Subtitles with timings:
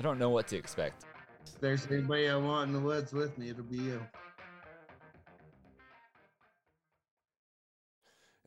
[0.00, 1.04] I don't know what to expect.
[1.44, 4.00] If there's anybody I want in the woods with me, it'll be you.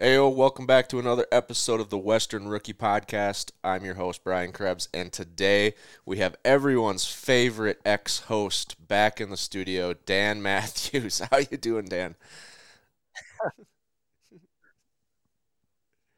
[0.01, 3.51] Heyo, welcome back to another episode of the Western Rookie Podcast.
[3.63, 5.75] I'm your host, Brian Krebs, and today
[6.07, 11.19] we have everyone's favorite ex-host back in the studio, Dan Mathews.
[11.19, 12.15] How you doing, Dan?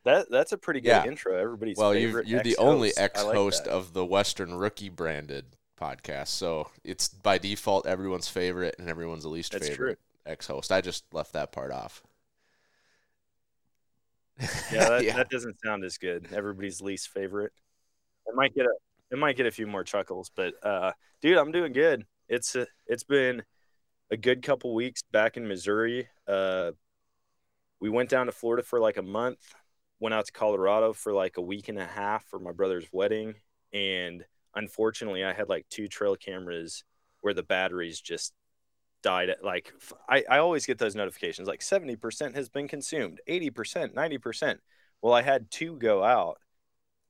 [0.05, 1.05] That that's a pretty good Yeah.
[1.05, 1.35] intro.
[1.35, 3.65] Everybody's well, you're, you're the only ex-host.
[3.65, 5.45] Like of the Western Rookie branded
[5.79, 9.75] podcast, so it's by default everyone's favorite and everyone's the least That's true.
[9.75, 10.71] favorite ex-host.
[10.71, 12.03] I just left that part off.
[14.71, 15.15] Yeah, that, yeah.
[15.17, 16.27] that doesn't sound as good.
[16.31, 17.51] Everybody's least favorite.
[18.27, 18.73] It might get a
[19.11, 22.05] it might get a few more chuckles, but uh, dude, I'm doing good.
[22.27, 23.43] It's a, it's been
[24.11, 26.07] a good couple weeks back in Missouri.
[26.27, 26.71] Uh,
[27.79, 29.39] we went down to Florida for like a month.
[29.99, 33.35] Went out to Colorado for like a week and a half for my brother's wedding,
[33.73, 36.83] and unfortunately, I had like two trail cameras
[37.21, 38.33] where the batteries just
[39.05, 39.71] died at like
[40.09, 44.57] I always get those notifications like 70% has been consumed 80% 90%
[45.03, 46.39] well i had two go out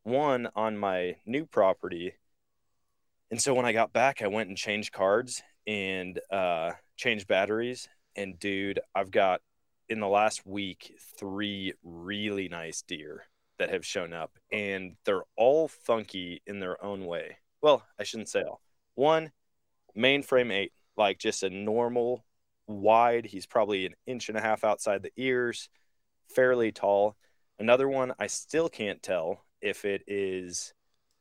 [0.03, 2.15] one on my new property
[3.31, 7.87] and so when i got back i went and changed cards and uh changed batteries
[8.17, 9.39] and dude i've got
[9.89, 13.23] in the last week three really nice deer
[13.57, 18.29] that have shown up and they're all funky in their own way well i shouldn't
[18.29, 18.61] say all
[18.95, 19.31] one
[19.97, 22.23] mainframe eight like just a normal
[22.67, 23.25] wide.
[23.25, 25.69] He's probably an inch and a half outside the ears,
[26.29, 27.15] fairly tall.
[27.59, 30.73] Another one, I still can't tell if it is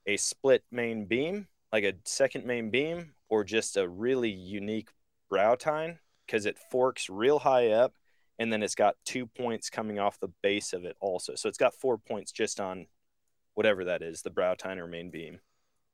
[0.06, 4.88] a split main beam, like a second main beam, or just a really unique
[5.30, 7.92] brow tine because it forks real high up
[8.38, 11.34] and then it's got two points coming off the base of it also.
[11.34, 12.86] So it's got four points just on
[13.54, 15.40] whatever that is, the brow tine or main beam.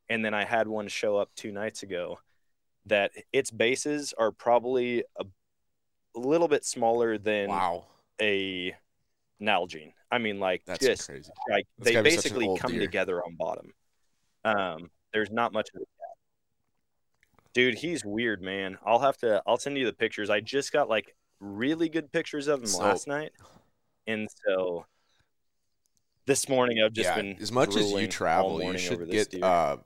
[0.09, 2.19] And then I had one show up two nights ago
[2.87, 5.25] that its bases are probably a,
[6.17, 7.85] a little bit smaller than wow,
[8.21, 8.75] a
[9.41, 9.93] Nalgene.
[10.11, 11.31] I mean, like that's just crazy.
[11.49, 12.81] like That's they gotta be such an basically come deer.
[12.81, 13.73] together on bottom.
[14.45, 15.87] Um, there's not much of a gap.
[17.53, 18.79] Dude, he's weird, man.
[18.85, 19.43] I'll have to.
[19.47, 20.31] I'll send you the pictures.
[20.31, 23.33] I just got like really good pictures of him So- last night,
[24.07, 24.87] and so
[26.27, 29.79] this morning I've just yeah, been as much as you travel, you should get uh,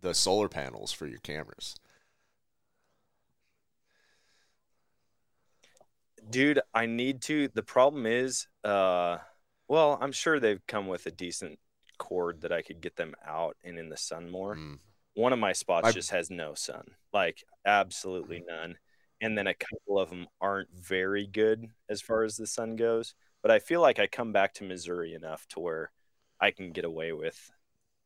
[0.00, 1.74] the solar panels for your cameras.
[6.30, 9.16] dude i need to the problem is uh
[9.66, 11.58] well i'm sure they've come with a decent
[11.96, 14.78] cord that i could get them out and in the sun more Mm.
[15.14, 18.76] one of my spots I- just has no sun like absolutely none
[19.20, 23.14] and then a couple of them aren't very good as far as the sun goes
[23.42, 25.90] but i feel like i come back to missouri enough to where
[26.40, 27.50] i can get away with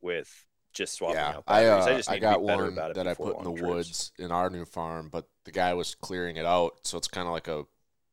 [0.01, 1.87] with just swapping yeah, out I, batteries.
[1.87, 3.61] uh, just I got to be one about it that I put in the trips.
[3.61, 7.27] woods in our new farm, but the guy was clearing it out, so it's kind
[7.27, 7.65] of like a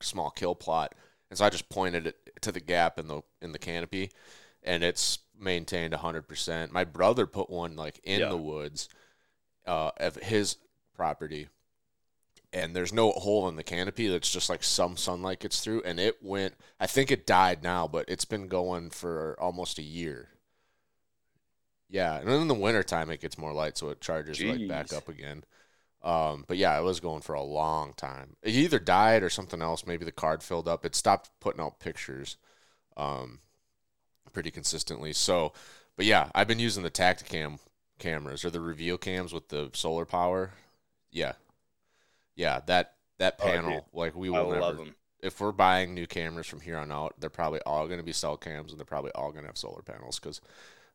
[0.03, 0.95] small kill plot,
[1.31, 4.11] and so I just pointed it to the gap in the in the canopy,
[4.63, 6.73] and it's maintained hundred percent.
[6.73, 8.29] My brother put one like in Yeah.
[8.29, 8.89] the woods,
[9.67, 10.57] uh, of his
[10.95, 11.49] property,
[12.53, 14.09] and there's no hole in the canopy.
[14.09, 16.55] That's just like some sunlight gets through, and it went.
[16.79, 20.29] I think it died now, but it's been going for almost a year.
[21.89, 24.93] Yeah, and then in the wintertime it gets more light, so it charges like back
[24.93, 25.45] up again.
[26.03, 28.37] Um, but yeah, it was going for a long time.
[28.43, 29.87] It either died or something else.
[29.87, 30.87] Maybe the card filled up.
[30.87, 32.37] It stopped putting out pictures,
[32.97, 33.41] um,
[34.33, 35.13] pretty consistently.
[35.13, 35.53] So,
[35.97, 37.59] but yeah, I've been using the Tactacam
[37.99, 40.53] cameras or the reveal cams with the solar power.
[41.11, 41.33] Yeah,
[42.41, 44.79] yeah, that that Oh, panel, like we i will never.
[44.79, 48.05] them If we're buying new cameras from here on out, they're probably all going to
[48.05, 50.41] be cell cams, and they're probably all going to have solar panels because,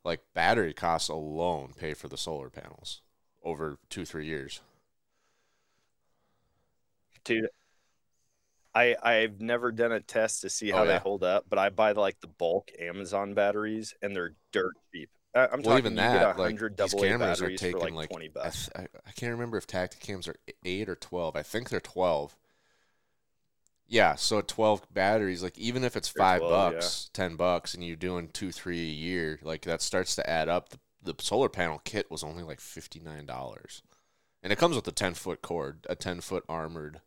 [0.04, 3.02] like, battery costs alone pay for the solar panels
[3.44, 4.62] over two three years.
[7.24, 7.50] dude.
[8.74, 11.70] I I've never done a test to see Oh, how they hold up, but I
[11.70, 15.10] buy like the bulk Amazon batteries, and they're dirt cheap.
[15.36, 18.70] I'm Well, talking even you that, like, these cameras are taking, like, like, twenty bucks.
[18.76, 21.36] I, I can't remember if Tactacams are eight or twelve.
[21.36, 22.36] I think they're twelve.
[23.88, 26.90] Yeah, so twelve batteries, like even if it's They're five 12, yeah.
[26.90, 30.50] bucks, ten bucks, and you're doing two, three a year, like that starts to add
[30.50, 30.70] up.
[30.70, 30.80] The,
[31.14, 33.84] the solar panel kit was only like fifty nine dollars,
[34.44, 37.02] and it comes with a ten foot cord, a ten foot armored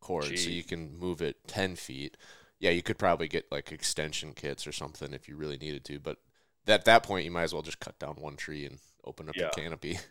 [0.00, 2.16] cord, so you can move it ten feet.
[2.60, 6.00] Yeah, you could probably get like extension kits or something if you really needed to,
[6.00, 6.18] but
[6.66, 9.36] at that point, you might as well just cut down one tree and open up
[9.36, 9.50] Yeah.
[9.54, 9.98] the canopy.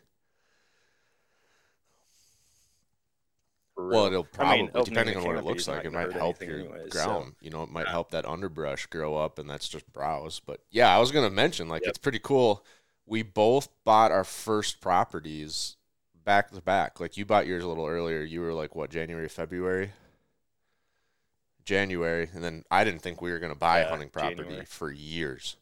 [3.78, 6.60] Well, it'll I probably, mean, depending on what it looks like, it might help your
[6.60, 7.34] anyways, so- ground.
[7.42, 7.90] You know, it might Yeah.
[7.90, 10.40] help that underbrush grow up, and that's just browse.
[10.40, 11.90] But yeah, I was gonna mention like Yep.
[11.90, 12.64] it's pretty cool.
[13.04, 15.76] We both bought our first properties
[16.14, 17.00] back to back.
[17.00, 18.22] Like you bought yours a little earlier.
[18.22, 19.92] You were like what January, February,
[21.64, 24.64] January, and then I didn't think we were gonna buy a Yeah, hunting property January.
[24.64, 25.56] for years.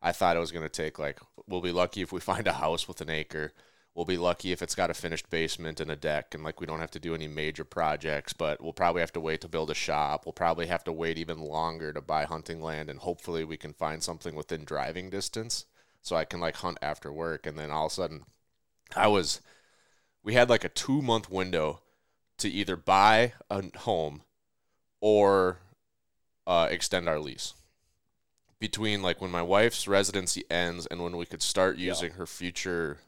[0.00, 2.86] I thought it was gonna take like we'll be lucky if we find a house
[2.88, 3.52] with an acre.
[3.94, 6.66] We'll be lucky if it's got a finished basement and a deck and like we
[6.66, 9.70] don't have to do any major projects, but we'll probably have to wait to build
[9.70, 10.24] a shop.
[10.24, 13.72] We'll probably have to wait even longer to buy hunting land and hopefully we can
[13.72, 15.66] find something within driving distance
[16.00, 18.24] so I can like hunt after work and then all of a sudden
[18.94, 19.40] I was
[20.22, 21.80] we had like a 2 month window
[22.38, 24.22] to either buy a home
[25.00, 25.58] or
[26.46, 27.54] uh, extend our lease
[28.60, 31.88] between like when my wife's residency ends and when we could start Yeah.
[31.88, 32.98] using her future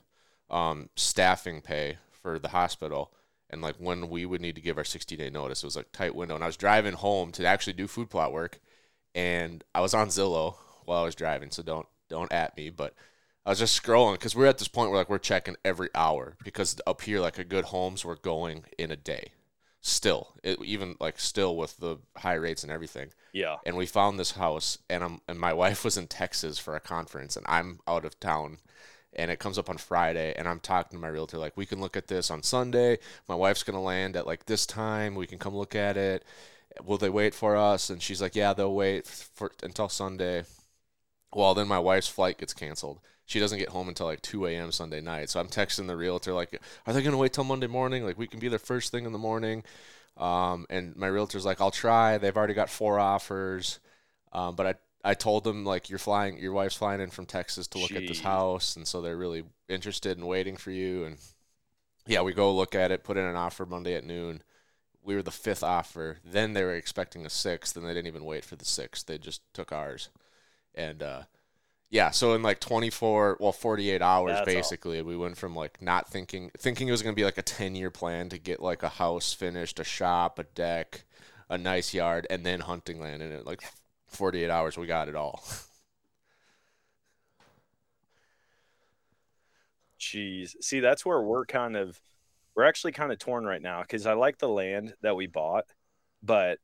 [0.49, 3.13] um, staffing pay for the hospital.
[3.51, 5.91] And like when we would need to give our 60 day notice it was like
[5.93, 6.35] tight window.
[6.37, 8.61] And i was driving home to actually do food plot work.
[9.15, 10.55] And i was on zillow
[10.85, 12.71] while i was driving so don't don't at me.
[12.71, 12.95] But
[13.45, 16.37] i was just scrolling because we're at this point where like we're checking every hour
[16.45, 19.33] because up here like a good homes were going in a day
[19.81, 23.09] still it, even like still with the high rates and everything.
[23.33, 23.57] Yeah.
[23.65, 26.81] and we found this house and I'm and my wife was in Texas for a
[26.81, 28.59] conference and I'm out of town.
[29.13, 31.81] And it comes up on Friday and I'm talking to my realtor like we can
[31.81, 32.99] look at this on Sunday.
[33.29, 35.17] My wife's going to land at like this time.
[35.17, 36.25] We can come look at it.
[36.85, 37.91] Will they wait for us?
[37.91, 40.45] And she's like yeah they'll wait for until Sunday.
[41.35, 43.01] Well then my wife's flight gets canceled
[43.31, 44.73] she doesn't get home until like 2 a.m.
[44.73, 47.67] Sunday night so I'm texting the realtor like are they going to wait till Monday
[47.67, 49.65] morning like we can be there first thing in the morning
[50.21, 52.19] um, and my realtor's like, I'll try.
[52.19, 53.81] They've already got four offers.
[54.33, 54.75] Um, but I,
[55.11, 58.07] I told them like you're flying, your wife's flying in from Texas to look at
[58.07, 61.05] this house, and so they're really interested in waiting for you.
[61.05, 61.17] And
[62.07, 64.43] yeah, we go look at it, put in an offer Monday at noon.
[65.03, 66.19] We were the fifth offer.
[66.23, 69.07] Then they were expecting a sixth, and they didn't even wait for the sixth.
[69.07, 70.11] They just took ours.
[70.75, 71.23] And uh,
[71.91, 74.71] yeah, so in like 24, well, 48 hours That's all.
[74.71, 77.43] basically, we went from like not thinking, thinking it was going to be like a
[77.43, 81.05] 10 year plan to get like a house finished, a shop, a deck,
[81.49, 83.23] a nice yard, and then hunting land.
[83.23, 83.63] And in like
[84.07, 85.43] 48 hours, we got it all.
[89.99, 90.55] Jeez.
[90.63, 92.01] See, that's where we're kind of
[92.57, 95.67] we're actually kind of torn right now because I like the land that we bought,
[96.23, 96.59] but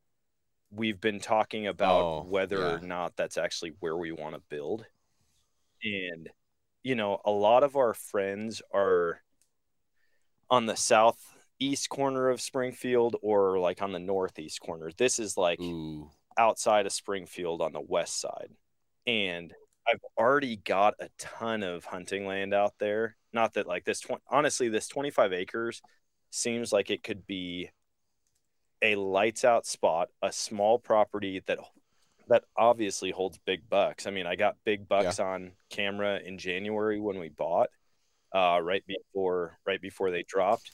[0.70, 4.86] we've been talking about Oh, whether or not that's actually where we want to build.
[5.82, 6.28] And
[6.82, 9.20] you know, a lot of our friends are
[10.48, 14.92] on the southeast corner of Springfield or like on the northeast corner.
[14.96, 16.08] This is like Ooh.
[16.38, 18.50] outside of Springfield on the west side.
[19.04, 19.52] And
[19.88, 23.16] I've already got a ton of hunting land out there.
[23.32, 25.82] Not that like this 20, honestly this 25 acres
[26.30, 27.70] seems like it could be
[28.82, 31.58] a lights out spot, a small property that
[32.28, 34.06] that obviously holds big bucks.
[34.06, 37.68] I mean, I got big bucks on camera in January when we bought
[38.34, 40.72] uh right before right before they dropped.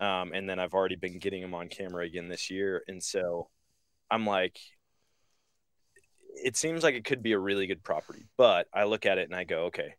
[0.00, 3.48] Um and then I've already been getting them on camera again this year and so
[4.10, 4.58] I'm like
[6.36, 9.28] it seems like it could be a really good property, but I look at it
[9.28, 9.94] and I go, okay,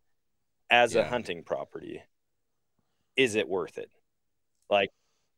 [0.69, 2.01] as a hunting property,
[3.15, 3.89] is it worth it?
[4.69, 4.91] Like,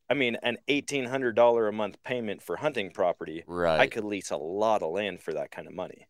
[0.09, 3.79] I mean, an eighteen hundred dollar a month payment for hunting property, Right.
[3.79, 6.07] I could lease a lot of land for that kind of money.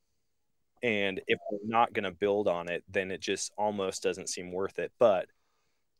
[0.84, 4.52] And if we're not going to build on it, then it just almost doesn't seem
[4.52, 4.92] worth it.
[5.00, 5.28] But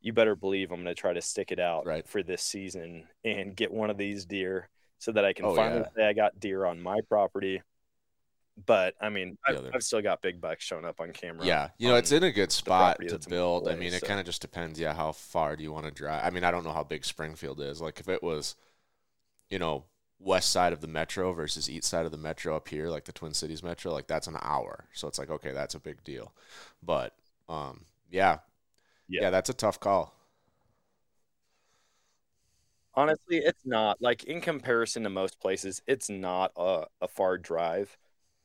[0.02, 2.08] you better believe I'm going to try to stick it out Right.
[2.08, 5.82] for this season and get one of these deer so that I can Oh, finally
[5.82, 5.90] yeah.
[5.96, 7.62] say I got deer on my property.
[8.66, 11.46] But I mean, I've, I've still got big bucks showing up on camera.
[11.46, 13.68] Yeah, you know, it's in a good spot to build.
[13.68, 14.80] I mean, it so- kind of just depends.
[14.80, 16.24] Yeah, how far do you want to drive?
[16.26, 17.82] I mean, I don't know how big Springfield is.
[17.82, 18.56] Like, if it was,
[19.50, 19.86] you know,
[20.20, 23.12] west side of the metro versus east side of the metro up here, like the
[23.14, 24.86] Twin Cities metro, like that's an hour.
[24.94, 26.34] So it's like, okay, that's a big deal.
[26.84, 27.14] But,
[27.50, 28.40] um, yeah,
[29.10, 29.24] Yeah.
[29.24, 30.14] yeah, that's a tough call.
[32.96, 37.96] Honestly, it's not like in comparison to most places, it's not a, a far drive,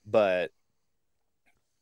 [0.06, 0.50] but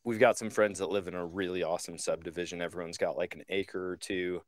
[0.03, 2.61] we've got some friends that live in a really awesome subdivision.
[2.61, 4.41] Everyone's got like an acre or two.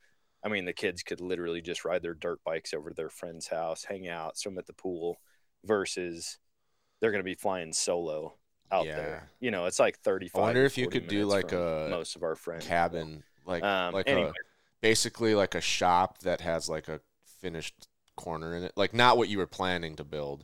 [0.44, 3.48] I mean, the kids could literally just ride their dirt bikes over to their friend's
[3.48, 5.18] house, hang out, swim at the pool,
[5.64, 6.38] versus
[7.00, 8.34] they're going to be flying solo
[8.72, 8.96] out Yeah.
[8.96, 9.30] there.
[9.40, 10.40] You know, it's like 35.
[10.40, 12.66] I wonder if you could do like a most of our friends.
[12.66, 14.30] cabin, like Um, like anyway.
[14.30, 14.34] a
[14.82, 17.00] basically like a shop that has like a
[17.40, 20.44] finished corner in it, like not what you were planning to build.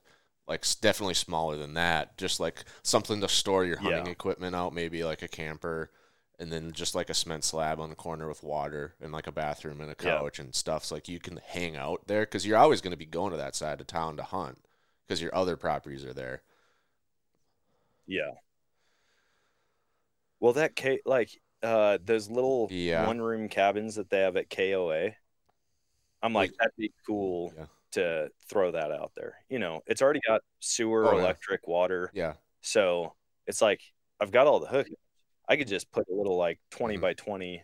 [0.50, 2.18] Like definitely smaller than that.
[2.18, 4.12] Just like something to store your hunting Yeah.
[4.12, 5.91] equipment out, maybe like a camper,
[6.39, 9.32] and then just like a cement slab on the corner with water and like a
[9.32, 10.18] bathroom and a Yeah.
[10.18, 10.84] couch and stuff.
[10.86, 13.38] So like you can hang out there because you're always going to be going to
[13.38, 14.58] that side of town to hunt
[15.08, 16.41] because your other properties are there.
[18.08, 18.32] Yeah.
[20.39, 21.29] Well, that K like
[21.62, 23.06] uh those little Yeah.
[23.06, 25.15] one room cabins that they have at KOA.
[26.24, 27.65] I'm like, Like- that'd be cool Yeah.
[27.91, 29.36] To throw that out there.
[29.50, 31.24] You know, it's already got sewer, Oh, yeah.
[31.24, 32.12] electric, water.
[32.13, 32.34] Yeah.
[32.62, 33.13] So
[33.48, 33.81] it's like
[34.19, 34.93] I've got all the hookups.
[35.48, 37.01] I could just put a little like 20 Mhm.
[37.01, 37.63] by 20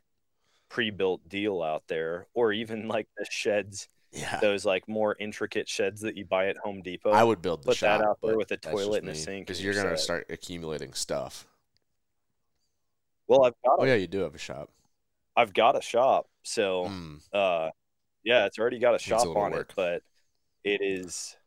[0.69, 4.39] pre-built deal out there, or even like the sheds, Yeah.
[4.39, 7.11] those like more intricate sheds that you buy at Home Depot.
[7.11, 9.63] I would build the put that out there with a toilet and a sink because
[9.63, 9.99] you're gonna set.
[9.99, 11.45] start accumulating stuff.
[13.27, 14.69] Well, I've got Oh a, yeah, you do have a shop.
[15.35, 17.69] I've got a shop, so Mm, uh
[18.23, 19.69] yeah it's already got a Needs a shop on work.
[19.69, 20.01] it but
[20.65, 21.37] it is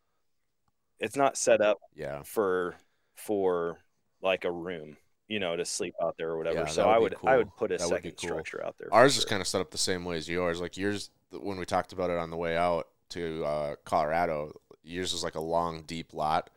[1.00, 2.75] it's not set up yeah, for
[3.16, 3.78] for
[4.22, 4.96] like a room
[5.28, 7.54] you know to sleep out there or whatever Yeah, so would i would i would
[7.56, 8.46] put a That second cool.
[8.46, 10.60] structure out there ours is kind of set up the same way as yours.
[10.60, 15.12] Like yours, when we talked about it on the way out to uh, Colorado, yours
[15.12, 16.50] is like a long, deep lot,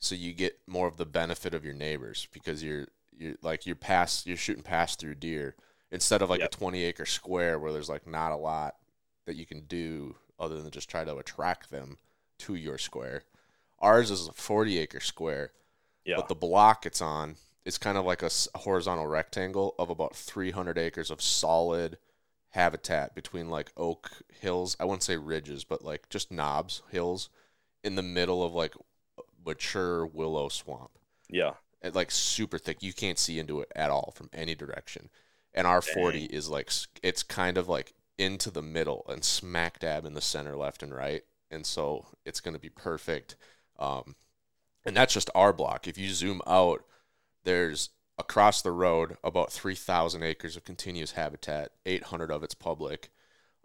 [0.00, 2.86] so you get more of the benefit of your neighbors because you're
[3.16, 5.56] you're like you're past you're shooting past through deer
[5.92, 6.44] instead of like Yep.
[6.44, 8.76] a 20 acre square where there's like not a lot
[9.26, 11.98] that you can do other than just try to attract them
[12.38, 13.24] to your square.
[13.78, 15.52] Ours is a 40 acre square,
[16.04, 20.14] yeah but the block it's on is kind of like a horizontal rectangle of about
[20.14, 21.98] 300 acres of solid
[22.50, 24.76] habitat between like oak hills.
[24.80, 27.28] I wouldn't say ridges, but like just knobs, hills
[27.82, 28.74] in the middle of like
[29.44, 30.92] mature willow swamp.
[31.28, 32.82] yeah It, like super thick.
[32.82, 35.10] You can't see into it at all from any direction.
[35.54, 36.70] And our 40 is like
[37.02, 40.94] it's kind of like into the middle and smack dab in the center left and
[40.94, 41.22] right.
[41.50, 43.36] And so it's going to be perfect.
[43.78, 44.16] Um,
[44.84, 45.86] and that's just our block.
[45.86, 46.84] If you zoom out,
[47.44, 53.10] there's across the road about 3,000 acres of continuous habitat, 800 of it's public.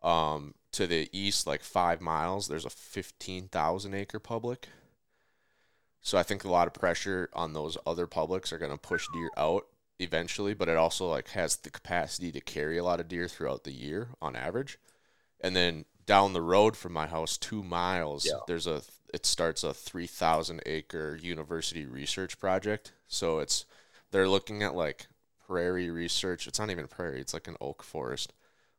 [0.04, 4.68] Um, to the east, like five miles, there's a 15,000 acre public.
[6.02, 9.06] So I think a lot of pressure on those other publics are going to push
[9.14, 9.68] deer out
[10.02, 13.64] eventually, but it also like has the capacity to carry a lot of deer throughout
[13.64, 14.78] the year on average.
[15.42, 18.40] And then down the road from my house, two miles, Yeah.
[18.48, 22.94] there's a it starts a 3,000 acre university research project.
[23.08, 23.66] So it's
[24.12, 25.08] they're looking at like
[25.48, 26.48] prairie research.
[26.48, 28.34] It's not even prairie; it's like an oak forest,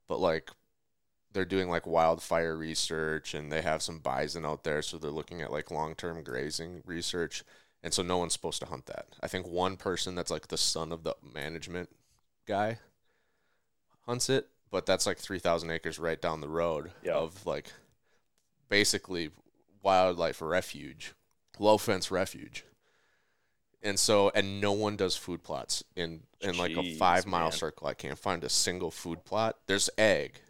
[0.08, 0.50] but like
[1.32, 5.40] they're doing like wildfire research and they have some bison out there so they're looking
[5.40, 7.42] at like long-term grazing research
[7.82, 10.56] and so no one's supposed to hunt that i think one person that's like the
[10.58, 11.88] son of the management
[12.46, 12.78] guy
[14.06, 17.14] hunts it but that's like 3000 acres right down the road Yeah.
[17.14, 17.72] of like
[18.68, 19.30] basically
[19.82, 21.14] wildlife refuge
[21.58, 22.64] low fence refuge
[23.82, 27.44] and so and no one does food plots in in like a Jeez, five mile
[27.44, 27.52] man.
[27.52, 30.40] circle i can't find a single food plot there's egg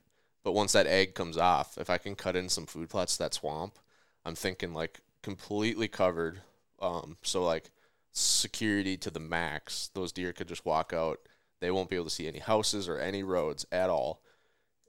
[0.44, 3.32] but once that egg comes off, if I can cut in some food plots that
[3.32, 3.78] swamp,
[4.24, 6.40] I'm thinking like completely covered.
[6.82, 7.70] Um, so like
[8.12, 9.90] security to the max.
[9.94, 11.20] Those deer could just walk out.
[11.60, 14.22] They won't be able to see any houses or any roads at all.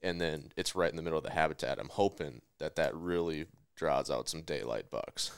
[0.03, 1.79] And then it's right in the middle of the habitat.
[1.79, 3.45] I'm hoping that that really
[3.75, 5.31] draws out some daylight bucks.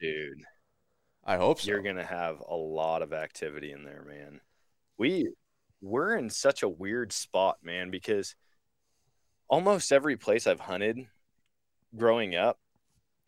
[0.00, 0.42] dude
[1.24, 1.70] I hope so.
[1.70, 4.40] you're gonna have a lot of activity in there man
[4.98, 5.32] we
[5.80, 8.34] we're in such a weird spot man because
[9.48, 11.06] almost every place i've hunted
[11.96, 12.58] growing up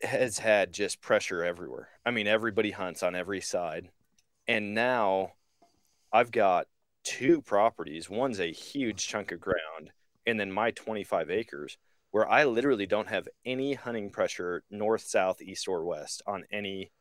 [0.05, 1.89] has had just pressure everywhere.
[2.05, 3.89] I mean everybody hunts on every side.
[4.47, 5.33] And now
[6.13, 6.67] i've got
[7.03, 8.09] two properties.
[8.09, 9.91] One's a huge chunk of ground
[10.25, 11.77] and then my 25 acres
[12.11, 16.91] where i literally don't have any hunting pressure north south east or west on any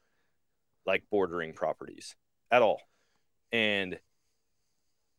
[0.86, 2.14] like bordering properties
[2.50, 2.80] at all.
[3.52, 3.94] And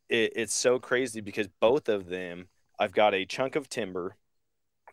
[0.10, 2.48] it, it's so crazy because both of them,
[2.80, 4.16] I've got a chunk of timber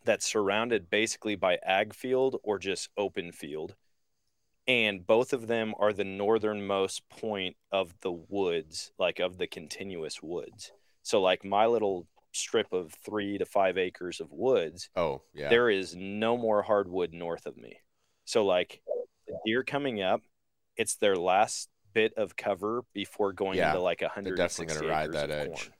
[0.05, 3.75] that's surrounded basically by ag field or just open field.
[4.69, 10.23] And both of them are the northernmost point of the woods, like of the continuous
[10.23, 10.71] woods.
[11.03, 14.89] So, like my little strip of three to five acres of woods.
[14.97, 15.49] Oh yeah.
[15.51, 17.79] There is no more hardwood north of me.
[18.25, 18.81] So like
[19.27, 20.23] the deer coming up,
[20.77, 24.37] it's their last bit of cover before going Yeah, into like a hundred.
[24.37, 25.49] They're definitely gonna ride that edge.
[25.49, 25.75] Corn.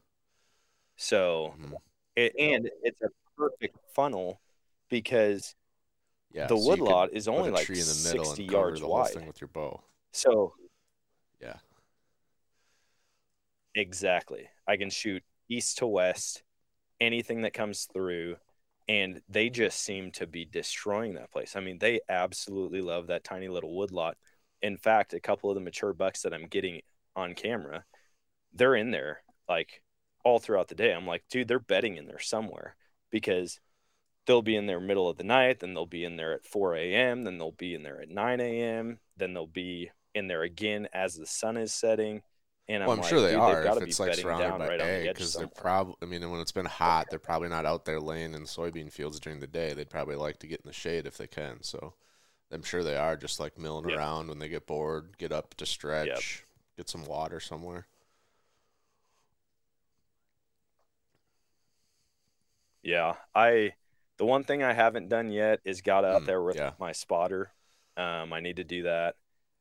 [0.97, 1.77] So Mhm.
[2.17, 4.41] it, and it's a perfect funnel
[4.89, 5.55] because
[6.33, 6.47] Yeah.
[6.47, 8.53] the so you wood could lot is only like tree in the middle 60 and
[8.53, 9.13] yards the whole wide.
[9.13, 9.83] thing with your bow.
[10.13, 10.55] So
[11.41, 11.57] Yeah.
[13.75, 14.49] Exactly.
[14.67, 16.43] I can shoot east to west,
[17.01, 18.37] anything that comes through,
[18.89, 21.57] and they just seem to be destroying that place.
[21.57, 24.17] I mean, they absolutely love that tiny little woodlot.
[24.61, 26.83] In fact, a couple of the mature bucks that I'm getting
[27.17, 27.85] on camera,
[28.53, 29.83] they're in there like
[30.25, 30.93] all throughout the day.
[30.93, 32.77] I'm like, dude, they're bedding in there somewhere
[33.13, 33.61] because
[34.27, 36.77] they'll be in there middle of the night, then they'll be in there at 4
[36.77, 40.89] a.m., then they'll be in there at 9 a.m., then they'll be in there again
[40.93, 42.23] as the sun is setting.
[42.69, 44.85] And I'm, Well, I'm like, sure they are if it's like surrounded by right the
[44.85, 45.95] edge because they're probably.
[46.03, 49.21] I mean, when it's been hot, they're probably not out there laying in soybean fields
[49.21, 49.73] during the day.
[49.73, 51.63] They'd probably like to get in the shade if they can.
[51.63, 51.95] So,
[52.53, 53.97] I'm sure they are just like milling Yep.
[53.97, 56.45] around when they get bored, get up to stretch,
[56.77, 57.87] get some water somewhere.
[62.83, 63.75] Yeah, I
[64.19, 66.73] the one thing I haven't done yet is got out Mm, there with yeah.
[66.79, 67.53] my spotter.
[67.97, 69.17] Um, I need to do that.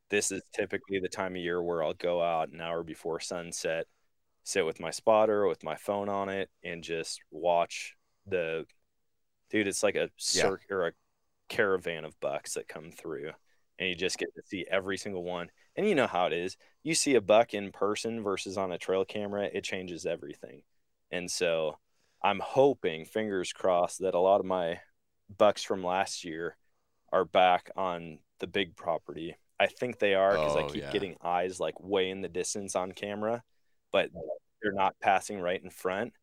[0.10, 3.88] This is typically the time of year where I'll go out an hour before sunset,
[4.44, 7.96] sit with my spotter with my phone on it, and just watch
[8.28, 8.66] the
[9.50, 9.68] dude.
[9.68, 10.94] It's like a circ or a
[11.50, 13.32] caravan of bucks that come through,
[13.80, 15.50] and you just get to see every single one.
[15.76, 16.58] And you know how it is.
[16.84, 20.64] You see a buck in person versus on a trail camera, it changes everything.
[21.12, 21.78] And so
[22.24, 24.80] I'm hoping, fingers crossed, that a lot of my
[25.38, 26.58] bucks from last year
[27.12, 29.36] are back on the big property.
[29.60, 30.92] I think they are because I Oh, keep yeah.
[30.92, 33.44] getting eyes like way in the distance on camera,
[33.92, 34.10] but
[34.62, 36.14] they're not passing right in front.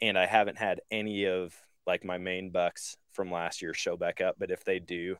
[0.00, 1.54] And I haven't had any of
[1.86, 4.36] like my main bucks from last year show back up.
[4.38, 5.16] But if they do,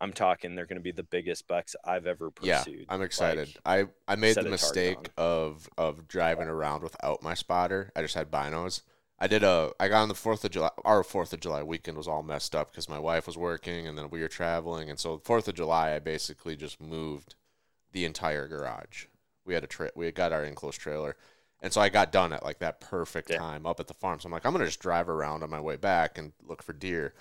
[0.00, 2.80] I'm talking they're going to be the biggest bucks I've ever pursued.
[2.80, 2.84] Yeah.
[2.88, 3.48] I'm excited.
[3.64, 7.92] Like, I I made the mistake of of driving around without my spotter.
[7.96, 8.82] I just had binos.
[9.18, 11.96] I did a I got on the 4th of July our 4th of July weekend
[11.96, 14.98] was all messed up cuz my wife was working and then we were traveling and
[14.98, 17.34] so 4th of July I basically just moved
[17.92, 19.06] the entire garage.
[19.44, 21.16] We had a tra- we had got our enclosed trailer.
[21.60, 23.38] And so I got done at like that perfect Yeah.
[23.38, 24.20] time up at the farm.
[24.20, 26.62] So I'm like I'm going to just drive around on my way back and look
[26.62, 27.14] for deer.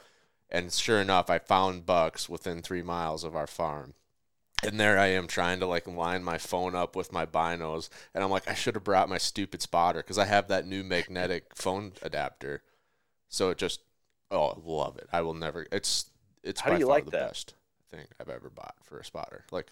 [0.50, 3.94] And sure enough, I found bucks within 3 miles of our farm.
[4.65, 8.23] And there I am trying to like line my phone up with my binos, and
[8.23, 11.52] I'm like, I should have brought my stupid spotter because I have that new magnetic
[11.56, 12.63] phone adapter.
[13.30, 13.82] So it just,
[14.32, 15.08] oh, I love it.
[15.12, 15.65] I will never.
[15.71, 16.06] It's
[16.43, 17.28] it's How by far like the that?
[17.30, 17.56] best
[17.89, 19.45] thing I've ever bought for a spotter.
[19.52, 19.71] Like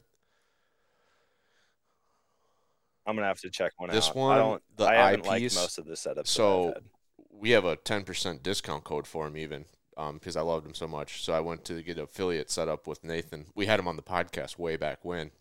[3.06, 4.13] I'm gonna have to check one This out.
[4.13, 4.63] This one, I don't.
[4.77, 6.27] the I haven't eyepiece, liked most of the setups.
[6.27, 6.84] so- that I've had.
[7.30, 9.65] we have a 10% discount code for him even
[9.97, 11.23] um, because I loved him so much.
[11.23, 13.45] So I went to get an affiliate set up with Nathan.
[13.56, 15.32] We had him on the podcast way back when.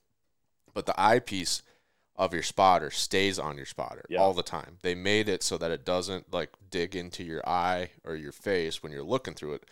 [0.74, 1.62] But the eyepiece
[2.16, 4.20] of your spotter stays on your spotter Yeah.
[4.20, 4.78] all the time.
[4.82, 8.82] They made it so that it doesn't like dig into your eye or your face
[8.82, 9.64] when you're looking through it.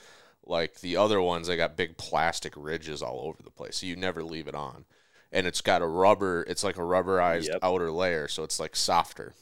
[0.46, 3.76] Like the other ones, they got big plastic ridges all over the place.
[3.76, 4.86] So you never leave it on.
[5.30, 7.58] And it's got a rubber, it's like a rubberized Yep.
[7.62, 8.28] outer layer.
[8.28, 9.34] So it's like softer.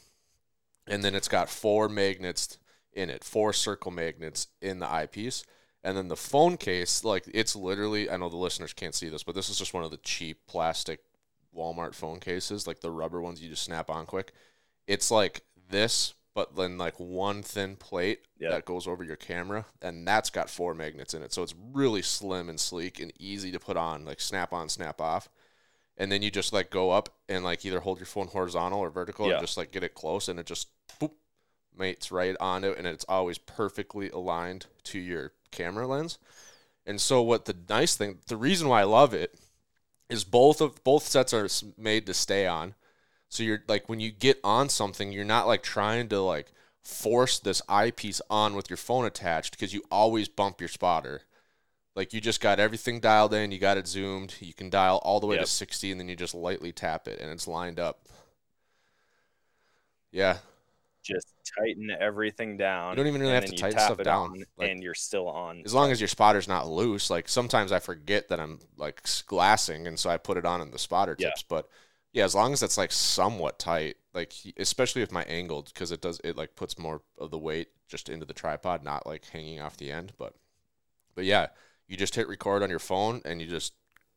[0.85, 2.57] And then it's got four magnets
[2.97, 5.43] in it, four circle magnets in the eyepiece.
[5.83, 9.23] And then the phone case, like it's literally, I know the listeners can't see this,
[9.23, 10.99] but this is just one of the cheap plastic
[11.55, 14.33] Walmart phone cases, like the rubber ones you just snap on quick.
[14.87, 18.49] It's like this, but then like one thin plate Yeah.
[18.49, 21.31] that goes over your camera, and that's got four magnets in it.
[21.33, 24.99] So it's really slim and sleek and easy to put on, like snap on, snap
[24.99, 25.29] off.
[25.97, 28.89] And then you just like go up and like either hold your phone horizontal or
[28.89, 29.33] vertical Yeah.
[29.37, 30.67] and just like get it close, and it just
[30.99, 31.11] boop
[31.77, 36.17] mates right on it, and it's always perfectly aligned to your camera lens.
[36.85, 39.37] And so, what the nice thing, the reason why I love it,
[40.09, 42.75] is both of both sets are made to stay on.
[43.29, 46.47] So you're like when you get on something, you're not like trying to like
[46.81, 51.23] force this eyepiece on with your phone attached because you always bump your spotter.
[51.95, 54.35] Like you just got everything dialed in, you got it zoomed.
[54.39, 55.45] You can dial all the way Yep.
[55.45, 57.99] to 60 and then you just lightly tap it and it's lined up.
[60.11, 60.37] Yeah.
[61.07, 62.91] Just tighten everything down.
[62.91, 65.61] You don't even really have to tighten stuff it down, like- and you're still on.
[65.65, 69.87] As long as your spotter's not loose, like sometimes I forget that I'm like glassing,
[69.87, 71.29] and so I put it on in the spotter Yeah.
[71.29, 71.43] tips.
[71.43, 71.69] But
[72.13, 76.01] yeah, as long as it's like somewhat tight, like especially with my angled, because it
[76.01, 79.59] does it like puts more of the weight just into the tripod, not like hanging
[79.61, 80.13] off the end.
[80.17, 80.33] But
[81.15, 81.47] but yeah,
[81.87, 83.73] you just hit record on your phone, and you just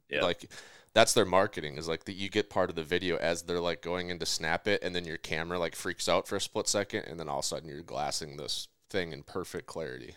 [0.09, 0.23] Yeah.
[0.23, 0.51] like
[0.95, 3.83] that's their marketing is like that you get part of the video as they're like
[3.83, 6.69] going in to snap it and then your camera like freaks out for a split
[6.69, 10.15] second and then all of a sudden you're glassing this thing in perfect clarity.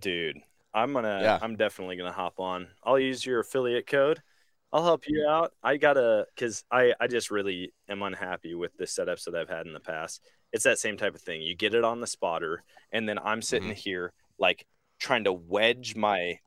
[0.00, 0.38] Dude,
[0.74, 1.38] I'm gonna Yeah.
[1.40, 2.68] I'm definitely gonna hop on.
[2.82, 4.22] I'll use your affiliate code.
[4.72, 5.52] I'll help you out.
[5.62, 9.66] I gotta cause I, I just really am unhappy with the setups that I've had
[9.66, 10.22] in the past.
[10.52, 11.42] It's that same type of thing.
[11.42, 13.74] You get it on the spotter, and then I'm sitting Mhm.
[13.74, 14.66] here like
[14.98, 16.38] trying to wedge my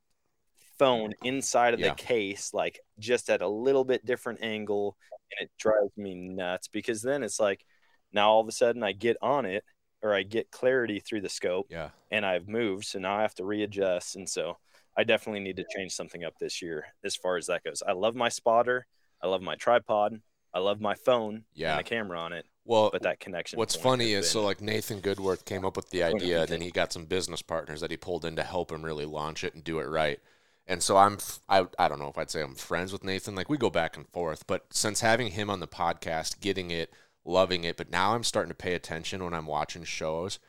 [0.84, 1.90] phone inside of Yeah.
[1.90, 4.98] the case, like just at a little bit different angle,
[5.32, 7.66] and it drives me nuts because then it's like
[8.12, 9.64] now all of a sudden I get on it
[10.02, 11.90] or I get clarity through the scope Yeah.
[12.12, 14.16] and I've moved, so now I have to readjust.
[14.18, 14.58] And so
[14.98, 17.82] I definitely need to change something up this year as far as that goes.
[17.82, 18.86] I love my spotter,
[19.22, 20.22] I love my tripod,
[20.54, 21.78] I love my phone Yeah.
[21.78, 23.58] and the camera on it, Well, but that connection.
[23.58, 26.62] What's funny has is so like Nathan Goodworth came up with the idea, and then
[26.62, 29.56] he got some business partners that he pulled in to help him really launch it
[29.56, 30.20] and do it right.
[30.66, 31.18] And so I'm
[31.50, 33.36] I, I don't know if I'd say I'm friends with Nathan.
[33.36, 36.94] Like we go back and forth, but since having him on the podcast, getting it,
[37.26, 40.40] loving it, but now I'm starting to pay attention when I'm watching shows.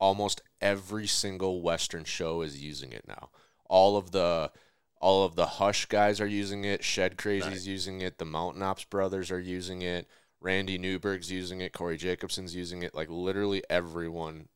[0.00, 3.30] Almost every single Western show is using it now.
[3.68, 4.52] All of the
[5.00, 6.84] all of the Hush guys are using it.
[6.84, 8.18] Shed Crazy's using it.
[8.18, 10.08] The Mountain Ops brothers are using it.
[10.40, 11.72] Randy Newberg's using it.
[11.72, 12.94] Corey Jacobsen's using it.
[12.94, 14.48] Like literally everyone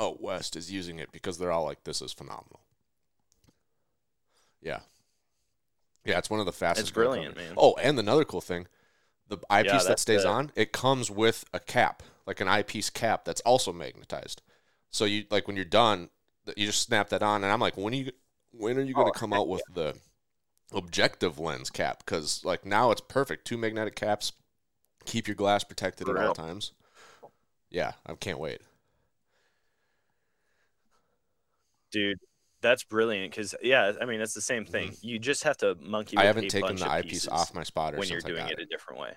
[0.00, 2.55] out west is using it because they're all like, "This is phenomenal."
[4.66, 4.80] Yeah,
[6.04, 6.90] yeah, it's one of the fastest.
[6.90, 7.48] It's brilliant, companies.
[7.50, 7.54] man.
[7.58, 8.66] Oh, and another cool thing,
[9.28, 13.40] the eyepiece that stays on, it comes with a cap, like an eyepiece cap that's
[13.42, 14.42] also magnetized.
[14.90, 16.10] So you like when you're done,
[16.56, 18.12] you just snap that on, and I'm like, when are you,
[18.52, 19.96] when are you going Oh, to come out with the
[20.72, 22.00] objective lens cap?
[22.04, 24.32] Because like now it's perfect, two magnetic caps,
[25.06, 26.72] keep your glass protected at all times.
[27.70, 28.60] Yeah, I can't wait.
[31.92, 32.18] dude.
[32.66, 34.92] That's brilliant because yeah, I mean it's the same thing.
[35.00, 36.16] You just have to monkey.
[36.16, 36.18] With Mm-hmm.
[36.18, 39.12] I haven't taken the eyepiece off my spotter when you're doing it a different way.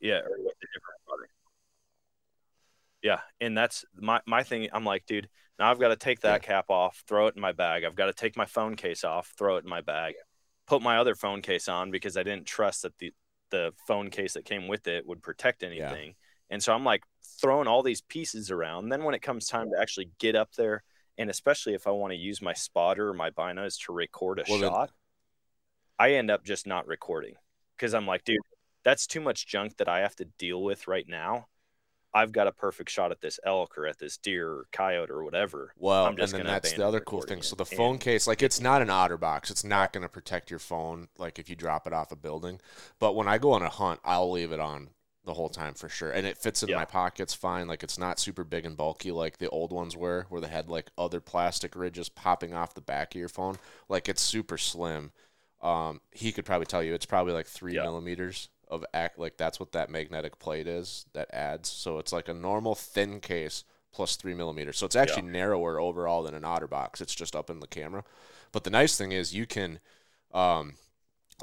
[0.00, 1.28] Yeah, or with a different spotter.
[3.00, 4.68] Yeah, and that's my my thing.
[4.72, 5.28] I'm like, dude,
[5.60, 7.84] now I've got to take that cap off, throw it in my bag.
[7.84, 10.14] I've got to take my phone case off, throw it in my bag,
[10.66, 13.12] put my other phone case on because I didn't trust that the
[13.50, 16.08] the phone case that came with it would protect anything.
[16.08, 16.14] Yeah.
[16.50, 17.04] And so I'm like
[17.40, 18.88] throwing all these pieces around.
[18.88, 20.82] Then when it comes time to actually get up there,
[21.20, 24.44] and especially if I want to use my spotter or my binos to record a
[24.48, 24.90] Well, then- shot,
[25.98, 27.34] I end up just not recording
[27.76, 28.38] because I'm like, dude,
[28.84, 31.48] that's too much junk that I have to deal with right now.
[32.14, 35.22] I've got a perfect shot at this elk or at this deer or coyote or
[35.22, 35.74] whatever.
[35.76, 37.42] Well, I'm and then that's the other cool thing.
[37.42, 39.50] So the And- phone case, like it's not an OtterBox.
[39.50, 42.60] It's not going to protect your phone, like if you drop it off a building.
[42.98, 44.88] But when I go on a hunt, I'll leave it on
[45.24, 46.76] the whole time for sure, and it fits in Yeah.
[46.76, 47.68] my pockets fine.
[47.68, 50.68] Like it's not super big and bulky like the old ones were, where they had
[50.68, 53.58] like other plastic ridges popping off the back of your phone.
[53.88, 55.12] Like it's super slim.
[55.60, 57.82] Um, he could probably tell you it's probably like three Yeah.
[57.82, 59.18] millimeters of act.
[59.18, 61.68] Like that's what that magnetic plate is that adds.
[61.68, 64.78] So it's like a normal thin case plus three millimeters.
[64.78, 67.00] So it's actually narrower overall than an OtterBox.
[67.00, 68.04] It's just up in the camera.
[68.52, 69.80] But the nice thing is you can,
[70.32, 70.74] um,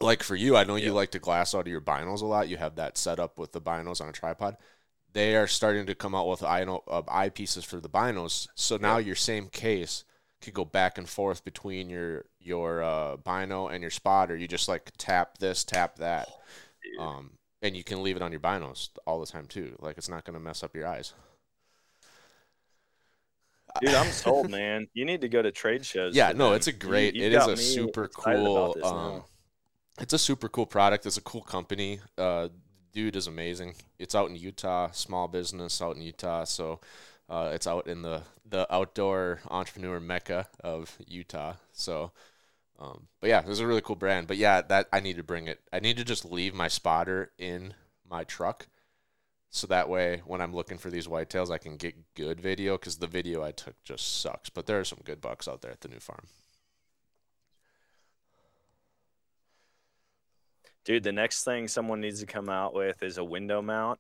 [0.02, 2.50] like for you, I know you like to glass out of your binos a lot.
[2.50, 4.58] You have that set up with the binos on a tripod.
[5.14, 8.48] They are starting to come out with eye, uh, eyepieces for the binos.
[8.56, 10.04] So now your same case
[10.42, 14.36] could go back and forth between your your uh, bino and your spotter.
[14.36, 16.30] You just like tap this, tap that,
[17.00, 17.32] um,
[17.62, 19.76] and you can leave it on your binos all the time too.
[19.80, 21.14] Like it's not going to mess up your eyes.
[23.82, 24.88] Dude, I'm sold, man.
[24.94, 26.16] You need to go to trade shows.
[26.16, 26.56] Yeah, no, them.
[26.56, 27.16] it's a great.
[27.16, 28.74] you've it is a super cool.
[28.74, 29.24] this Um.
[30.00, 31.06] It's a super cool product.
[31.06, 32.00] It's a cool company.
[32.18, 32.50] Uh,
[32.94, 33.76] dude is amazing.
[34.00, 36.44] It's out in Utah, small business out in Utah.
[36.44, 36.80] So
[37.30, 41.54] uh, it's out in the the outdoor entrepreneur mecca of Utah.
[41.74, 42.12] So,
[42.80, 44.28] um, but yeah, it's a really cool brand.
[44.28, 45.60] But yeah, that I need to bring it.
[45.74, 47.74] I need to just leave my spotter in
[48.10, 48.68] my truck.
[49.50, 52.98] So that way, when I'm looking for these whitetails, I can get good video because
[52.98, 54.50] the video I took just sucks.
[54.50, 56.28] But there are some good bucks out there at the new farm.
[60.88, 64.00] Dude, the next thing someone needs to come out with is a window mount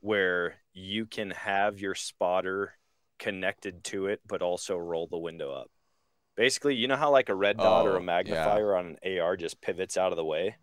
[0.00, 2.76] where you can have your spotter
[3.20, 5.70] connected to it, but also roll the window up.
[6.36, 8.06] Basically, you know how like a red dot or Oh, a yeah.
[8.06, 10.56] magnifier on an AR just pivots out of the way?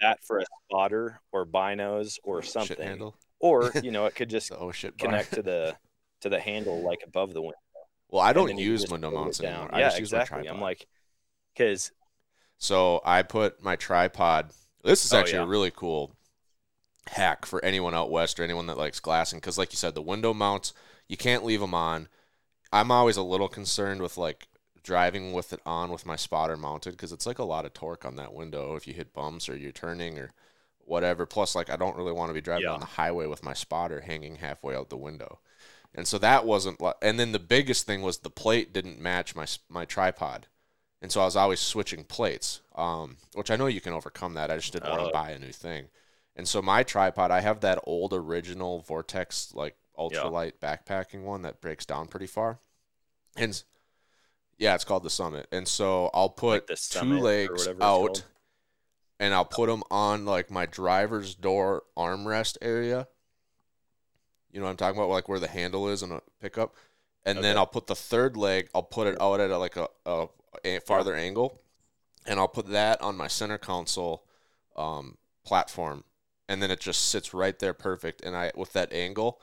[0.00, 3.12] That for a spotter or binos or something.
[3.38, 5.76] Or, you know, it could just oh shit connect to the
[6.22, 7.56] to the handle like above the window.
[8.10, 9.68] Well, I don't use window mounts anymore.
[9.72, 10.46] I Yeah, just use my exactly.
[10.48, 10.86] I'm like,
[11.54, 11.92] because
[12.58, 14.52] So I put my tripod.
[14.82, 16.14] This is Oh, actually a really cool
[17.08, 20.02] hack for anyone out west or anyone that likes glassing because, like you said, the
[20.02, 20.72] window mounts
[21.08, 22.08] you can't leave them on.
[22.72, 24.48] I'm always a little concerned with like
[24.82, 28.04] driving with it on with my spotter mounted because it's like a lot of torque
[28.04, 30.32] on that window if you hit bumps or you're turning or
[30.80, 31.26] whatever.
[31.26, 32.74] Plus, like I don't really want to be driving Yeah.
[32.74, 35.40] on the highway with my spotter hanging halfway out the window.
[35.94, 36.80] And so that wasn't.
[37.02, 40.46] And then the biggest thing was the plate didn't match my my tripod,
[41.02, 42.60] and so I was always switching plates.
[42.74, 44.50] Um, which I know you can overcome that.
[44.50, 45.06] I just didn't want Oh.
[45.06, 45.86] to buy a new thing.
[46.34, 51.62] And so my tripod, I have that old original Vortex like ultralight backpacking one that
[51.62, 52.58] breaks down pretty far.
[53.36, 53.62] And
[54.58, 55.46] yeah, it's called the Summit.
[55.50, 58.24] And so I'll put the two legs out
[59.18, 63.08] and I'll put them on like my driver's door armrest area.
[64.50, 66.74] You know what I'm talking about, like where the handle is in a pickup.
[67.24, 68.68] And then I'll put the third leg.
[68.74, 70.26] I'll put it out at a, like a, a
[70.86, 71.60] farther angle,
[72.26, 74.24] and I'll put that on my center console
[74.76, 76.04] um, platform,
[76.48, 78.22] and then it just sits right there, perfect.
[78.24, 79.40] And I with that angle,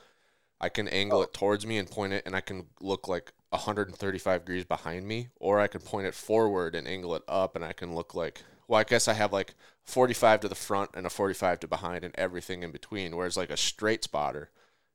[0.60, 4.42] I can angle it towards me and point it, and I can look like 135
[4.44, 7.72] degrees behind me, or I can point it forward and angle it up, and I
[7.72, 11.10] can look like well, I guess I have like 45 to the front and a
[11.10, 13.16] 45 to behind, and everything in between.
[13.16, 14.50] Whereas like a straight spotter,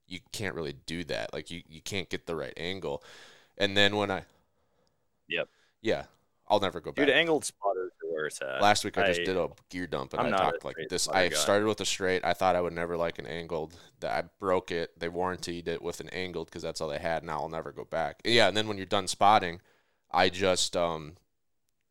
[0.08, 1.34] you can't really do that.
[1.34, 3.04] Like you, you can't get the right angle.
[3.58, 4.24] And then when I,
[5.28, 5.50] Yep.
[5.82, 6.06] yeah,
[6.50, 7.06] I'll never go back.
[7.06, 8.62] Dude, angled spotters are where it's at.
[8.62, 11.08] Last week I just did a gear dump and I'm I talked like this.
[11.08, 11.36] I guy.
[11.36, 12.26] started with a straight.
[12.26, 13.76] I thought I would never like an angled.
[14.00, 15.00] That I broke it.
[15.00, 17.24] They warranted it with an angled because that's all they had.
[17.24, 18.22] Now I'll never go back.
[18.24, 19.62] Yeah, and then when you're done spotting,
[20.12, 21.18] I just um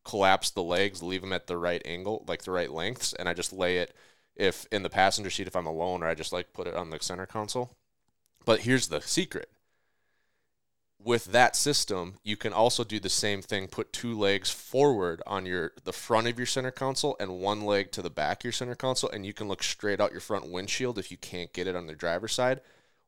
[0.03, 3.33] collapse the legs, leave them at the right angle, like the right lengths, and I
[3.33, 3.93] just lay it
[4.35, 6.89] if in the passenger seat if I'm alone, or I just like put it on
[6.89, 7.71] the center console.
[8.43, 9.49] But here's the secret.
[11.01, 15.45] With that system, you can also do the same thing, put two legs forward on
[15.45, 18.51] your the front of your center console and one leg to the back of your
[18.51, 21.67] center console and you can look straight out your front windshield if you can't get
[21.67, 22.59] it on the driver's side.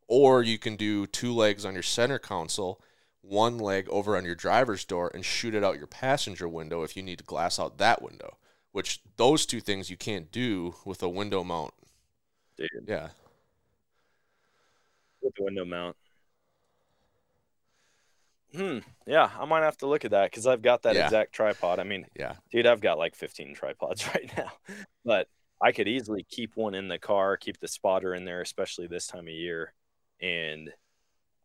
[0.07, 2.81] Or you can do two legs on your center console,
[3.21, 6.95] one leg over on your driver's door and shoot it out your passenger window if
[6.95, 8.37] you need to glass out that window.
[8.71, 11.73] Which those two things you can't do with a window mount.
[12.57, 13.09] Dude, Yeah.
[15.21, 15.95] with the window mount.
[18.53, 18.79] Hmm.
[19.07, 21.05] Yeah, I might have to look at that because I've got that Yeah.
[21.05, 21.79] exact tripod.
[21.79, 22.35] I mean, Yeah.
[22.51, 24.51] dude, I've got like 15 tripods right now,
[25.05, 25.27] but
[25.61, 29.07] I could easily keep one in the car, keep the spotter in there, especially this
[29.07, 29.73] time of year.
[30.21, 30.73] And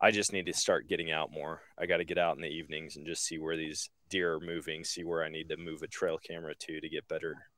[0.01, 1.63] I just need to start getting out more.
[1.79, 4.41] I got to get out in the evenings and just see where these deer are
[4.41, 7.49] moving, see where I need to move a trail camera to to get better,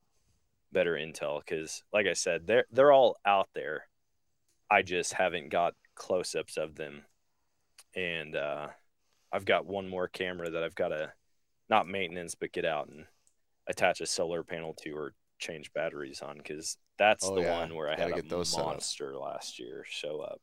[0.72, 1.40] better intel.
[1.40, 3.88] Because, like I said, they're they're all out there.
[4.70, 7.04] I just haven't got close-ups of them,
[7.96, 8.68] and uh,
[9.32, 11.12] I've got one more camera that I've got to
[11.68, 13.04] not maintenance, but get out and
[13.66, 17.58] attach a solar panel to or change batteries on because that's Oh, the yeah.
[17.60, 20.40] one where I Gotta had get a those monster last year show up.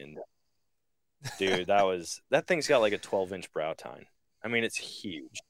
[0.00, 0.18] And
[1.38, 4.06] dude, that was that thing's got like a 12 inch brow tine.
[4.42, 5.40] I mean, it's huge.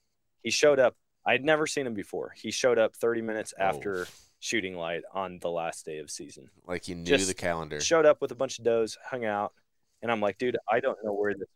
[0.43, 0.97] He showed up.
[1.27, 2.33] I'd never seen him before.
[2.37, 3.63] He showed up 30 minutes Oh.
[3.65, 4.07] after
[4.41, 6.49] shooting light on the last day of season.
[6.67, 7.81] Like you knew Just the calendar.
[7.81, 9.53] Showed up with a bunch of does, hung out,
[10.01, 11.49] and I'm like, dude, I don't know where this.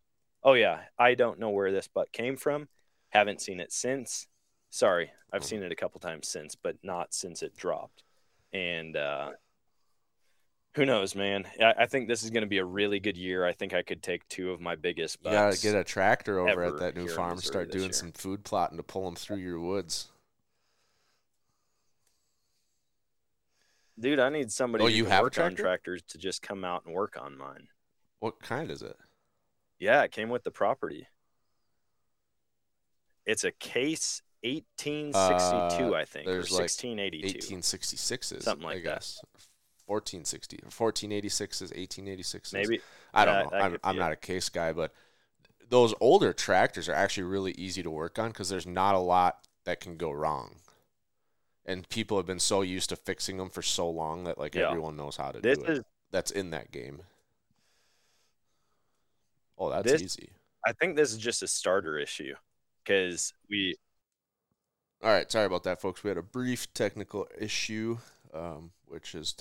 [0.45, 2.69] Oh yeah, I don't know where this buck came from.
[3.11, 4.27] Haven't seen it since.
[4.71, 8.05] Sorry, I've seen it a couple times since, but not since it dropped.
[8.53, 9.33] And uh,
[10.75, 11.47] who knows, man?
[11.61, 13.45] I, I think this is going to be a really good year.
[13.45, 16.65] I think I could take two of my biggest You gotta get a tractor over
[16.65, 17.39] at that new farm.
[17.39, 17.93] Start doing year.
[17.93, 20.09] some food plotting to pull them through your woods.
[24.01, 26.85] Dude, I need somebody Oh, you have a work on tractors to just come out
[26.87, 27.69] and work on mine.
[28.21, 28.97] What kind is it?
[29.83, 31.09] Yeah, it came with the property.
[33.27, 37.39] It's a case 1862, Uh, I think, or there's like 1682.
[37.57, 38.85] 1866s, Something like I that.
[38.85, 39.21] guess.
[39.87, 42.53] 1460, 1486s, 1886s.
[42.53, 42.81] Maybe
[43.13, 43.59] I don't that- know.
[43.65, 44.95] I'm, I'm not a case guy, but
[45.69, 49.49] those older tractors are actually really easy to work on because there's not a lot
[49.65, 50.61] that can go wrong.
[51.67, 54.69] And people have been so used to fixing them for so long that like Yeah.
[54.69, 55.71] everyone knows how to This do it.
[55.79, 57.03] is That's in that game.
[59.63, 60.31] Oh, that's This- easy.
[60.65, 62.35] I think this is just a starter issue
[62.85, 63.77] because we
[65.03, 66.05] All right, sorry about that, folks.
[66.05, 67.99] We had a brief technical issue,
[68.33, 69.35] um, which is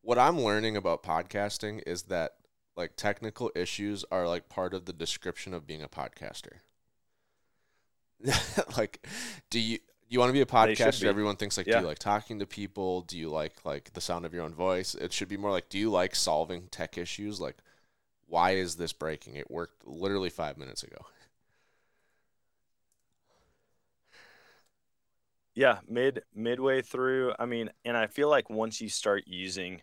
[0.00, 2.36] what I'm learning about podcasting is that
[2.76, 6.60] like technical issues are like part of the description of being a podcaster.
[8.76, 9.06] like,
[9.50, 11.02] do you you want to be a podcaster?
[11.02, 11.08] be.
[11.08, 13.02] Everyone thinks like, do you like talking to people?
[13.02, 14.94] Do you like like the sound of your own voice?
[14.94, 17.40] It should be more like, do you like solving tech issues?
[17.40, 17.56] Like,
[18.26, 19.36] why is this breaking?
[19.36, 21.06] It worked literally five minutes ago.
[25.56, 29.80] yeah, mid midway through, I mean, and I feel like once you start using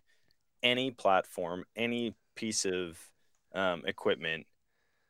[0.62, 2.98] any platform, any piece of
[3.56, 4.46] um, equipment,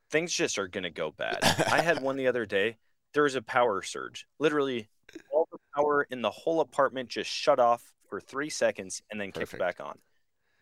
[0.10, 1.40] things just are going to go bad.
[1.72, 2.78] I had one the other day.
[3.14, 4.26] There was a power surge.
[4.40, 4.88] Literally,
[5.32, 9.34] all the power in the whole apartment just shut off for three seconds and then
[9.34, 9.60] Perfect.
[9.60, 10.00] back on.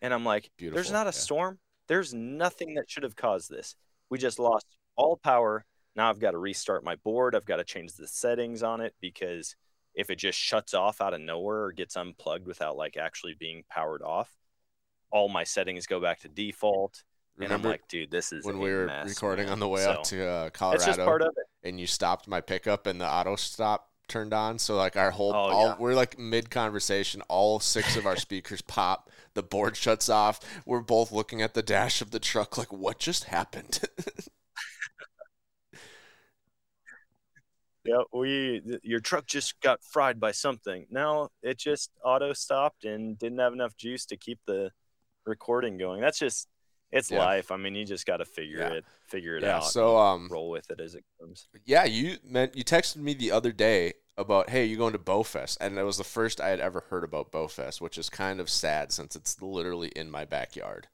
[0.01, 1.11] And I'm like, there's not a yeah.
[1.11, 1.59] storm.
[1.87, 3.75] There's nothing that should have caused this.
[4.09, 4.65] We just lost
[4.95, 5.65] all power.
[5.95, 7.35] Now I've got to restart my board.
[7.35, 9.55] I've got to change the settings on it because
[9.93, 13.63] if it just shuts off out of nowhere or gets unplugged without like actually being
[13.69, 14.29] powered off,
[15.11, 17.03] all my settings go back to default.
[17.39, 19.83] and I'm like, dude, this is when we were mess, recording man." on the way
[19.83, 21.67] So, up to uh, Colorado, just part of it.
[21.67, 24.59] and you stopped my pickup, and the auto stop turned on.
[24.59, 25.75] So like our whole, Oh, all yeah.
[25.79, 29.09] we're like mid conversation, all six of our speakers pop.
[29.33, 30.39] The board shuts off.
[30.65, 33.79] We're both looking at the dash of the truck, like, what just happened?
[37.83, 40.85] Yeah, we th- your truck just got fried by something.
[40.91, 44.69] No, it just auto stopped and didn't have enough juice to keep the
[45.25, 45.99] recording going.
[46.01, 46.47] That's just
[46.91, 47.19] it's Yeah.
[47.19, 47.51] life.
[47.51, 48.69] I mean, you just got to figure Yeah.
[48.69, 49.57] it figure it yeah.
[49.57, 49.65] out.
[49.65, 51.47] So um, roll with it as it comes.
[51.65, 55.57] Yeah, you meant you texted me the other day about hey, you going to Bowfest,
[55.61, 58.49] and it was the first I had ever heard about Bowfest, which is kind of
[58.49, 60.87] sad since it's literally in my backyard.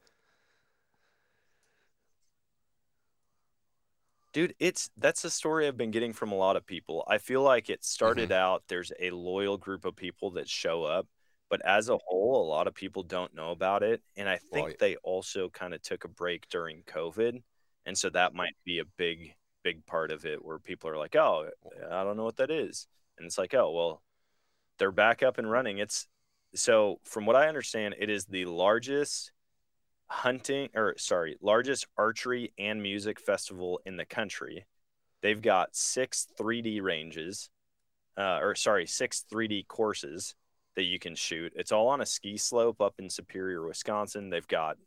[4.34, 7.04] Dude, it's that's a story I've been getting from a lot of people.
[7.08, 8.34] I feel like it started Mm-hmm.
[8.34, 11.08] out there's a loyal group of people that show up,
[11.50, 14.02] but as a whole, a lot of people don't know about it.
[14.16, 17.42] And I think Well, they also kind of took a break during COVID.
[17.86, 19.34] And so that might be a big,
[19.64, 21.50] big part of it where people are like, oh,
[21.90, 22.88] I don't know what that is.
[23.18, 24.02] And it's like, oh, well,
[24.78, 25.78] they're back up and running.
[25.78, 26.08] It's
[26.54, 29.32] so, from what I understand, it is the largest
[30.08, 34.66] hunting or sorry, largest archery and music festival in the country.
[35.22, 37.50] They've got six 3D ranges,
[38.18, 40.36] uh, or sorry, six 3D courses
[40.78, 41.52] that you can shoot.
[41.56, 44.30] It's all on a ski slope up in Superior, Wisconsin.
[44.30, 44.78] They've got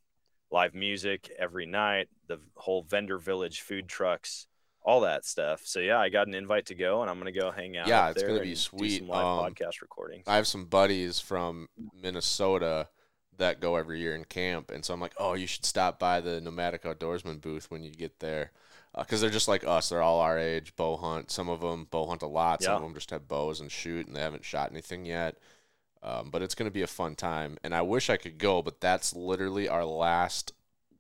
[0.53, 4.47] live music every night, the whole vendor village, food trucks,
[4.83, 5.63] all that stuff.
[5.65, 7.89] So yeah, I got an invite to go, and I'm gonna go hang out.
[7.89, 9.05] Yeah, it's gonna be sweet.
[9.05, 10.25] live Um, podcast recordings.
[10.29, 12.89] I have some buddies from Minnesota
[13.37, 16.21] that go every year in camp, and so I'm like, oh, you should stop by
[16.21, 18.53] the Nomadic Outdoorsman booth when you get there,
[18.97, 19.89] because they're just like us.
[19.89, 21.31] They're all our age, bow hunt.
[21.31, 22.63] Some of them bow hunt a lot.
[22.63, 22.77] Some Yeah.
[22.77, 25.37] of them just have bows and shoot, and they haven't shot anything yet.
[26.03, 28.81] Um, but it's gonna be a fun time, and I wish I could go, but
[28.81, 30.53] that's literally our last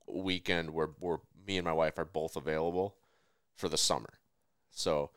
[0.06, 2.96] weekend where where me and my wife are both available
[3.56, 4.10] for the summer.
[4.70, 5.10] So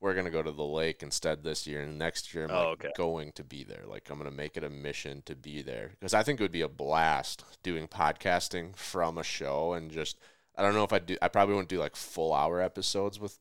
[0.00, 2.84] we're gonna go to the lake instead this year, and next year I'm Oh, like,
[2.84, 2.92] okay.
[2.96, 3.84] going to be there.
[3.86, 6.50] Like I'm gonna make it a mission to be there because I think it would
[6.52, 10.18] be a blast doing podcasting from a show and just
[10.56, 11.16] I don't know if I do.
[11.22, 13.38] I probably wouldn't do like full hour episodes with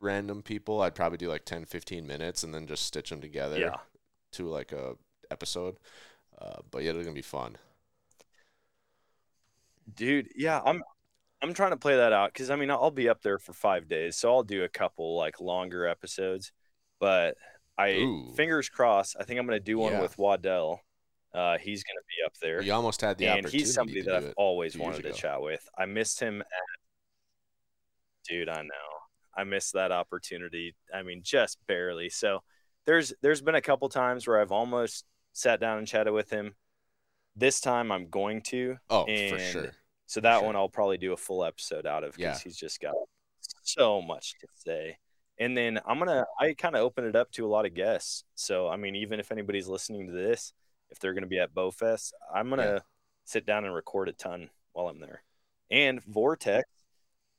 [0.00, 0.82] random people.
[0.82, 3.76] I'd probably do like 10, 15 minutes and then just stitch them together yeah.
[4.32, 4.94] To like a
[5.30, 5.76] episode.
[6.40, 7.56] Uh, but yeah, it's gonna be fun.
[9.96, 10.82] dude yeah i'm
[11.42, 13.88] i'm trying to play that out because i mean i'll be up there for five
[13.88, 16.52] days so i'll do a couple like longer episodes
[17.00, 17.36] but
[17.76, 18.32] i Ooh.
[18.36, 20.00] fingers crossed i think i'm to do one Yeah.
[20.00, 20.80] with waddell
[21.34, 23.58] uh, he's to be up there You almost had the and opportunity.
[23.58, 26.46] he's somebody that i've always wanted to chat with i missed him at
[28.28, 28.88] dude i know
[29.36, 32.40] i missed that opportunity i mean just barely so
[32.86, 36.54] there's there's been a couple times where i've almost sat down and chatted with him
[37.36, 39.72] this time i'm going to Oh, for sure.
[40.06, 40.46] so that sure.
[40.46, 42.44] one I'll probably do a full episode out of because Yeah.
[42.44, 42.94] he's just got
[43.62, 44.98] so much to say.
[45.38, 48.24] And then I'm gonna I kind of open it up to a lot of guests.
[48.34, 50.52] So I mean, even if anybody's listening to this,
[50.90, 52.78] if they're gonna be at Bowfest, I'm gonna Yeah.
[53.24, 55.22] sit down and record a ton while I'm there.
[55.70, 56.68] And Vortex,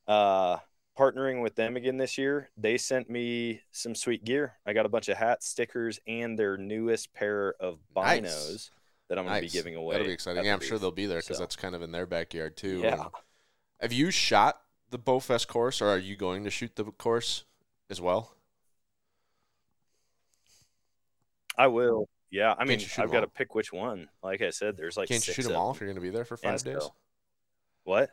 [0.08, 0.58] uh,
[0.98, 4.54] partnering with them again this year, they sent me some sweet gear.
[4.66, 8.20] I got a bunch of hats, stickers, and their newest pair of Nice.
[8.20, 8.70] binos
[9.08, 9.94] that I'm gonna be giving away.
[9.94, 10.44] That'll be exciting.
[10.44, 12.80] Yeah, I'm sure they'll be there because So- that's kind of in their backyard too.
[12.80, 12.92] Yeah.
[12.94, 13.02] And
[13.80, 17.44] Have you shot the Bowfest course, or are you going to shoot the course
[17.90, 18.36] as well?
[21.56, 22.08] I will.
[22.30, 24.08] Yeah, I mean, I've got to pick which one.
[24.22, 26.10] Like I said, there's like Can't you shoot them all if you're going to be
[26.10, 26.76] there for five days?
[26.76, 26.90] Inspo.
[27.84, 28.10] What?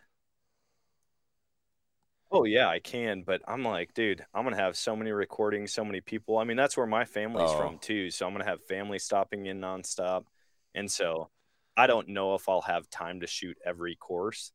[2.32, 5.84] Oh yeah, I can, but I'm like, dude, I'm gonna have so many recordings, so
[5.84, 6.38] many people.
[6.38, 7.54] I mean, that's where my family's Oh.
[7.54, 8.10] from too.
[8.10, 10.26] So I'm gonna have family stopping in nonstop,
[10.74, 11.30] and so
[11.76, 14.54] I don't know if I'll have time to shoot every course.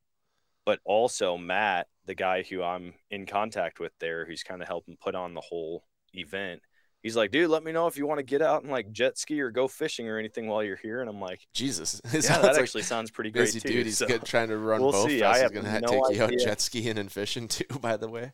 [0.67, 4.97] But also Matt, the guy who I'm in contact with there, who's kind of helping
[4.99, 6.63] put on the whole event.
[7.07, 9.17] He's like, dude, let me know if you want to get out and like jet
[9.17, 11.01] ski or go fishing or anything while you're here.
[11.03, 13.61] And I'm like, Jesus, it yeah, that like actually sounds pretty great too.
[13.61, 13.87] dude.
[13.87, 15.07] He's So- good, trying to run we'll Bowfest.
[15.07, 15.23] see.
[15.23, 16.45] I He's have going to no take you out idea.
[16.47, 17.65] jet skiing and fishing too.
[17.81, 18.33] By the way,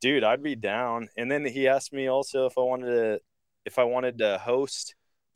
[0.00, 3.20] dude i'd be down and then he asked me also if i wanted to
[3.64, 4.94] if i wanted to host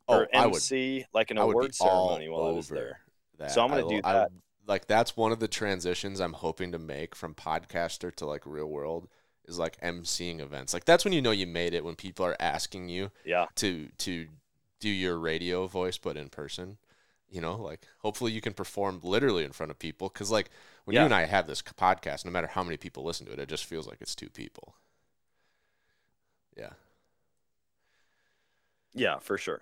[0.09, 2.99] oh, or would, mc like an award ceremony while i was there
[3.39, 3.51] that.
[3.51, 4.31] So I'm gonna I do will- I that.
[4.67, 8.65] like that's one of the transitions I'm hoping to make from podcaster to like real
[8.67, 9.07] world
[9.47, 10.73] is like emceeing events.
[10.73, 13.45] Like that's when you know you made it when people are asking you Yeah.
[13.55, 14.27] to to
[14.79, 16.77] do your radio voice but in person.
[17.29, 20.49] You know, like hopefully you can perform literally in front of people cuz like
[20.85, 21.01] when Yeah.
[21.01, 23.49] you and I have this podcast, no matter how many people listen to it, it
[23.49, 24.75] just feels like it's two people.
[26.55, 26.73] Yeah.
[28.93, 29.61] Yeah, for sure.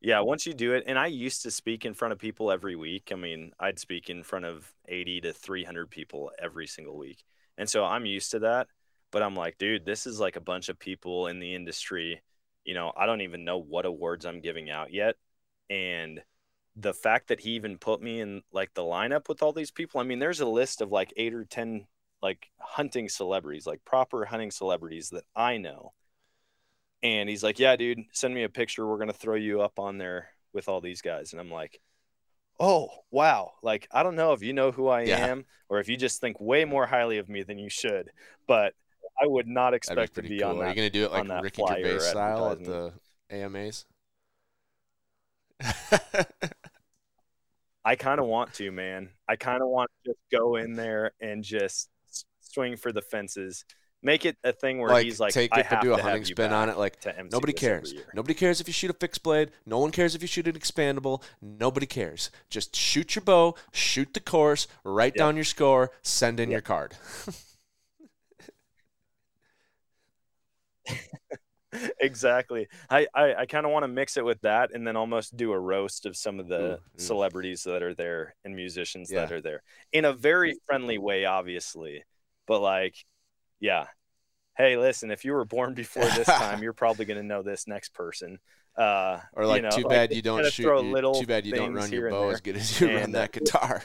[0.00, 2.76] Yeah, once you do it, and I used to speak in front of people every
[2.76, 3.10] week.
[3.12, 7.24] I mean, I'd speak in front of 80 to 300 people every single week.
[7.56, 8.68] And so I'm used to that.
[9.10, 12.22] But I'm like, dude, this is like a bunch of people in the industry.
[12.64, 15.16] You know, I don't even know what awards I'm giving out yet.
[15.70, 16.22] And
[16.76, 20.00] the fact that he even put me in like the lineup with all these people,
[20.00, 21.86] I mean, there's a list of like eight or 10
[22.22, 25.92] like hunting celebrities, like proper hunting celebrities that I know
[27.02, 28.86] and he's like, "Yeah, dude, send me a picture.
[28.86, 31.80] We're gonna throw you up on there with all these guys." And I'm like,
[32.60, 33.54] "Oh, wow!
[33.62, 35.28] Like, I don't know if you know who I Yeah.
[35.30, 38.12] am, or if you just think way more highly of me than you should,
[38.46, 38.74] but
[39.20, 40.50] I would not expect to be cool.
[40.50, 42.92] on Are you going to do it like that Ricky Gervais style at the
[43.30, 43.84] AMAs?
[47.84, 49.10] I kind of want to, man.
[49.28, 51.88] I kind of want to just go in there and just
[52.40, 53.64] swing for the fences.
[54.00, 56.52] Make it a thing where like, he's like, take it have do a hunting spin
[56.52, 56.78] on it.
[56.78, 57.92] Like nobody cares.
[58.14, 59.50] Nobody cares if you shoot a fixed blade.
[59.66, 61.20] No one cares if you shoot an expandable.
[61.42, 62.30] Nobody cares.
[62.48, 65.18] Just shoot your bow, shoot the course, write Yep.
[65.18, 66.54] down your score, send in Yep.
[66.54, 66.94] your card.
[72.00, 72.68] exactly.
[72.88, 75.52] I I, I kind of want to mix it with that, and then almost do
[75.52, 76.78] a roast of some of the Ooh, ooh.
[76.96, 79.62] celebrities that are there and musicians that are there
[79.92, 82.04] in a very friendly way, obviously.
[82.46, 82.96] But like,
[83.60, 83.86] yeah.
[84.56, 87.68] Hey, listen, if you were born before this time, you're probably going to know this
[87.68, 88.40] next person.
[88.76, 90.62] Uh, Or like, you know, too bad you just don't shoot.
[90.64, 93.82] you- too bad you don't run your bow as good as you run that guitar.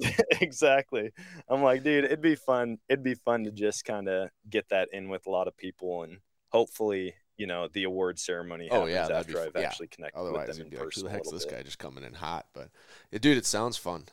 [0.40, 1.12] exactly.
[1.48, 2.78] I'm like, dude, it'd be fun.
[2.88, 6.02] It'd be fun to just kind of get that in with a lot of people,
[6.02, 6.18] and
[6.50, 9.68] hopefully, you know, the award ceremony Oh, happens yeah, that'd be after I've yeah.
[9.68, 11.08] actually connected Otherwise, with them be in like, who person.
[11.08, 11.56] the heck's this bit.
[11.56, 12.46] guy just coming in hot?
[12.52, 12.70] But
[13.10, 14.06] yeah, dude, it sounds fun.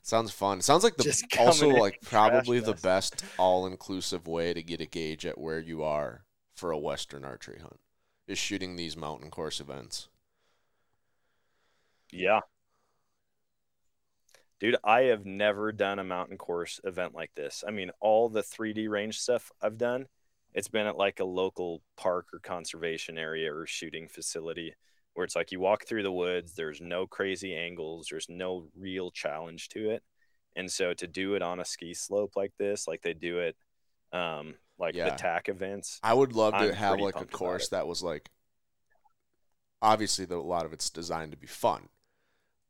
[0.00, 0.58] It sounds fun.
[0.58, 1.06] It sounds like the
[1.36, 6.24] also like probably the best all-inclusive way to get a gauge at where you are
[6.54, 7.80] for a western archery hunt
[8.26, 10.08] is shooting these mountain course events.
[12.12, 12.40] Yeah.
[14.62, 17.64] Dude, I have never done a mountain course event like this.
[17.66, 20.06] I mean, all the 3D range stuff I've done,
[20.54, 24.74] it's been at like a local park or conservation area or shooting facility
[25.14, 29.10] where it's like you walk through the woods, there's no crazy angles, there's no real
[29.10, 30.04] challenge to it.
[30.54, 33.56] And so to do it on a ski slope like this, like they do it
[34.12, 35.16] um like Yeah.
[35.16, 38.30] TAC events, I would love to I'm have like a course that was like
[39.82, 41.88] obviously the, a lot of it's designed to be fun.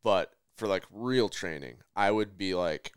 [0.03, 2.93] But for like real training, I would be like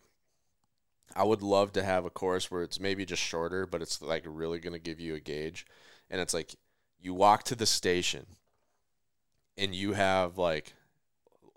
[1.17, 4.23] I would love to have a course where it's maybe just shorter, but it's like
[4.27, 5.67] really going to give you a gauge.
[6.11, 6.55] And it's like
[7.01, 8.27] you walk to the station
[9.57, 10.75] and you have like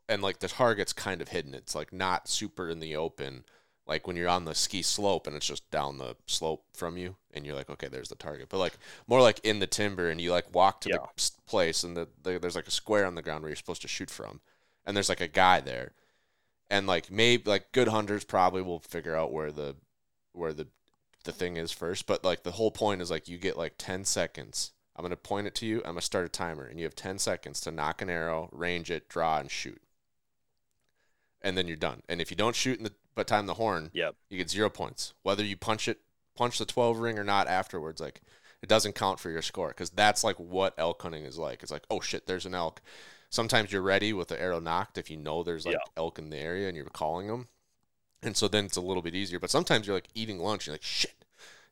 [0.07, 1.53] and like the target's kind of hidden.
[1.53, 3.45] It's like not super in the open.
[3.87, 7.15] Like when you're on the ski slope and it's just down the slope from you
[7.33, 8.49] and you're like okay there's the target.
[8.49, 8.77] But like
[9.07, 10.97] more like in the timber and you like walk to Yeah.
[11.15, 13.81] the place and the, the there's like a square on the ground where you're supposed
[13.83, 14.41] to shoot from
[14.85, 15.93] and there's like a guy there.
[16.69, 19.75] And like maybe like good hunters probably will figure out where the
[20.33, 20.67] where the
[21.23, 22.05] the thing is first.
[22.05, 24.71] But like the whole point is like you get like 10 seconds.
[24.95, 25.77] I'm going to point it to you.
[25.77, 28.49] I'm going to start a timer and you have 10 seconds to nock an arrow
[28.51, 29.81] range it draw and shoot.
[31.41, 32.03] And then you're done.
[32.09, 34.15] And if you don't shoot in the but time the horn Yep.
[34.29, 35.13] you get zero points.
[35.23, 35.99] Whether you punch it
[36.35, 38.21] punch the 12 ring or not afterwards like
[38.61, 41.63] it doesn't count for your score because that's like what elk hunting is like.
[41.63, 42.81] It's like oh shit there's an elk
[43.29, 45.91] sometimes you're ready with the arrow nocked if you know there's like Yeah.
[45.97, 47.47] elk in the area and you're calling them
[48.23, 50.73] and so then it's a little bit easier but sometimes you're like eating lunch and
[50.73, 51.25] you're like shit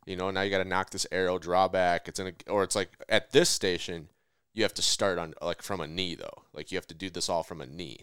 [0.06, 2.64] you know now you got to nock this arrow draw back it's in a or
[2.64, 4.08] it's like at this station
[4.54, 7.10] you have to start on like from a knee though like you have to do
[7.10, 8.00] this all from a knee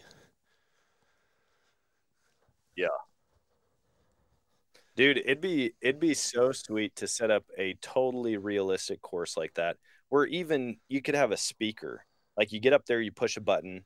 [2.75, 2.89] Yeah.
[4.95, 9.53] Dude, it'd be it'd be so sweet to set up a totally realistic course like
[9.55, 9.77] that
[10.09, 12.05] where even you could have a speaker.
[12.37, 13.85] Like you get up there, you push a button,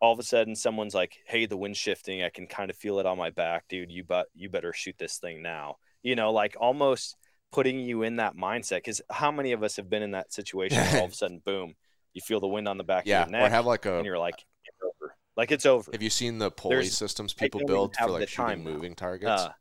[0.00, 2.22] all of a sudden someone's like, "Hey, the wind's shifting.
[2.22, 3.90] I can kind of feel it on my back, dude.
[3.90, 7.16] You but you better shoot this thing now." You know, like almost
[7.52, 10.78] putting you in that mindset cuz how many of us have been in that situation
[10.98, 11.74] all of a sudden boom,
[12.12, 13.96] you feel the wind on the back yeah of your neck or have like a
[13.98, 15.92] and you're like, "It's over." Like it's over.
[15.92, 18.70] have you seen the pulley There's- systems people build for like shooting now.
[18.70, 19.52] moving targets Uh,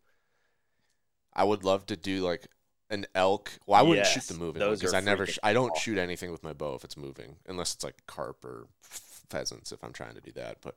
[1.33, 2.47] I would love to do like
[2.89, 3.51] an elk.
[3.65, 6.43] Well, I wouldn't shoot the moving because I never, sh- I don't shoot anything with
[6.43, 10.21] my bow if it's moving, unless it's like carp or pheasants if I'm trying to
[10.21, 10.57] do that.
[10.61, 10.75] But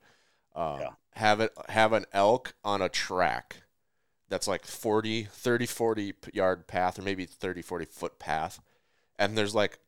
[0.55, 0.89] um, Yeah.
[1.13, 3.57] have it have an elk on a track
[4.29, 8.59] that's like 40, 30, 40 yard path or maybe 30, 40 foot path.
[9.17, 9.79] And there's like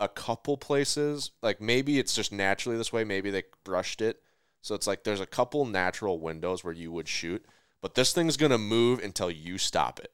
[0.00, 4.22] a couple places, like maybe it's just naturally this way, maybe they brushed it.
[4.62, 7.44] So it's like there's a couple natural windows where you would shoot,
[7.80, 10.12] but this thing's going to move until you stop it.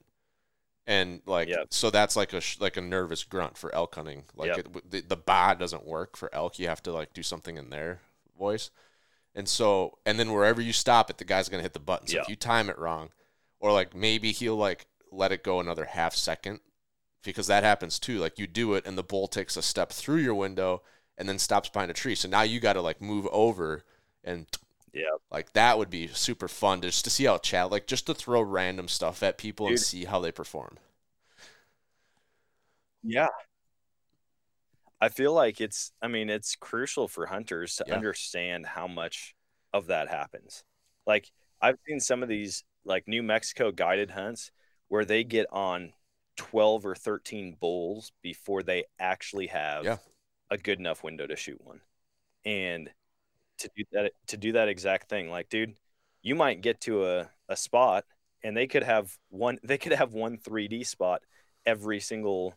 [0.87, 1.67] And like Yep.
[1.71, 4.23] so that's like a sh- like a nervous grunt for elk hunting.
[4.35, 4.57] Like Yep.
[4.59, 6.57] it, the, the ba doesn't work for elk.
[6.59, 7.99] You have to like do something in their
[8.39, 8.69] voice.
[9.35, 12.07] And so, and then wherever you stop it, the guy's gonna hit the button.
[12.07, 12.21] So Yeah.
[12.21, 13.09] if you time it wrong,
[13.59, 16.61] or like maybe he'll like let it go another half second,
[17.23, 18.19] because that happens too.
[18.19, 20.81] Like you do it, and the bull takes a step through your window
[21.17, 22.15] and then stops behind a tree.
[22.15, 23.83] So now you got to like move over
[24.23, 24.45] and
[24.93, 25.17] Yeah.
[25.31, 28.41] like that would be super fun just to see how chat, like just to throw
[28.41, 30.77] random stuff at people and see how they perform.
[33.03, 33.29] Yeah.
[34.99, 37.95] I feel like it's I mean it's crucial for hunters to Yeah.
[37.95, 39.35] understand how much
[39.73, 40.63] of that happens.
[41.05, 41.31] Like
[41.61, 44.51] I've seen some of these like New Mexico guided hunts
[44.87, 45.93] where they get on
[46.37, 49.97] 12 or 13 bulls before they actually have Yeah.
[50.49, 51.81] a good enough window to shoot one.
[52.45, 52.93] And
[53.59, 55.75] to do that to do that exact thing like dude,
[56.21, 58.05] you might get to a a spot
[58.43, 61.21] and they could have one they could have one 3D spot
[61.65, 62.55] every single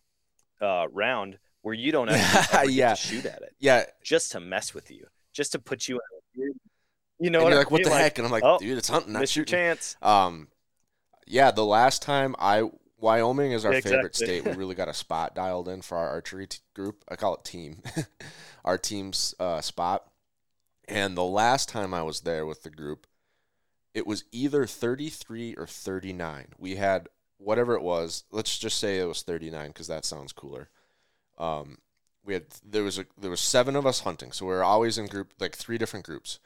[0.60, 2.94] uh, round where you don't actually Yeah.
[2.94, 6.00] to shoot at it Yeah, just to mess with you, just to put you
[6.36, 6.54] in
[7.18, 8.18] you know and what you're like, what the heck?
[8.18, 9.60] And I'm like, oh, dude, it's hunting, not shooting.
[9.60, 9.96] chance.
[10.02, 10.48] Um,
[11.26, 14.44] yeah, the last time I Wyoming is our Yeah, favorite state.
[14.44, 17.04] We really got a spot dialed in for our archery t- group.
[17.08, 17.82] I call it team,
[18.66, 20.09] our team's uh, spot.
[20.90, 23.06] And the last time I was there with the group,
[23.94, 26.48] it was either 33 or 39.
[26.58, 28.24] We had whatever it was.
[28.30, 30.68] Let's just say it was 39 because that sounds cooler.
[31.38, 31.78] Um,
[32.24, 34.98] we had there was a there was seven of us hunting, so we were always
[34.98, 36.38] in group like three different groups.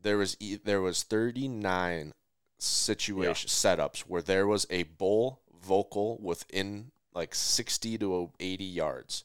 [0.00, 2.12] There was e- there was 39
[2.58, 9.24] situation setups where there was a bull vocal within like 60 to 80 yards.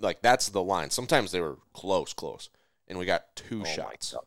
[0.00, 0.90] Like that's the line.
[0.90, 2.50] Sometimes they were close, close,
[2.88, 4.12] and we got two Oh my shots.
[4.12, 4.22] God.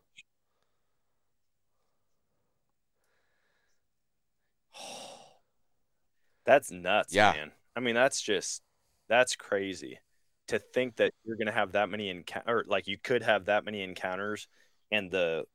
[6.45, 7.33] That's nuts, Yeah.
[7.33, 7.51] man.
[7.75, 8.61] I mean, that's just
[9.07, 9.99] that's crazy
[10.47, 13.81] to think that you're gonna have that many encounter, like you could have that many
[13.83, 14.47] encounters,
[14.91, 15.45] and the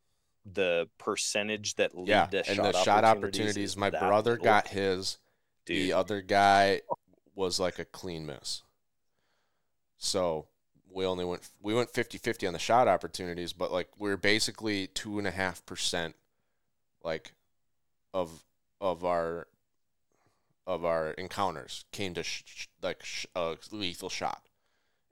[0.47, 3.77] the percentage that lead Yeah, to and shot the shot opportunities opportunities.
[3.77, 4.45] My brother little.
[4.45, 5.19] got his.
[5.67, 5.77] dude.
[5.77, 6.81] The other guy
[7.35, 8.63] was like a clean miss.
[9.99, 10.47] So
[10.97, 15.19] we only went we went 50-50 on the shot opportunities, but like we're basically two
[15.19, 16.17] and a half percent
[17.05, 17.33] like
[18.15, 18.43] of
[18.81, 19.47] of our
[20.67, 24.49] of our encounters came to sh- sh- like sh- a lethal shot,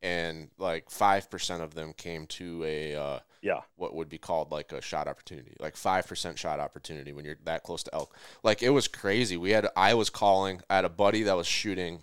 [0.02, 4.50] and like five percent of them came to a uh, yeah, what would be called
[4.50, 8.16] like a shot opportunity, like five percent shot opportunity when you're that close to elk.
[8.42, 9.36] Like it was crazy.
[9.36, 10.62] We had I was calling.
[10.70, 12.02] I had a buddy that was shooting,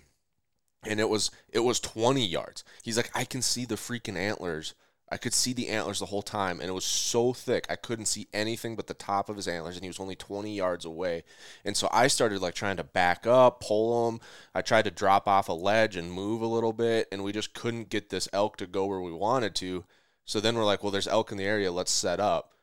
[0.86, 2.64] and it was it was twenty yards.
[2.82, 4.74] He's like, I can see the freaking antlers.
[5.10, 8.06] I could see the antlers the whole time, and it was so thick I couldn't
[8.06, 11.24] see anything but the top of his antlers, and he was only twenty yards away.
[11.66, 14.20] And so I started like trying to back up, pull him.
[14.54, 17.52] I tried to drop off a ledge and move a little bit, and we just
[17.52, 19.84] couldn't get this elk to go where we wanted to.
[20.24, 21.70] So then we're like, well, there's elk in the area.
[21.70, 22.54] Let's set up.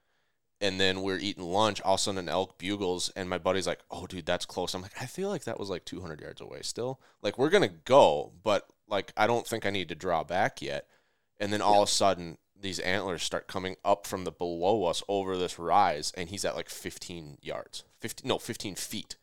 [0.62, 1.80] And then we're eating lunch.
[1.82, 4.74] All of a sudden, an elk bugles, and my buddy's like, "Oh, dude, that's close."
[4.74, 6.60] I'm like, I feel like that was like 200 yards away.
[6.64, 10.62] Still, like we're gonna go, but like I don't think I need to draw back
[10.62, 10.88] yet.
[11.39, 15.01] And then all of a sudden, these antlers start coming up from the below us
[15.07, 19.16] over this rise, and he's at like 15 yards, 15 no, 15 feet.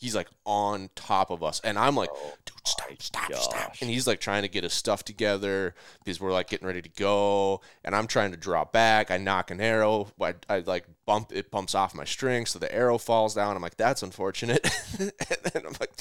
[0.00, 3.74] He's like on top of us, and I'm like, Oh dude, stop, stop, stop.
[3.82, 6.88] And he's like trying to get his stuff together because we're like getting ready to
[6.88, 9.10] go, and I'm trying to draw back.
[9.10, 12.74] I nock an arrow, I, I like bump it, bumps off my string, so the
[12.74, 13.56] arrow falls down.
[13.56, 14.66] I'm like, that's unfortunate.
[14.98, 15.12] and
[15.52, 15.92] then I'm like,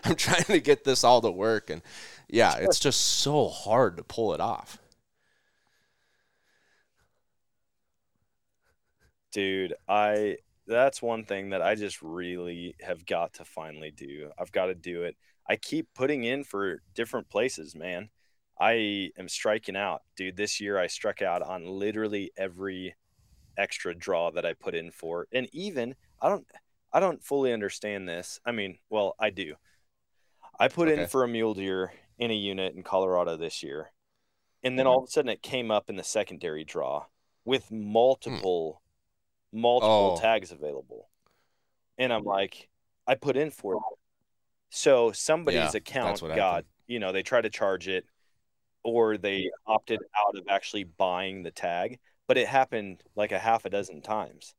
[0.04, 1.80] I'm trying to get this all to work, and
[2.28, 4.78] yeah, it's just so hard to pull it off.
[9.30, 14.30] Dude, I that's one thing that I just really have got to finally do.
[14.38, 15.16] I've got to do it.
[15.48, 18.08] I keep putting in for different places, man.
[18.58, 20.02] I am striking out.
[20.16, 22.94] Dude, this year I struck out on literally every
[23.56, 25.26] extra draw that I put in for.
[25.32, 26.46] And even I don't
[26.92, 28.38] I don't fully understand this.
[28.46, 29.54] I mean, well, I do.
[30.58, 31.02] I put Okay.
[31.02, 33.90] in for a mule deer in a unit in Colorado this year.
[34.62, 34.92] And then mm-hmm.
[34.92, 37.06] all of a sudden it came up in the secondary draw
[37.44, 37.84] with mm.
[37.84, 38.80] multiple
[39.54, 40.20] multiple Oh.
[40.20, 41.08] tags available.
[41.98, 42.68] And I'm like,
[43.06, 43.80] I put in for it.
[44.70, 46.66] So somebody's Yeah, account got, happened.
[46.86, 48.06] you know, they tried to charge it
[48.82, 51.98] or they opted out of actually buying the tag,
[52.28, 54.54] but it happened like a half a dozen times.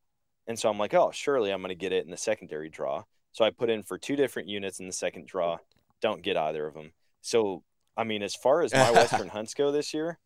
[0.46, 3.04] And so I'm like, oh, surely I'm going to get it in the secondary draw.
[3.32, 5.58] So I put in for two different units in the second draw.
[6.00, 6.92] Don't get either of them.
[7.20, 7.62] So
[7.96, 10.18] I mean, as far as my Western hunts go this year,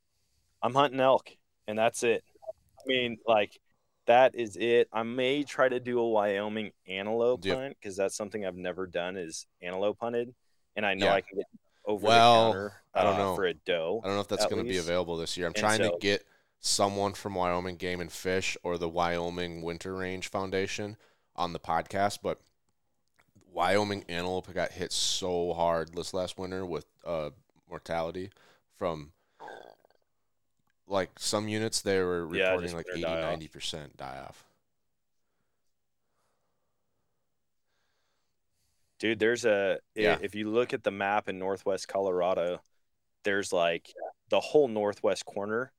[0.63, 1.31] I'm hunting elk,
[1.67, 2.25] and that's it.
[2.81, 3.59] I mean, like
[4.07, 4.89] that is it.
[4.93, 7.57] I may try to do a Wyoming antelope Yep.
[7.57, 10.35] hunt because that's something I've never done is antelope hunted,
[10.77, 11.15] and I know Yeah.
[11.15, 11.47] I can get
[11.85, 12.73] over Well, the counter.
[12.95, 13.37] I don't uh, know.
[13.37, 14.01] for a doe.
[14.03, 15.47] I don't know if that's going to be available this year.
[15.47, 16.25] I'm And trying to get
[16.61, 20.97] someone from Wyoming Game and Fish or the Wyoming Winter Range Foundation
[21.37, 22.39] on the podcast, but
[23.53, 27.31] Wyoming antelope got hit so hard this last winter with uh,
[27.69, 28.31] mortality
[28.77, 29.13] from
[30.91, 33.39] like some units they were reporting just like winter 80 die off.
[33.41, 34.45] 90% die off.
[38.99, 40.19] Dude, there's a Yeah.
[40.21, 42.61] if you look at the map in northwest Colorado,
[43.25, 43.93] there's like
[44.29, 45.73] the whole northwest corner.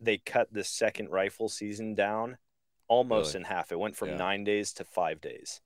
[0.00, 2.38] They cut the second rifle season down
[2.88, 3.44] almost Really?
[3.44, 3.70] in half.
[3.70, 4.16] It went from Yeah.
[4.16, 5.60] nine days to five days,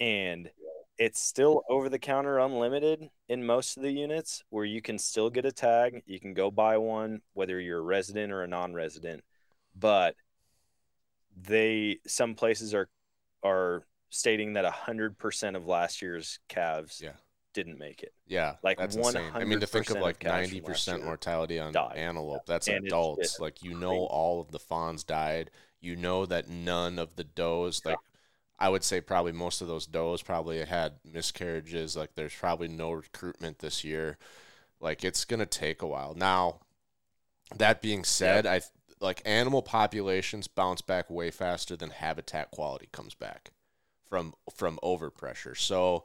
[0.00, 0.50] and
[0.98, 5.28] it's still over the counter unlimited in most of the units where you can still
[5.30, 6.02] get a tag.
[6.06, 9.22] You can go buy one whether you're a resident or a non-resident,
[9.74, 10.14] but
[11.36, 12.88] they some places are
[13.42, 17.12] are stating that 100% of last year's calves Yeah.
[17.52, 18.14] didn't make it.
[18.26, 19.30] Yeah, Like that's insane.
[19.34, 21.96] I mean, to think of like ninety percent mortality on died.
[21.96, 22.46] antelope.
[22.46, 23.38] That's And adults.
[23.38, 25.50] Like you know, all of the fawns died.
[25.80, 27.98] You know that none of the does, like
[28.58, 31.96] I would say, probably most of those does probably had miscarriages.
[31.96, 34.18] Like there's probably no recruitment this year.
[34.80, 36.14] Like it's gonna take a while.
[36.16, 36.60] Now,
[37.56, 38.60] that being said, I
[39.00, 43.50] like animal populations bounce back way faster than habitat quality comes back
[44.08, 45.56] from from overpressure.
[45.56, 46.04] So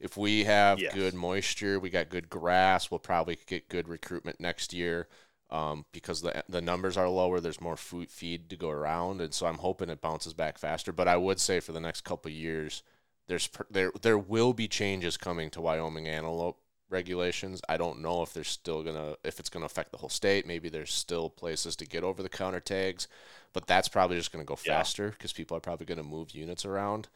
[0.00, 0.88] if we have Yes.
[0.88, 5.08] good moisture, we got good grass, we'll probably get good recruitment next year.
[5.50, 9.32] Um, because the the numbers are lower, there's more food feed to go around, and
[9.32, 10.92] so I'm hoping it bounces back faster.
[10.92, 12.82] But I would say for the next couple of years,
[13.28, 16.58] there's there there will be changes coming to Wyoming antelope
[16.90, 17.62] regulations.
[17.68, 20.46] I don't know if there's still gonna if it's gonna affect the whole state.
[20.46, 23.08] Maybe there's still places to get over the counter tags,
[23.54, 24.86] but that's probably just gonna go Yeah.
[24.86, 27.08] faster because people are probably gonna move units around.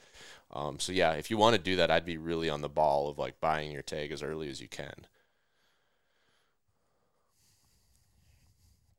[0.53, 3.09] Um, so yeah, if you want to do that, I'd be really on the ball
[3.09, 5.07] of like buying your tag as early as you can.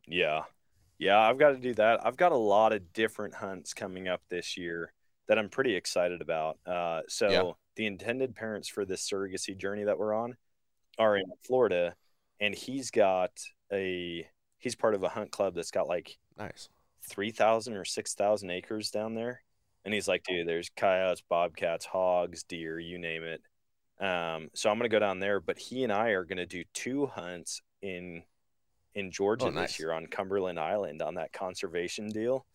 [0.07, 0.43] Yeah.
[0.99, 2.05] Yeah, I've got to do that.
[2.05, 4.93] I've got a lot of different hunts coming up this year
[5.27, 6.59] that I'm pretty excited about.
[6.65, 7.51] Uh, so Yeah.
[7.75, 10.37] the intended parents for this surrogacy journey that we're on
[10.97, 11.95] are in Florida,
[12.39, 13.31] and he's got
[13.71, 14.27] a
[14.59, 16.69] he's part of a hunt club that's got like Nice.
[17.01, 19.41] three thousand or six thousand acres down there,
[19.85, 23.41] and he's like, dude, there's coyotes, bobcats, hogs, deer, you name it.
[23.99, 27.07] Um, so I'm gonna go down there, but he and I are gonna do two
[27.07, 28.23] hunts in
[28.95, 29.69] in Georgia Oh, nice.
[29.71, 32.45] this year on Cumberland Island on that conservation deal,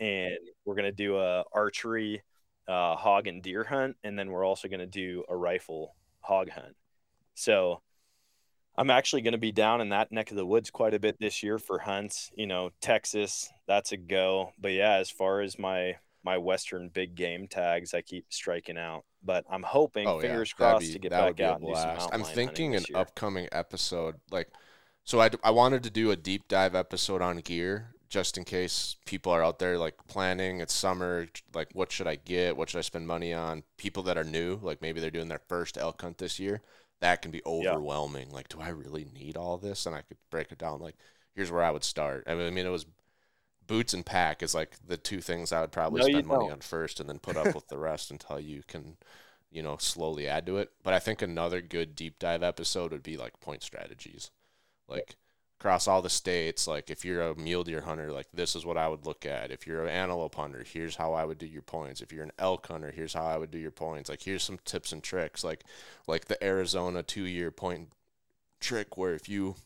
[0.00, 2.22] and we're gonna do a archery,
[2.66, 6.76] uh, hog and deer hunt, and then we're also gonna do a rifle hog hunt.
[7.34, 7.82] So
[8.76, 11.16] I'm actually going to be down in that neck of the woods quite a bit
[11.20, 12.32] this year for hunts.
[12.34, 14.52] You know, Texas, that's a go.
[14.58, 19.04] But yeah, as far as my my western big game tags, I keep striking out.
[19.22, 22.08] But I'm hoping, Oh fingers yeah, crossed, be- to get back out and do some
[22.12, 22.98] I'm thinking an year.
[22.98, 24.48] upcoming episode, like,
[25.04, 28.96] so I I wanted to do a deep dive episode on gear just in case
[29.06, 30.60] people are out there like planning.
[30.60, 32.56] It's summer, like what should I get?
[32.56, 33.64] What should I spend money on?
[33.76, 36.62] People that are new, like maybe they're doing their first elk hunt this year.
[37.00, 38.30] That can be overwhelming.
[38.30, 39.84] Like, do I really need all this?
[39.86, 40.80] And I could break it down.
[40.80, 40.96] Like,
[41.34, 42.24] here's where I would start.
[42.26, 42.86] I mean, I mean, it was
[43.66, 46.60] boots and pack is like the two things I would probably No, spend money on
[46.60, 48.96] first, and then put up with the rest until you can,
[49.50, 50.72] you know, slowly add to it.
[50.82, 54.30] But I think another good deep dive episode would be like point strategies,
[54.88, 55.16] like
[55.64, 56.66] across all the states.
[56.66, 59.50] Like if you're a mule deer hunter, like this is what I would look at.
[59.50, 62.02] If you're an antelope hunter, here's how I would do your points.
[62.02, 64.10] If you're an elk hunter, here's how I would do your points.
[64.10, 65.42] Like here's some tips and tricks.
[65.42, 65.64] Like
[66.06, 67.88] like the Arizona two year point
[68.60, 69.56] trick where if you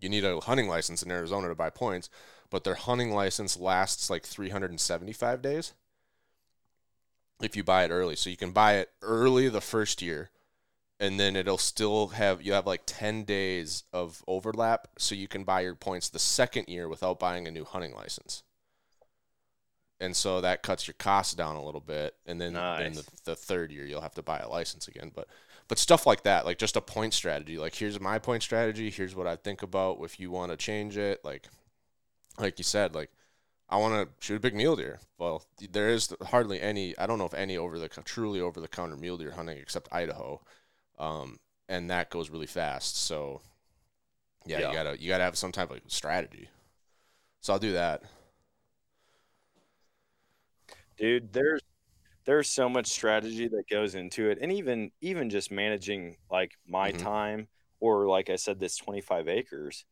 [0.00, 2.08] you need a hunting license in Arizona to buy points,
[2.48, 5.72] but their hunting license lasts like 375 days
[7.42, 8.14] if you buy it early.
[8.14, 10.30] So you can buy it early the first year
[11.00, 15.44] and then it'll still have you have like 10 days of overlap so you can
[15.44, 18.42] buy your points the second year without buying a new hunting license.
[20.00, 23.36] And so that cuts your costs down a little bit and then in the, the
[23.36, 25.28] third year you'll have to buy a license again, but
[25.68, 27.58] but stuff like that, like just a point strategy.
[27.58, 30.96] Like here's my point strategy, here's what I think about if you want to change
[30.96, 31.48] it, like
[32.38, 33.10] like you said, like
[33.68, 34.98] I want to shoot a big mule deer.
[35.18, 36.96] Well, there is hardly any.
[36.96, 39.92] I don't know if any over the truly over the counter mule deer hunting except
[39.92, 40.40] Idaho,
[40.98, 41.38] um,
[41.68, 42.96] and that goes really fast.
[42.96, 43.42] So,
[44.46, 44.68] yeah, Yeah.
[44.68, 46.48] you gotta you gotta have some type of strategy.
[47.40, 48.02] So I'll do that.
[50.96, 51.60] dude there's
[52.26, 56.92] there's so much strategy that goes into it, and even even just managing like my
[56.92, 56.98] Mhm.
[56.98, 57.48] time
[57.80, 59.84] or like I said, this 25 acres.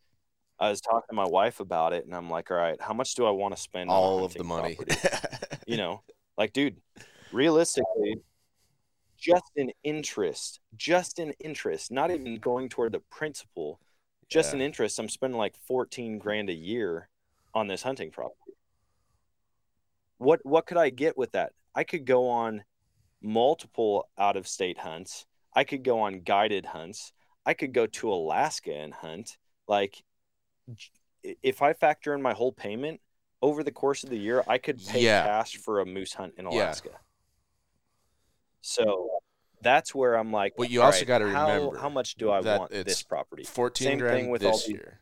[0.61, 3.15] I was talking to my wife about it, and I'm like, all right, how much
[3.17, 3.91] do I want to spend?
[3.91, 4.79] on All of the money.
[5.67, 6.03] you know,
[6.39, 6.77] like, dude,
[7.33, 8.23] realistically,
[9.17, 13.81] just an interest, just an interest, not even going toward the principal,
[14.29, 14.57] just Yeah.
[14.57, 17.09] in interest, I'm spending like 14 grand a year
[17.55, 18.53] on this hunting property.
[20.19, 21.53] What what could I get with that?
[21.75, 22.65] I could go on
[23.23, 25.27] multiple out of state hunts.
[25.55, 27.13] I could go on guided hunts.
[27.45, 29.37] I could go to Alaska and hunt.
[29.69, 30.03] Like
[31.23, 33.01] if I factor in my whole payment
[33.43, 35.23] over the course of the year, I could pay Yeah.
[35.23, 36.75] cash for a moose hunt in Yeah.
[38.67, 39.21] So
[39.63, 42.73] that's where I'm like, But you also right, gotta remember how much do I want
[42.85, 43.45] this property?
[43.45, 45.01] 14 Same grand thing with this year.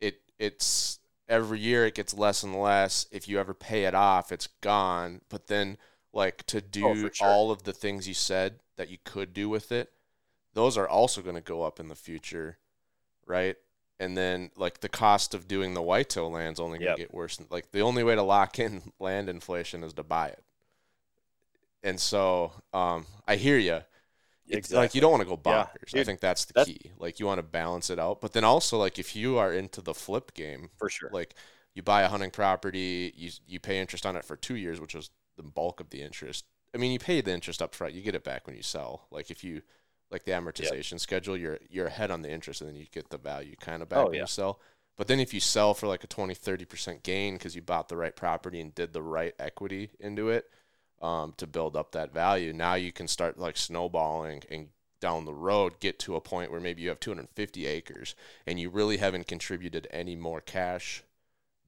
[0.00, 0.98] It it's
[1.28, 3.06] every year it gets less and less.
[3.10, 5.20] If you ever pay it off, it's gone.
[5.28, 5.78] But then
[6.12, 7.28] like to do Oh, sure.
[7.28, 9.92] all of the things you said that you could do with it,
[10.54, 12.58] those are also going to go up in the future,
[13.26, 13.56] right?
[14.00, 16.96] And then like the cost of doing the whitetail land's only going to Yep.
[16.96, 17.40] get worse.
[17.50, 20.44] Like the only way to lock in land inflation is to buy it.
[21.82, 23.80] And so um, I hear you.
[24.46, 25.98] It's like you don't want to go Yeah, bonkers.
[25.98, 26.90] I think that's the that's- key.
[26.98, 29.80] Like you want to balance it out, but then also like if you are into
[29.80, 31.10] the flip game, for sure.
[31.12, 31.34] like
[31.74, 34.94] you buy a hunting property, you you pay interest on it for two years, which
[34.94, 36.44] was the bulk of the interest.
[36.74, 39.06] I mean, you pay the interest up front, you get it back when you sell.
[39.10, 39.62] Like if you
[40.10, 43.18] like the amortization schedule, you're you're ahead on the interest, and then you get the
[43.18, 44.20] value kind of back Oh, when yeah.
[44.22, 44.60] you sell.
[44.98, 47.96] But then if you sell for like a 20, 30% gain because you bought the
[47.96, 50.44] right property and did the right equity into it
[51.02, 54.68] um, to build up that value, now you can start like snowballing and
[55.00, 58.14] down the road get to a point where maybe you have 250 acres
[58.46, 61.02] and you really haven't contributed any more cash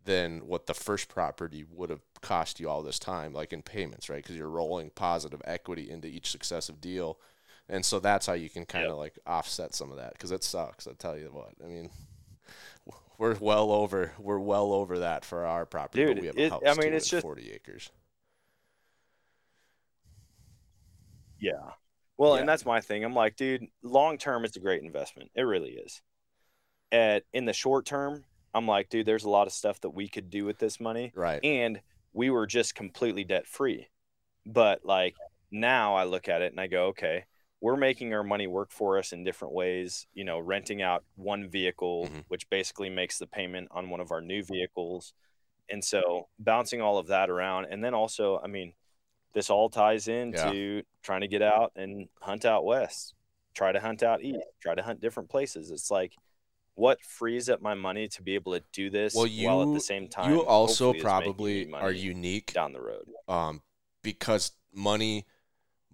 [0.04, 4.08] than what the first property would have cost you all this time, like in payments,
[4.08, 4.22] right?
[4.22, 7.18] Because you're rolling positive equity into each successive deal.
[7.68, 8.98] And so that's how you can kind of Yep.
[8.98, 10.86] like offset some of that because it sucks.
[10.86, 11.54] I tell you what.
[11.64, 11.90] I mean,
[13.18, 16.04] we're well over we're well over that for our property.
[16.04, 17.90] Dude, but we have it- a house I mean, it's just- 40 acres.
[21.38, 21.72] Yeah.
[22.16, 22.40] Well, Yeah.
[22.40, 23.04] and that's my thing.
[23.04, 25.30] I'm like, dude, long term, it's a great investment.
[25.34, 26.00] It really is.
[26.92, 28.24] At in the short term,
[28.54, 31.12] I'm like, dude, there's a lot of stuff that we could do with this money,
[31.14, 31.44] Right.
[31.44, 31.80] and
[32.12, 33.88] we were just completely debt free.
[34.46, 35.16] But like
[35.50, 37.24] now, I look at it and I go, okay,
[37.60, 40.06] we're making our money work for us in different ways.
[40.12, 42.24] You know, renting out one vehicle, Mhm.
[42.28, 45.14] which basically makes the payment on one of our new vehicles,
[45.68, 48.74] and so bouncing all of that around, and then also, I mean,
[49.34, 53.14] this all ties into trying to get out and hunt out west,
[53.52, 55.70] try to hunt out east, try to hunt different places.
[55.70, 56.14] It's like
[56.76, 59.74] what frees up my money to be able to do this Well, you, while at
[59.74, 63.08] the same time You also hopefully is making me probably are unique down the road.
[63.28, 63.62] um,
[64.02, 65.24] because money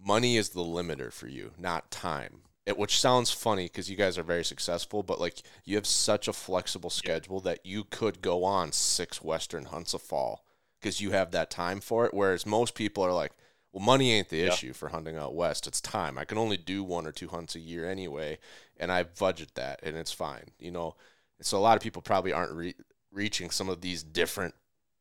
[0.03, 2.41] money is the limiter for you, not time.
[2.65, 6.27] It, which sounds funny because you guys are very successful, but like you have such
[6.27, 10.43] a flexible schedule that you could go on six Western hunts a fall
[10.81, 12.13] because you have that time for it.
[12.13, 13.33] Whereas most people are like,
[13.73, 14.57] well, money ain't the Yeah.
[14.57, 15.67] issue for hunting out west.
[15.67, 16.17] It's time.
[16.17, 18.39] I can only do one or two hunts a year anyway,
[18.77, 20.51] and I budget that, and it's fine.
[20.59, 20.95] You know,
[21.41, 22.75] so a lot of people probably aren't re-
[23.11, 24.55] reaching some of these different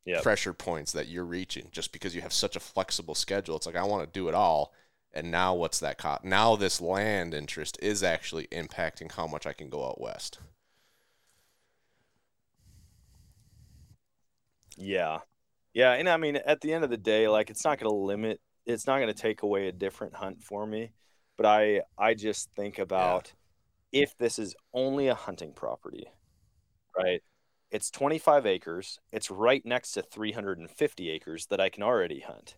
[0.05, 0.27] Yep.
[0.27, 3.57] pressure points that you're reaching just because you have such a flexible schedule.
[3.57, 4.73] It's like I want to do it all,
[5.13, 6.25] and now what's that cost?
[6.25, 10.39] Now this land interest is actually impacting how much I can go out west.
[14.77, 15.21] Yeah.
[15.75, 15.93] Yeah.
[15.93, 18.41] And I mean, at the end of the day, like it's not going to limit,
[18.67, 20.93] it's not going to take away a different hunt for me.
[21.37, 23.33] But I, I just think about
[23.93, 26.07] if this is only a hunting property,
[26.97, 27.23] right?
[27.71, 28.99] It's 25 acres.
[29.13, 32.57] It's right next to 350 acres that I can already hunt.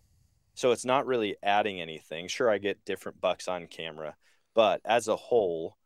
[0.55, 2.27] So it's not really adding anything.
[2.27, 4.15] Sure, I get different bucks on camera,
[4.53, 5.77] but as a whole,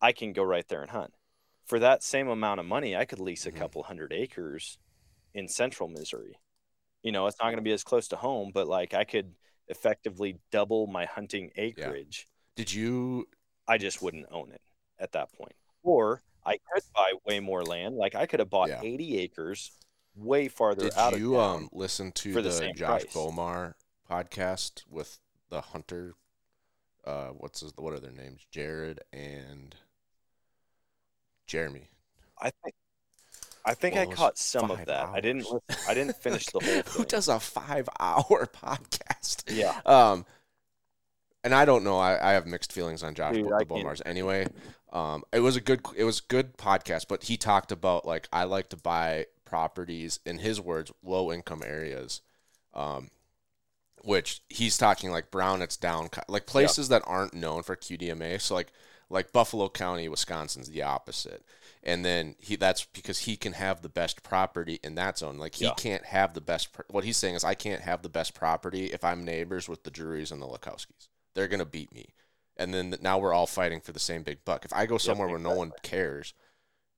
[0.00, 1.12] I can go right there and hunt.
[1.66, 3.56] For that same amount of money, I could lease a Mhm.
[3.56, 4.78] couple hundred acres
[5.34, 6.38] in central Missouri.
[7.06, 9.32] You know, it's not going to be as close to home, but like I could
[9.68, 12.26] effectively double my hunting acreage.
[12.56, 13.28] Did you?
[13.68, 14.60] I just wouldn't own it
[14.98, 15.54] at that point.
[15.84, 17.94] Or I could buy way more land.
[17.94, 18.80] Like I could have bought Yeah.
[18.82, 19.70] 80 acres
[20.16, 20.90] way farther out.
[20.90, 23.14] Did out you um listen to the, the Josh price.
[23.14, 23.74] Bowmar
[24.10, 26.14] podcast with the hunter?
[27.04, 28.44] Uh, what's his, what are their names?
[28.50, 29.76] Jared and
[31.46, 31.88] Jeremy.
[32.40, 32.74] I think
[33.66, 35.08] I think Well, I caught some of that.
[35.08, 35.46] I didn't
[35.88, 36.84] I didn't finish the whole Thing.
[36.86, 39.42] Who does a five-hour podcast?
[39.48, 39.78] Yeah.
[39.84, 40.24] Um,
[41.44, 41.98] and I don't know.
[41.98, 44.02] I, I have mixed feelings on Josh Dude, Bo- I the can't- Bowmars.
[44.06, 44.46] Anyway,
[44.92, 48.44] um, it was a good it was good podcast, but he talked about like I
[48.44, 52.20] like to buy properties in his words, low income areas,
[52.74, 53.10] um,
[54.02, 58.40] which he's talking like brown it's down like places that aren't known for QDMA.
[58.40, 58.72] So like
[59.10, 61.44] like Buffalo County, Wisconsin's the opposite.
[61.86, 65.38] And then he that's because he can have the best property in that zone.
[65.38, 65.74] Like he Yeah.
[65.74, 66.72] can't have the best.
[66.72, 69.84] pr- What he's saying is I can't have the best property if I'm neighbors with
[69.84, 71.08] the Drury's and the Lakoskys.
[71.34, 72.12] They're gonna beat me.
[72.56, 74.64] And then now we're all fighting for the same big buck.
[74.64, 76.34] If I go somewhere where no one cares,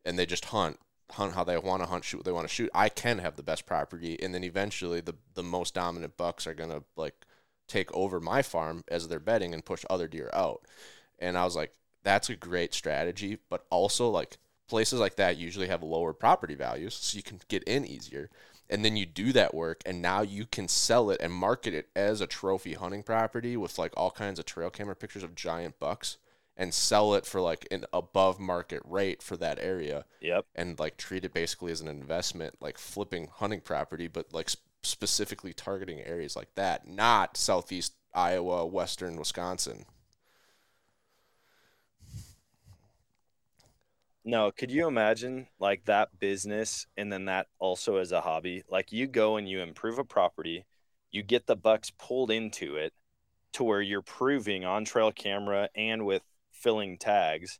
[0.04, 0.80] and they just hunt
[1.12, 3.34] hunt how they want to hunt shoot what they want to shoot i can have
[3.36, 7.14] the best property and then eventually the the most dominant bucks are going to like
[7.66, 10.66] take over my farm as they're bedding and push other deer out
[11.18, 11.72] and i was like
[12.02, 14.36] that's a great strategy but also like
[14.68, 18.30] places like that usually have lower property values so you can get in easier
[18.70, 21.88] and then you do that work and now you can sell it and market it
[21.96, 25.78] as a trophy hunting property with like all kinds of trail camera pictures of giant
[25.80, 26.18] bucks
[26.56, 30.44] and sell it for like an above market rate for that area Yep.
[30.56, 34.66] and like treat it basically as an investment, like flipping hunting property, but like sp-
[34.82, 39.84] specifically targeting areas like that, not southeast Iowa, western Wisconsin.
[44.28, 48.62] No, could you imagine like that business and then that also as a hobby?
[48.68, 50.66] Like you go and you improve a property,
[51.10, 52.92] you get the bucks pulled into it
[53.54, 56.20] to where you're proving on trail camera and with
[56.52, 57.58] filling tags,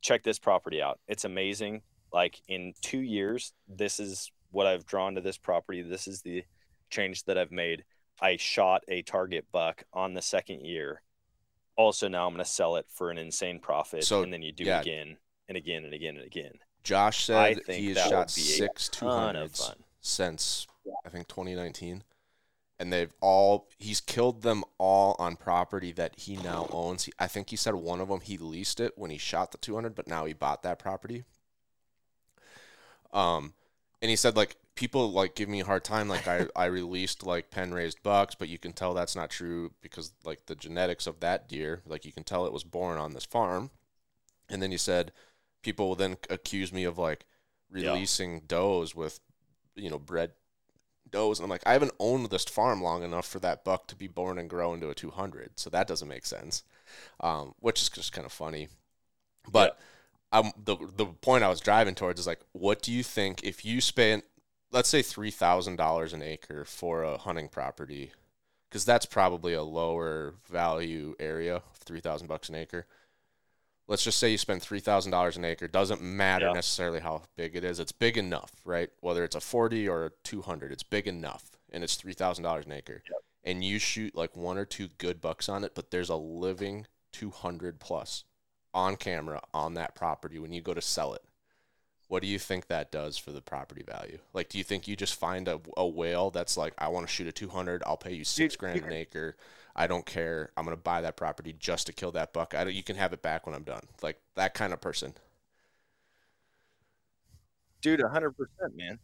[0.00, 1.00] check this property out.
[1.08, 1.82] It's amazing.
[2.12, 5.82] Like in 2 years, this is what I've drawn to this property.
[5.82, 6.44] This is the
[6.88, 7.82] change that I've made.
[8.20, 11.02] I shot a target buck on the second year.
[11.74, 14.52] Also now I'm going to sell it for an insane profit So, and then you
[14.52, 14.80] do yeah.
[14.80, 15.16] again
[15.48, 16.52] and again and again and again.
[16.82, 20.66] Josh said he has shot would be a six two hundreds since
[21.04, 22.04] I think 2019,
[22.78, 27.04] and they've all he's killed them all on property that he now owns.
[27.04, 29.58] He, I think he said one of them he leased it when he shot the
[29.58, 31.24] 200, but now he bought that property.
[33.12, 33.54] Um,
[34.00, 37.26] and he said like people like give me a hard time like I I released
[37.26, 41.08] like pen raised bucks, but you can tell that's not true because like the genetics
[41.08, 43.70] of that deer, like you can tell it was born on this farm.
[44.48, 45.10] And then he said
[45.66, 47.26] people will then accuse me of like
[47.74, 47.90] Yeah.
[47.90, 49.20] releasing does with
[49.74, 50.30] you know bred
[51.10, 53.96] does and I'm like I haven't owned this farm long enough for that buck to
[53.96, 56.62] be born and grow into a 200 so that doesn't make sense.
[57.20, 58.68] Um, which is just kind of funny.
[59.50, 59.78] But
[60.32, 63.64] um, the the point I was driving towards is like what do you think if
[63.64, 64.24] you spent
[64.72, 68.12] let's say $3,000 an acre for a hunting property
[68.70, 72.86] cuz that's probably a lower value area 3,000 bucks an acre
[73.88, 75.68] let's just say you spend three thousand dollars an acre.
[75.68, 76.52] Doesn't matter Yeah.
[76.52, 77.78] necessarily how big it is.
[77.80, 78.90] It's big enough, right?
[79.00, 82.44] Whether it's a forty or a two hundred, it's big enough, and it's three thousand
[82.44, 83.02] dollars an acre.
[83.44, 86.86] And you shoot like one or two good bucks on it, but there's a living
[87.12, 88.24] two hundred plus
[88.74, 91.22] on camera on that property when you go to sell it.
[92.08, 94.18] What do you think that does for the property value?
[94.32, 97.12] Like, do you think you just find a, a whale that's like, I want to
[97.12, 99.34] shoot a 200, I'll pay you six grand an acre.
[99.76, 100.50] I don't care.
[100.56, 102.54] I'm gonna buy that property just to kill that buck.
[102.54, 103.82] I don't, you can have it back when I'm done.
[104.02, 105.14] Like that kind of person.
[107.82, 108.32] dude 100%
[108.74, 108.98] man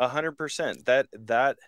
[0.00, 1.58] 100% that that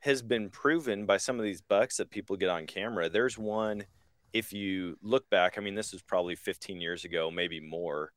[0.00, 3.84] has been proven by some of these bucks that people get on camera there's one
[4.32, 8.12] if you look back i mean this was probably 15 years ago maybe more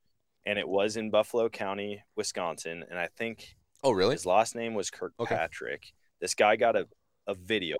[0.46, 4.16] and it was in buffalo county wisconsin and i think Oh, really?
[4.16, 5.00] his last name was Okay.
[5.00, 6.86] kirkpatrick this guy got a,
[7.28, 7.78] a video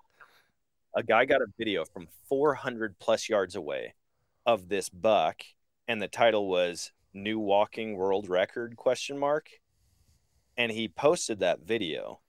[0.94, 3.94] a guy got a video from 400 plus yards away
[4.46, 5.42] of this buck
[5.86, 9.48] and the title was new walking world record question mark.
[10.56, 12.20] And he posted that video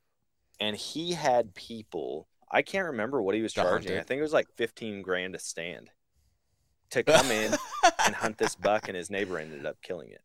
[0.60, 3.98] and he had people i can't remember what he was charging.
[3.98, 5.90] I think it was like 15 grand a stand
[6.92, 7.54] to come in
[8.06, 10.22] and hunt this buck and his neighbor ended up killing it.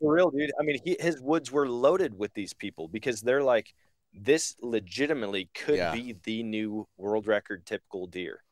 [0.00, 0.52] For real dude.
[0.58, 3.74] I mean he, his woods were loaded with these people because they're like
[4.12, 5.92] this legitimately could Yeah.
[5.92, 8.42] be the new world record typical deer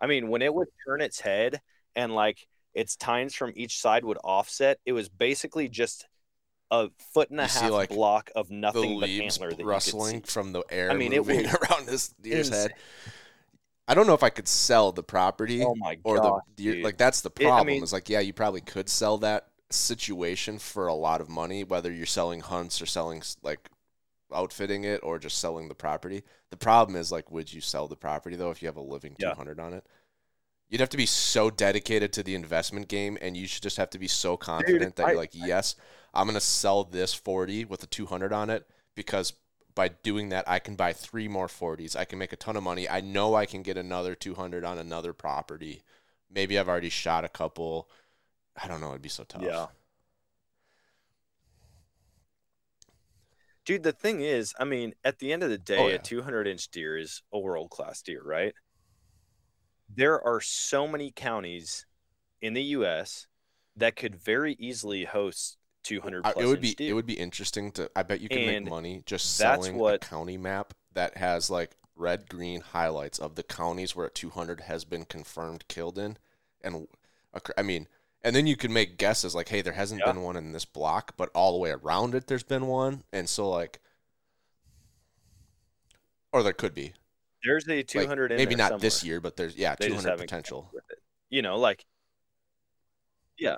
[0.00, 1.60] i mean when it would turn its head
[1.94, 6.06] and like its tines from each side would offset it was basically just
[6.70, 10.24] a foot and a You see, half like, block of nothing but antler that rustling
[10.24, 10.30] see.
[10.32, 11.36] from the air I mean, it was
[11.70, 12.62] around this deer's insane.
[12.70, 12.74] head.
[13.86, 16.72] I don't know if I could sell the property oh my or god the deer.
[16.76, 16.84] dude.
[16.84, 17.66] Like that's the It- I problem.
[17.66, 21.62] mean- is like, yeah, you probably could sell that situation for a lot of money,
[21.62, 23.68] whether you're selling hunts or selling like
[24.34, 26.22] outfitting it or just selling the property.
[26.50, 29.16] The problem is like, would you sell the property though if you have a living
[29.18, 29.30] Yeah.
[29.30, 29.84] 200 on it?
[30.68, 33.90] You'd have to be so dedicated to the investment game, and you should just have
[33.90, 35.76] to be so confident that I- you're like, yes,
[36.14, 39.34] I'm gonna sell this 40 with a 200 on it because
[39.74, 41.94] by doing that, I can buy three more 40s.
[41.96, 42.88] I can make a ton of money.
[42.88, 45.82] I know I can get another 200 on another property.
[46.30, 47.88] Maybe I've already shot a couple.
[48.56, 48.90] I don't know.
[48.90, 49.42] It'd be so tough.
[49.42, 49.66] Yeah.
[53.64, 53.82] Dude.
[53.82, 55.94] The thing is, I mean, at the end of the oh, day, Oh, yeah.
[55.94, 58.54] a 200 inch deer is a world class deer, right?
[59.94, 61.86] There are so many counties
[62.40, 63.26] in the U.S.
[63.76, 66.90] that could very easily host 200 I- plus it would be deer.
[66.90, 67.90] it would be interesting to.
[67.94, 71.50] I bet you can And make money just selling what- a county map that has
[71.50, 76.16] like red green highlights of the counties where a 200 has been confirmed killed in,
[76.62, 76.88] and
[77.56, 77.86] I mean,
[78.24, 80.12] and then you can make guesses like, hey, there hasn't Yeah.
[80.12, 83.28] been one in this block, but all the way around it, there's been one, and
[83.28, 83.80] so like,
[86.32, 86.92] or there could be.
[87.44, 90.72] There's a Like, 200 in maybe not this year, but there's yeah, They 200 potential.
[91.28, 91.84] You know, like,
[93.38, 93.56] yeah.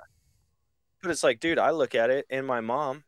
[1.01, 3.03] But it's like, dude, I look at it, and my mom,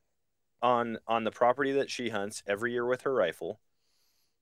[0.62, 3.60] on on the property that she hunts every year with her rifle,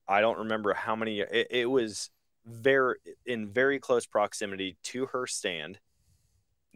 [0.08, 1.20] I don't remember how many.
[1.20, 2.10] It, it was
[2.44, 5.78] very in very close proximity to her stand.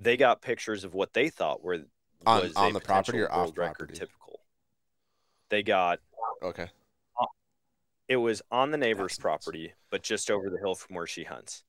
[0.00, 1.84] They got pictures of what they thought were
[2.26, 3.98] On- on the property or off record property?
[3.98, 4.40] typical.
[5.50, 6.00] They got
[6.42, 6.68] Okay,
[8.08, 11.24] it was on the neighbor's That's property, but just over the hill from where she
[11.24, 11.64] hunts.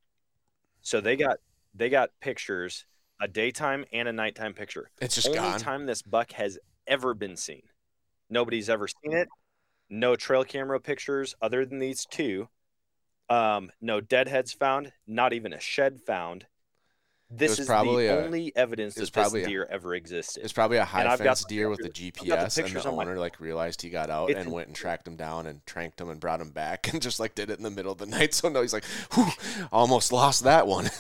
[0.82, 1.40] So they got
[1.74, 2.86] they got pictures,
[3.22, 4.90] a daytime and a nighttime picture.
[5.02, 5.60] it's just Only gone.
[5.60, 6.58] time this buck has
[6.88, 7.64] ever been seen.
[8.30, 9.28] Nobody's ever seen it.
[9.90, 12.48] No trail camera pictures other than these two.
[13.30, 14.94] Um, no deadheads found.
[15.06, 16.48] Not even a shed found.
[17.34, 20.44] This is probably the a- only evidence that this probably a- deer ever existed.
[20.44, 22.90] It's probably a high I've got fence deer with a pictures- the GPS, and the
[22.90, 26.02] owner like realized he got out It's and went and tracked him down and tranked
[26.02, 28.06] him and brought him back and just like did it in the middle of the
[28.06, 28.34] night.
[28.42, 29.28] So no, he's like, Whew,
[29.72, 30.90] almost lost that one.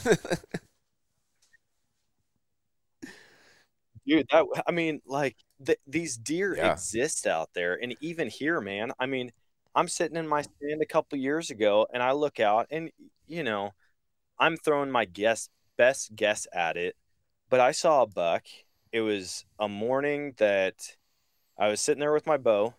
[4.05, 6.71] dude that i mean like th- these deer Yeah.
[6.73, 9.31] exist out there and even here man i mean
[9.75, 12.89] i'm sitting in my stand a couple years ago and i look out and
[13.27, 13.71] you know
[14.39, 15.49] i'm throwing my guess
[15.81, 16.95] best guess at it
[17.49, 18.43] but i saw a buck
[18.91, 20.75] it was a morning that
[21.57, 22.73] i was sitting there with my bow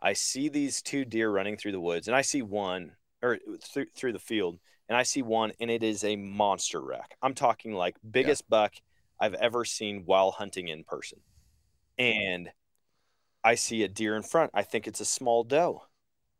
[0.00, 2.92] i see these two deer running through the woods and i see one
[3.22, 7.16] or through, through the field and i see one and it is a monster wreck
[7.22, 8.74] i'm talking like biggest buck
[9.20, 11.20] I've ever seen while hunting in person.
[11.98, 12.50] And
[13.44, 14.50] I see a deer in front.
[14.54, 15.82] I think it's a small doe.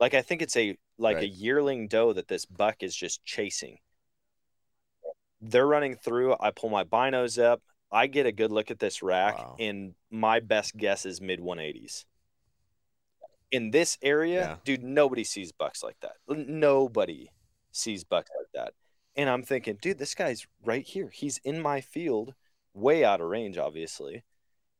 [0.00, 3.78] Like I think it's a like a yearling doe that this buck is just chasing.
[5.40, 6.36] They're running through.
[6.40, 7.62] I pull my binos up.
[7.92, 9.56] I get a good look at this rack, Wow.
[9.58, 12.04] and my best guess is mid 180s.
[13.50, 14.56] In this area, Yeah.
[14.64, 16.16] dude, nobody sees bucks like that.
[16.28, 17.30] Nobody
[17.72, 18.74] sees bucks like that.
[19.16, 21.10] And I'm thinking, dude, this guy's right here.
[21.10, 22.34] He's in my field,
[22.74, 24.22] way out of range, obviously.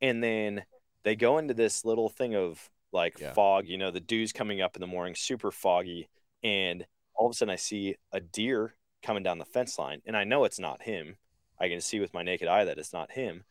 [0.01, 0.65] And then
[1.03, 3.33] they go into this little thing of like Yeah.
[3.33, 6.09] fog, you know, the dew's coming up in the morning, super foggy.
[6.45, 10.03] And all of a sudden I see a deer coming down the fence line.
[10.07, 11.17] And I know it's not him.
[11.59, 13.45] I can see with my naked eye that it's not him.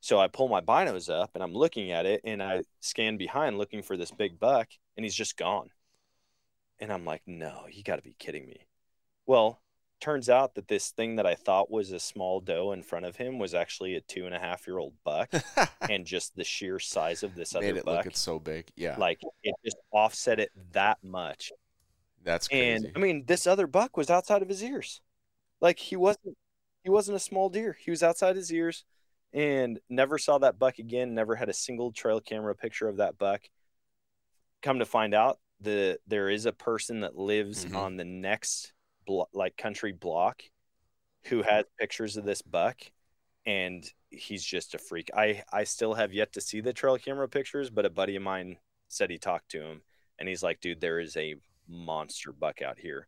[0.00, 3.58] So I pull my binos up and I'm looking at it and I scan behind
[3.58, 5.70] looking for this big buck and he's just gone.
[6.78, 8.66] And I'm like, no, you got to be kidding me.
[9.26, 9.60] Well,
[10.00, 13.16] turns out that this thing that I thought was a small doe in front of
[13.16, 15.30] him was actually a two and a half year old buck.
[15.90, 18.68] and just the sheer size of this other Made it buck, look it's so big.
[18.76, 21.50] Yeah, like it just offset it that much.
[22.26, 22.88] That's crazy.
[22.88, 25.00] And I mean, this other buck was outside of his ears.
[25.60, 26.36] Like he wasn't
[26.84, 27.76] he wasn't a small deer.
[27.80, 28.84] He was outside his ears
[29.32, 33.16] and never saw that buck again, never had a single trail camera picture of that
[33.16, 33.40] buck.
[34.62, 37.76] Come to find out, the there is a person that lives Mhm.
[37.76, 38.74] on the next
[39.06, 40.42] blo- like country block
[41.26, 42.82] who has pictures of this buck
[43.46, 45.10] and he's just a freak.
[45.14, 48.22] I I still have yet to see the trail camera pictures, but a buddy of
[48.22, 48.58] mine
[48.88, 49.82] said he talked to him
[50.18, 51.36] and he's like, dude, there is a
[51.68, 53.06] monster buck out here.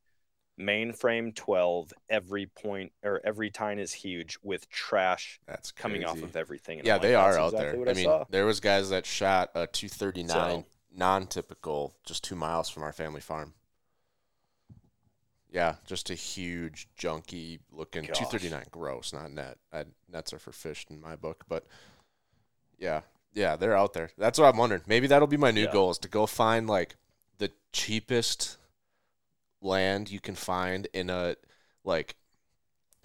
[0.60, 6.36] Mainframe 12, every point or every tine is huge with trash that's coming off of
[6.36, 6.78] everything.
[6.78, 7.88] And Yeah, I'm like, they are out exactly there.
[7.88, 12.34] I I mean, saw." there was guys that shot a 239 So- non-typical just two
[12.34, 13.54] miles from our family farm.
[15.50, 18.18] Yeah, just a huge, junky looking Gosh.
[18.18, 18.66] 239.
[18.70, 19.56] Gross, not net.
[19.72, 21.64] I, nets are for fish in my book, but
[22.78, 23.00] yeah,
[23.32, 24.10] yeah, they're out there.
[24.18, 24.82] That's what I'm wondering.
[24.86, 25.72] Maybe that'll be my new Yeah.
[25.72, 26.96] goal is to go find like
[27.38, 28.56] the cheapest
[29.60, 31.36] land you can find in a
[31.84, 32.14] like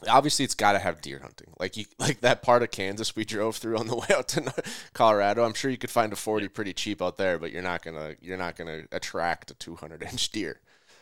[0.07, 1.53] obviously it's got to have deer hunting.
[1.59, 4.53] Like you like that part of kansas we drove through on the way out to
[4.93, 7.84] colorado i'm sure you could find a 40 pretty cheap out there but you're not
[7.84, 10.59] gonna you're not gonna attract a 200 inch deer.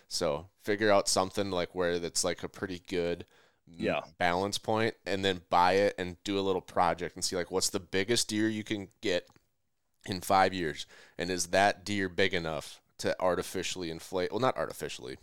[0.08, 3.26] So figure out something like where that's like a pretty good
[3.70, 4.02] mm, Yeah.
[4.20, 7.70] balance point and then buy it and do a little project and see like what's
[7.70, 9.28] the biggest deer you can get
[10.06, 10.86] in five years
[11.18, 15.18] and is that deer big enough to artificially inflate well not artificially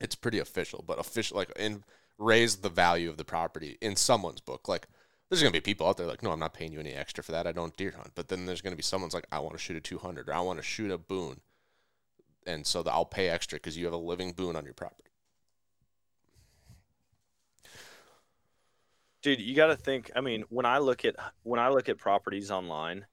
[0.00, 1.82] it's pretty official but official like in
[2.18, 4.86] raise the value of the property in someone's book like
[5.28, 7.32] There's gonna be people out there like, no, I'm not paying you any extra for
[7.32, 7.46] that.
[7.46, 8.12] I don't deer hunt.
[8.14, 10.40] But then there's gonna be someone's like, I want to shoot a 200 or I
[10.40, 11.40] want to shoot a boon,
[12.46, 15.08] and so the, I'll pay extra because you have a living boon on your property.
[19.22, 21.98] dude you got to think i mean when i look at when i look at
[21.98, 23.06] properties online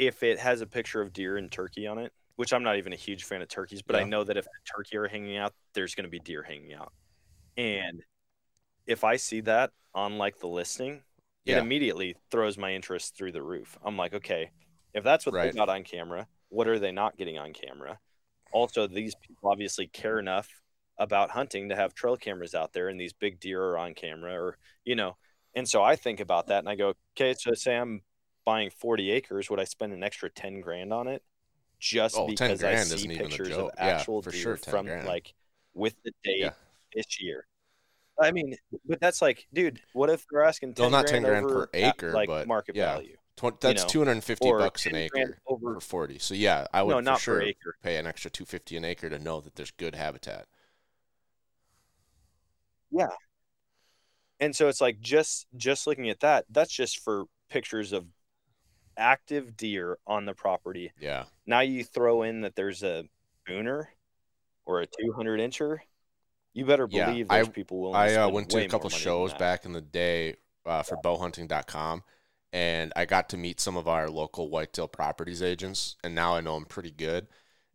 [0.00, 2.92] if it has a picture of deer and turkey on it which i'm not even
[2.92, 5.94] a huge fan of turkeys but i know that if turkey are hanging out there's
[5.94, 6.92] going to be deer hanging out.
[7.56, 8.02] And
[8.86, 11.02] if i see that on like the listing
[11.46, 13.76] it immediately throws my interest through the roof.
[13.84, 14.50] I'm like okay
[14.94, 15.52] if that's what Right.
[15.52, 17.98] they got on camera what are they not getting on camera?
[18.52, 20.48] Also these people obviously care enough
[20.98, 24.34] about hunting to have trail cameras out there and these big deer are on camera
[24.34, 25.16] or you know
[25.54, 28.02] and so i think about that and i go okay so say i'm
[28.44, 31.22] buying 40 acres would i spend an extra 10 grand on it
[31.78, 33.70] just Oh, because i see isn't even a pictures of.
[33.76, 35.06] Yeah, actual for deer sure, from grand.
[35.06, 35.34] like
[35.74, 36.50] with the date Yeah.
[36.94, 37.46] this year
[38.20, 41.46] i mean but that's like dude what if they're asking 10 Well, not 10 grand
[41.48, 42.94] per at, acre, like but market yeah.
[42.94, 43.16] value
[43.60, 46.18] that's know, 250 bucks an acre over- for 40.
[46.18, 49.40] So yeah, I would no for sure pay an extra 250 an acre to know
[49.40, 50.46] that there's good habitat.
[52.90, 53.08] Yeah.
[54.40, 58.04] And so it's like just just looking at that that's just for pictures of
[59.00, 61.24] active deer on the property Yeah.
[61.46, 63.08] now you throw in that there's a
[63.48, 63.86] booner
[64.66, 65.78] or a 200 incher
[66.52, 68.90] you better Yeah, believe I- people willing to I uh, went to a couple more
[68.90, 70.36] money than shows back in the day
[70.66, 72.02] uh, for bowhunting.com
[72.52, 76.40] and I got to meet some of our local whitetail properties agents and now I
[76.40, 77.28] know them pretty good.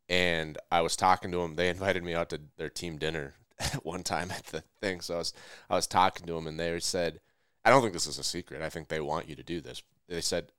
[0.09, 1.55] And I was talking to them.
[1.55, 3.33] They invited me out to their team dinner
[3.83, 5.01] one time at the thing.
[5.01, 5.33] So I was
[5.69, 7.21] I was talking to them and they said,
[7.63, 8.61] I don't think this is a secret.
[8.61, 9.81] I think they want you to do this.
[10.07, 10.51] They said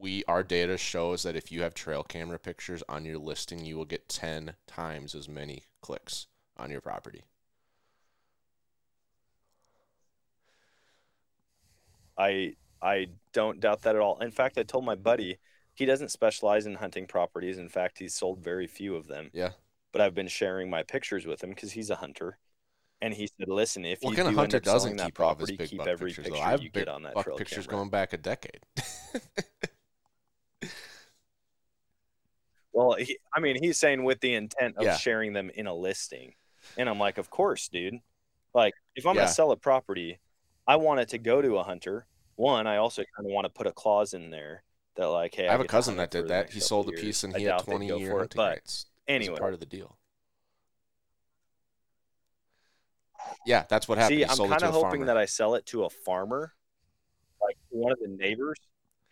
[0.00, 3.76] we our data shows that if you have trail camera pictures on your listing, you
[3.76, 6.26] will get 10 times as many clicks
[6.56, 7.22] on your property.
[12.16, 14.18] I I don't doubt that at all.
[14.20, 15.38] In fact, I told my buddy
[15.74, 17.58] he doesn't specialize in hunting properties.
[17.58, 19.30] In fact, he's sold very few of them.
[19.32, 19.50] Yeah.
[19.92, 22.38] But I've been sharing my pictures with him because he's a hunter.
[23.02, 25.16] And he said, "Listen, if What you kind do of hunter doesn't that keep his
[25.16, 26.26] property, big keep buck every pictures?
[26.26, 26.42] picture?
[26.42, 28.60] I have you big get on that buck trail pictures camera." going back a decade.
[32.72, 34.96] Well, he, I mean, he's saying with the intent of Yeah.
[34.96, 36.34] sharing them in a listing.
[36.76, 37.98] And I'm like, of course, dude.
[38.54, 39.26] Like, if I'm Yeah.
[39.26, 40.18] to sell a property,
[40.66, 42.06] I want it to go to a hunter.
[42.36, 44.62] One, I also kind of want to put a clause in there
[44.96, 46.42] that, like, hey, I have a get to cousin hunt that did the that.
[46.44, 47.00] next He couple sold a years.
[47.02, 48.86] piece and I he had doubt they'd 20 go year for it, hunting but rights.
[49.08, 49.96] Anyway, part of the deal.
[53.46, 54.16] Yeah, that's what happened.
[54.16, 55.06] see, he I'm sold it kind to of hoping farmer.
[55.06, 56.54] that I sell it to a farmer,
[57.42, 58.58] like one of the neighbors,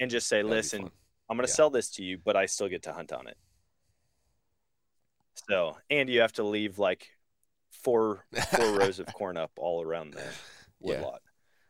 [0.01, 0.90] and just say, That'd be listen, fun.
[1.29, 1.57] I'm going to Yeah.
[1.57, 3.37] sell this to you, but I still get to hunt on it.
[5.49, 7.09] So, and you have to leave like
[7.70, 8.24] four
[8.57, 10.33] four rows of corn up all around the Yeah.
[10.81, 11.22] woodlot.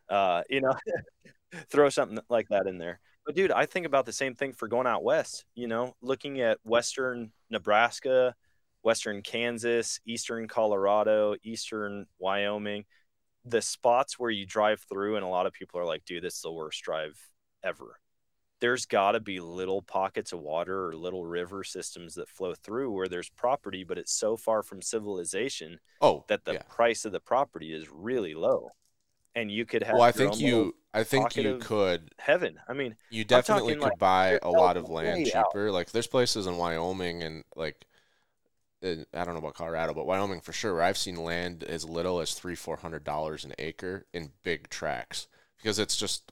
[0.08, 0.74] Uh, you know,
[1.70, 3.00] throw something like that in there.
[3.26, 5.44] But dude, I think about the same thing for going out west.
[5.54, 8.34] You know, looking at western Nebraska,
[8.82, 12.86] western Kansas, eastern Colorado, eastern Wyoming,
[13.44, 16.36] the spots where you drive through, and a lot of people are like, "Dude, this
[16.36, 17.18] is the worst drive
[17.62, 18.00] ever."
[18.60, 22.90] There's got to be little pockets of water or little river systems that flow through
[22.90, 26.62] where there's property, but it's so far from civilization Oh, that the yeah.
[26.68, 28.70] price of the property is really low,
[29.34, 29.94] and you could have.
[29.94, 32.58] Well, I think you I think you could heaven.
[32.68, 35.52] I mean, you definitely could like, buy a lot of land out.
[35.52, 35.70] cheaper.
[35.70, 37.86] Like there's places in Wyoming and like
[38.82, 40.74] in, I don't know about Colorado, but Wyoming for sure.
[40.74, 44.68] Where I've seen land as little as three, four hundred dollars an acre in big
[44.68, 46.30] tracts because it's just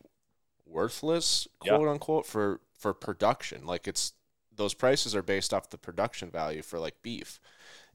[0.66, 1.76] worthless, Yeah.
[1.76, 3.66] quote unquote, for for production.
[3.66, 4.12] Like it's
[4.55, 7.40] those prices are based off the production value for like beef.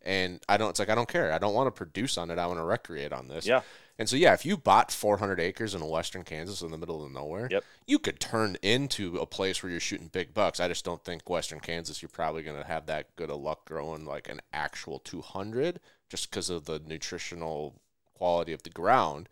[0.03, 0.71] And I don't.
[0.71, 1.31] It's like I don't care.
[1.31, 2.39] I don't want to produce on it.
[2.39, 3.45] I want to recreate on this.
[3.45, 3.61] Yeah.
[3.99, 7.11] And so yeah, if you bought 400 acres in western Kansas in the middle of
[7.11, 7.63] nowhere, Yep.
[7.85, 10.59] you could turn into a place where you're shooting big bucks.
[10.59, 13.65] I just don't think western Kansas you're probably going to have that good of luck
[13.65, 15.79] growing like an actual 200
[16.09, 17.79] just because of the nutritional
[18.15, 19.29] quality of the ground,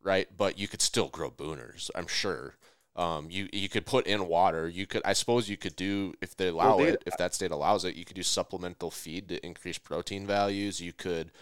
[0.00, 0.28] right?
[0.36, 2.54] But you could still grow booners, I'm sure.
[2.96, 4.68] Um, you you could put in water.
[4.68, 7.50] You could, I suppose, you could do if they allow dude, it, if that state
[7.50, 10.80] allows it, you could do supplemental feed to increase protein values.
[10.80, 11.32] You could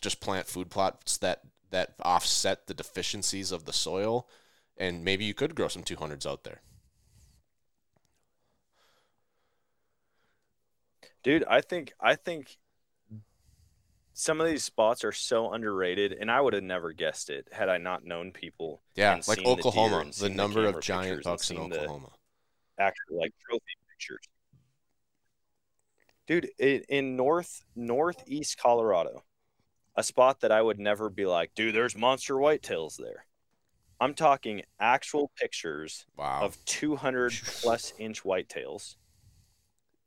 [0.00, 4.28] just plant food plots that that offset the deficiencies of the soil,
[4.76, 6.60] and maybe you could grow some 200s out there.
[11.22, 12.58] dude, I think I think
[14.14, 17.68] some of these spots are so underrated, and I would have never guessed it had
[17.68, 18.82] I not known people.
[18.94, 22.10] Yeah, like seen the Oklahoma, the, number of giant bucks in Oklahoma.
[22.78, 24.20] actual like trophy pictures.
[26.26, 29.24] Dude, in, in north northeast Colorado,
[29.96, 33.26] a spot that I would never be like, dude, there's monster whitetails there.
[34.00, 36.40] I'm talking actual pictures Wow.
[36.42, 38.96] of 200 plus inch whitetails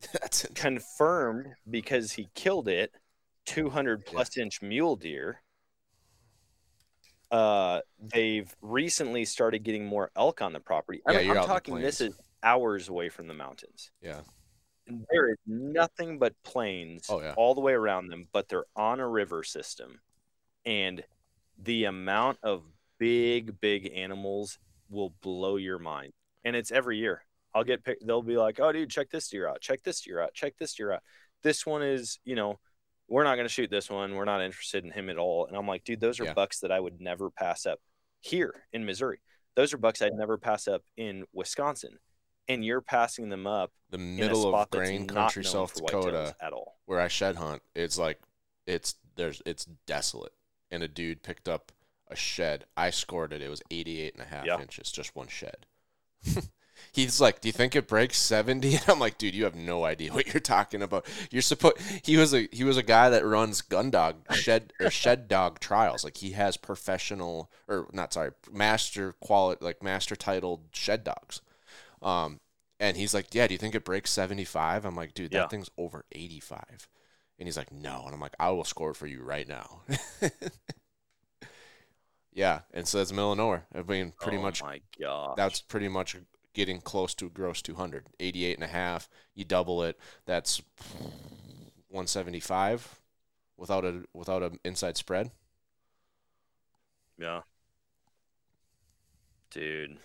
[0.14, 2.92] That's confirmed because he killed it
[3.46, 5.42] 200 plus inch mule deer
[7.32, 11.02] uh they've recently started getting more elk on the property.
[11.08, 13.34] I Yeah, mean, you're i'm out in the talking this is hours away from the
[13.34, 13.92] mountains.
[14.02, 14.22] Yeah.
[14.88, 17.34] and there is nothing but plains Oh, yeah.
[17.36, 20.00] all the way around them but they're on a river system.
[20.66, 21.04] And
[21.58, 22.64] the amount of
[23.00, 24.60] big big animals
[24.90, 26.14] will blow your mind.
[26.44, 27.24] And it's every year.
[27.56, 29.62] I'll get picked they'll be like oh dude check this deer out.
[29.62, 30.34] Check this deer out.
[30.36, 31.02] Check this deer out.
[31.42, 32.60] This one is you know
[33.08, 35.56] we're not going to shoot this one we're not interested in him at all and
[35.56, 36.34] i'm like dude those are Yeah.
[36.34, 37.80] bucks that i would never pass up
[38.22, 39.20] here in missouri
[39.56, 41.98] those are bucks i'd never pass up in wisconsin
[42.48, 46.54] and you're passing them up The middle spot of that's grain country, South Dakota, at
[46.54, 48.20] all where I shed hunt, it's like
[48.68, 50.34] it's there's it's desolate.
[50.72, 51.72] And a dude picked up
[52.08, 52.66] a shed.
[52.78, 53.42] I scored it.
[53.42, 54.60] It was 88 and a half Yeah.
[54.62, 55.66] inches, just one shed.
[56.92, 59.86] He's like, "Do you think it breaks 70?" And I'm like, "Dude, you have no
[59.86, 61.06] idea what you're talking about.
[61.32, 64.90] You're supposed he was a he was a guy that runs gun dog shed or
[64.90, 66.04] shed dog trials.
[66.04, 71.42] Like he has professional or not sorry, master quality like master titled shed dogs.
[72.02, 72.40] Um
[72.80, 75.48] and he's like, "Yeah, do you think it breaks 75?" I'm like, "Dude, that Yeah.
[75.48, 76.88] thing's over 85."
[77.40, 79.82] And he's like, "No." And I'm like, "I will score for you right now."
[82.34, 83.66] yeah, and so that's middle of nowhere.
[83.74, 86.16] I mean, pretty oh much my god that's pretty much
[86.56, 88.08] getting close to gross 200.
[88.20, 90.62] 88 and a half, you double it, that's
[91.90, 93.00] 175
[93.58, 95.32] without a without an inside spread.
[97.18, 97.42] Yeah.
[99.52, 99.98] Dude.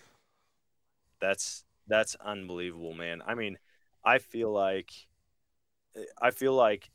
[1.21, 3.23] That's that's unbelievable, man.
[3.27, 3.59] I mean,
[4.05, 4.91] I feel like
[6.21, 6.91] I feel like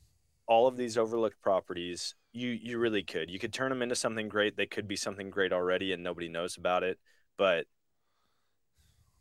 [0.46, 3.30] all of these overlooked properties, you you really could.
[3.30, 4.56] You could turn them into something great.
[4.56, 6.98] They could be something great already and nobody knows about it,
[7.36, 7.66] but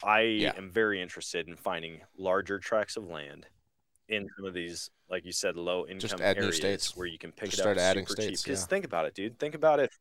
[0.04, 0.54] I Yeah.
[0.58, 3.48] am very interested in finding larger tracts of land
[4.08, 6.96] in some of these, like you said, low income areas states.
[6.96, 8.46] where you can pick Just it start up adding super states, cheap.
[8.46, 8.68] Because yeah.
[8.68, 9.40] think about it, dude.
[9.40, 9.98] Think about if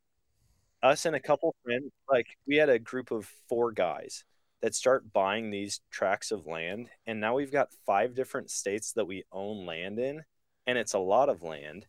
[0.82, 4.24] us and a couple friends, like we had a group of four guys
[4.60, 9.06] that start buying these tracts of land, and now we've got five different states that
[9.06, 10.22] we own land in,
[10.66, 11.86] and it's a lot of land.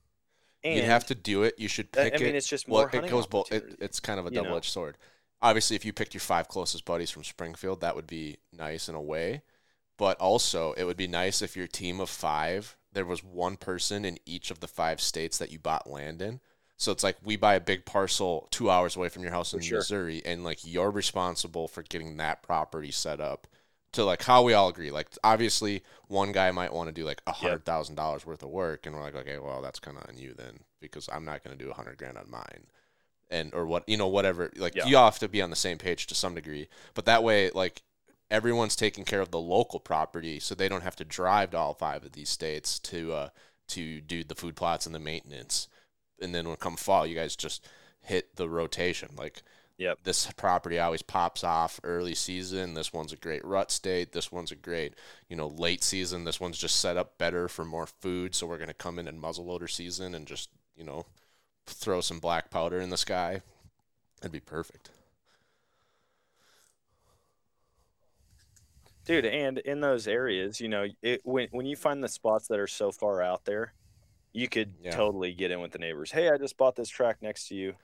[0.63, 1.55] And you have to do it.
[1.57, 2.35] You should pick I mean, it.
[2.35, 3.51] it's just well, more it goes both.
[3.51, 4.43] It, it's kind of a you know?
[4.43, 4.97] double-edged sword.
[5.45, 8.95] Obviously, if you picked your five closest buddies from Springfield, that would be nice in
[8.95, 9.43] a way.
[9.95, 14.05] But also, it would be nice if your team of five, there was one person
[14.05, 16.39] in each of the five states that you bought land in.
[16.77, 19.61] So it's like we buy a big parcel two hours away from your house in
[19.61, 19.77] sure.
[19.77, 23.45] Missouri, and like you're responsible for getting that property set up
[23.91, 24.89] to like how we all agree.
[24.89, 28.49] Like obviously, one guy might want to do like a hundred thousand dollars worth of
[28.49, 31.43] work, and we're like, okay, well, that's kind of on you then, because I'm not
[31.43, 32.65] going to do a hundred grand on mine,
[33.29, 34.51] and or what you know, whatever.
[34.55, 34.85] Like Yeah.
[34.85, 37.49] you all have to be on the same page to some degree, but that way,
[37.51, 37.81] like
[38.31, 41.73] everyone's taking care of the local property, so they don't have to drive to all
[41.73, 43.29] five of these states to uh
[43.69, 45.67] to do the food plots and the maintenance,
[46.21, 47.67] and then when come fall, you guys just
[48.01, 49.41] hit the rotation like
[49.77, 49.99] Yep.
[50.03, 52.75] this property always pops off early season.
[52.75, 54.13] This one's a great rut state.
[54.13, 54.93] This one's a great,
[55.27, 56.23] you know, late season.
[56.23, 58.33] This one's just set up better for more food.
[58.35, 61.05] So we're going to come in in muzzleloader season and just, you know,
[61.67, 63.41] throw some black powder in the sky.
[64.21, 64.89] That'd be perfect.
[69.05, 72.59] dude and in those areas you know it when when you find the spots that
[72.59, 73.71] are so far out there
[74.33, 74.89] you could Yeah.
[74.95, 77.75] totally get in with the neighbors hey i just bought this track next to you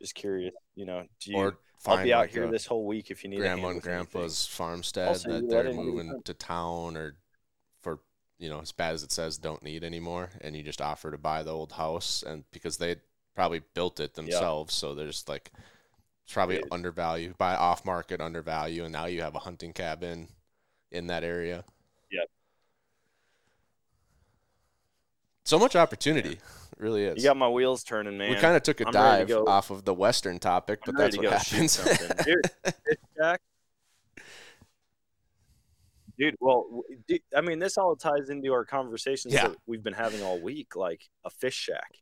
[0.00, 3.10] just curious you know do you or i'll be out like here this whole week
[3.10, 4.06] if you need grandma and with anything.
[4.12, 7.16] grandpa's farmstead Also, that they're moving to town or
[7.80, 8.00] for,
[8.38, 10.30] you know, as bad as it says, don't need anymore.
[10.40, 12.24] And you just offer to buy the old house.
[12.26, 12.96] And because they
[13.38, 14.74] probably built it themselves.
[14.74, 15.52] So there's like,
[16.24, 16.64] it's probably Dude.
[16.72, 18.82] undervalued, buy off market undervalue.
[18.82, 20.26] And now you have a hunting cabin
[20.90, 21.62] in that area.
[22.10, 22.28] Yep.
[25.44, 26.32] So much opportunity.
[26.32, 26.40] It
[26.78, 27.22] really is.
[27.22, 29.46] you got my wheels turning man we kind of took a I'm ready to dive
[29.46, 31.76] off of the Western topic, I'm but that's to what happens.
[32.24, 33.38] Dude.
[36.18, 39.48] Dude, well, dude, I mean, this all ties into our conversations Yeah.
[39.48, 40.74] that we've been having all week.
[40.74, 41.98] Like a fish shack,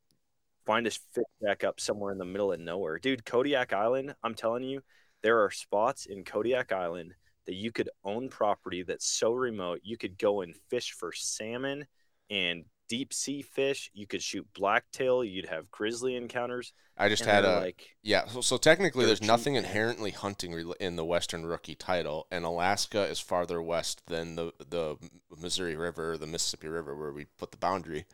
[0.66, 3.24] find a fish shack up somewhere in the middle of nowhere, dude.
[3.24, 4.82] Kodiak Island, I'm telling you,
[5.22, 7.14] there are spots in Kodiak Island
[7.47, 11.86] that you could own property that's so remote you could go and fish for salmon
[12.28, 13.90] and deep sea fish.
[13.94, 15.24] You could shoot blacktail.
[15.24, 16.72] You'd have grizzly encounters.
[16.98, 21.05] I just had a like Yeah, so, so technically, there's nothing inherently hunting in the
[21.05, 24.97] Western Rookie title, and Alaska is farther west than the the
[25.36, 28.06] Missouri River the Mississippi River where we put the boundary.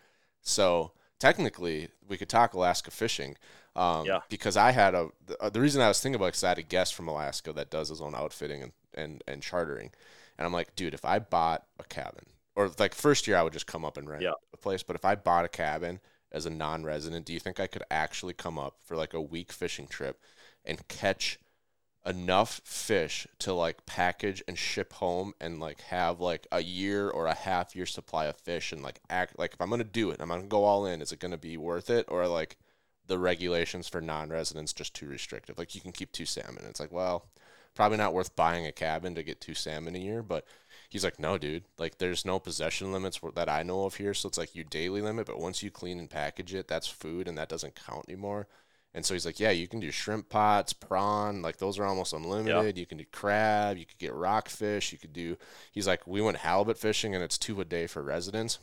[0.42, 0.92] So
[1.23, 3.36] technically, we could talk Alaska fishing.
[3.77, 4.20] Um, Yeah.
[4.28, 6.59] Because I had a the, uh, the reason I was thinking about because I had
[6.59, 9.90] a guest from Alaska that does his own outfitting and, and and chartering,
[10.36, 12.27] and I'm like, dude, if I bought a cabin
[12.57, 14.32] or like first year I would just come up and rent Yeah.
[14.53, 16.01] a place, but if I bought a cabin
[16.32, 19.53] as a non-resident, do you think I could actually come up for like a week
[19.53, 20.20] fishing trip
[20.65, 21.39] and catch
[22.04, 27.26] enough fish to like package and ship home and like have like a year or
[27.26, 30.20] a half year supply of fish and like act like if I'm gonna do it,
[30.20, 31.00] I'm gonna go all in.
[31.00, 32.56] Is it gonna be worth it or like
[33.06, 35.58] the regulations for non-residents just too restrictive?
[35.58, 36.64] Like you can keep two salmon.
[36.68, 37.26] It's like well,
[37.74, 40.46] probably not worth buying a cabin to get two salmon a year, but.
[40.88, 41.64] He's like, no, dude.
[41.78, 44.12] Like, there's no possession limits that I know of here.
[44.12, 47.26] So it's like your daily limit, but once you clean and package it, that's food,
[47.26, 48.46] and that doesn't count anymore.
[48.94, 52.12] And so he's like, yeah, you can do shrimp pots, prawn, like those are almost
[52.12, 52.77] unlimited.
[52.77, 55.36] You can do crab, you could get rockfish, you could do.
[55.73, 58.59] He's like, we went halibut fishing, and it's two a day for residents.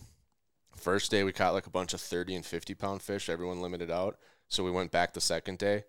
[0.75, 3.91] First day we caught like a bunch of thirty and fifty pound fish, everyone limited
[3.91, 4.17] out.
[4.47, 5.83] So we went back the second day,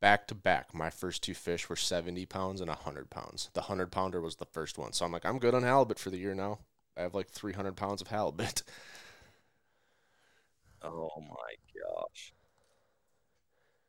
[0.00, 0.74] back to back.
[0.74, 3.50] My first two fish were seventy pounds and hundred pounds.
[3.54, 4.92] The hundred pounder was the first one.
[4.92, 6.60] So I'm like, I'm good on halibut for the year now.
[6.96, 8.62] I have like three hundred pounds of halibut.
[10.82, 12.32] Oh my gosh.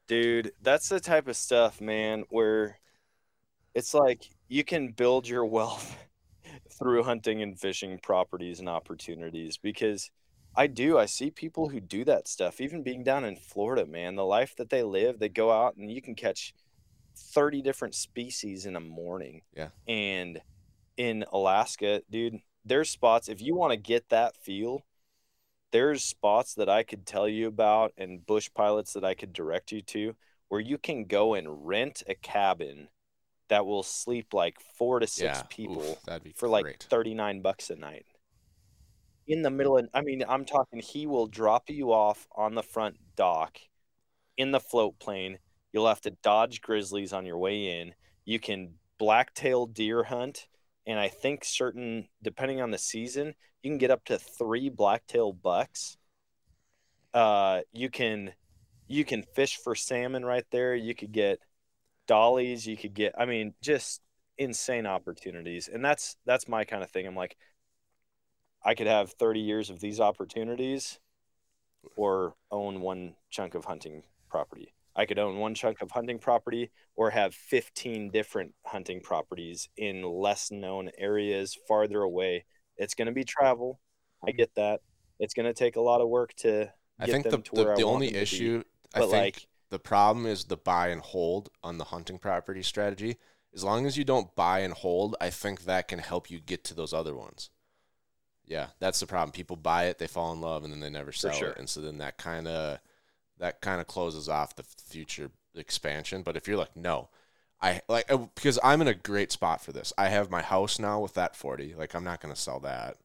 [0.08, 2.80] Dude, that's the type of stuff, man, where
[3.76, 5.98] it's like you can build your wealth
[6.80, 10.10] through hunting and fishing properties and opportunities because
[10.56, 10.98] I do.
[10.98, 14.16] I see people who do that stuff, even being down in Florida, man.
[14.16, 16.54] The life that they live, they go out and you can catch
[17.16, 19.42] 30 different species in a morning.
[19.56, 19.70] Yeah.
[19.88, 20.42] And
[20.98, 24.84] in Alaska, dude, there's spots, if you want to get that feel,
[25.72, 29.72] there's spots that I could tell you about and bush pilots that I could direct
[29.72, 30.16] you to
[30.50, 32.88] where you can go and rent a cabin
[33.50, 36.88] that will sleep like four to six yeah, people oof, for like great.
[36.90, 38.06] 39 bucks a night.
[39.28, 42.64] In the middle of, I mean, I'm talking, he will drop you off on the
[42.64, 43.60] front dock
[44.38, 45.40] in the float plane.
[45.74, 47.94] You'll have to dodge grizzlies on your way in.
[48.24, 50.48] You can blacktail deer hunt.
[50.88, 55.34] And I think certain, depending on the season, you can get up to three blacktail
[55.34, 55.98] bucks.
[57.14, 58.32] Uh, you can,
[58.88, 60.74] you can fish for salmon right there.
[60.76, 61.40] You could get
[62.08, 62.66] dollies.
[62.66, 64.02] You could get, I mean, just
[64.38, 65.68] insane opportunities.
[65.72, 67.06] And that's, that's my kind of thing.
[67.06, 67.36] I'm like,
[68.64, 71.00] I could have 30 years of these opportunities
[71.98, 74.74] or own one chunk of hunting property.
[74.98, 80.02] I could own one chunk of hunting property or have 15 different hunting properties in
[80.02, 82.46] less known areas farther away.
[82.78, 83.80] It's going to be travel.
[84.28, 84.82] I get that.
[85.20, 87.76] It's going to take a lot of work to get I think them the, the,
[87.76, 88.24] the only them to be.
[88.24, 88.64] issue
[88.94, 93.18] I think like- the problem is the buy and hold on the hunting property strategy.
[93.54, 96.64] As long as you don't buy and hold, I think that can help you get
[96.66, 97.50] to those other ones.
[98.46, 99.32] Yeah, that's the problem.
[99.32, 101.50] People buy it, they fall in love, and then they never sell sure.
[101.50, 102.80] it, and so then that kind of
[103.40, 106.24] that kind of closes off the future expansion.
[106.24, 107.10] But if you're like, no,
[107.62, 109.94] I like uh, because I'm in a great spot for this.
[109.98, 111.74] I have my house now with that 40.
[111.76, 112.98] Like I'm not going to sell that,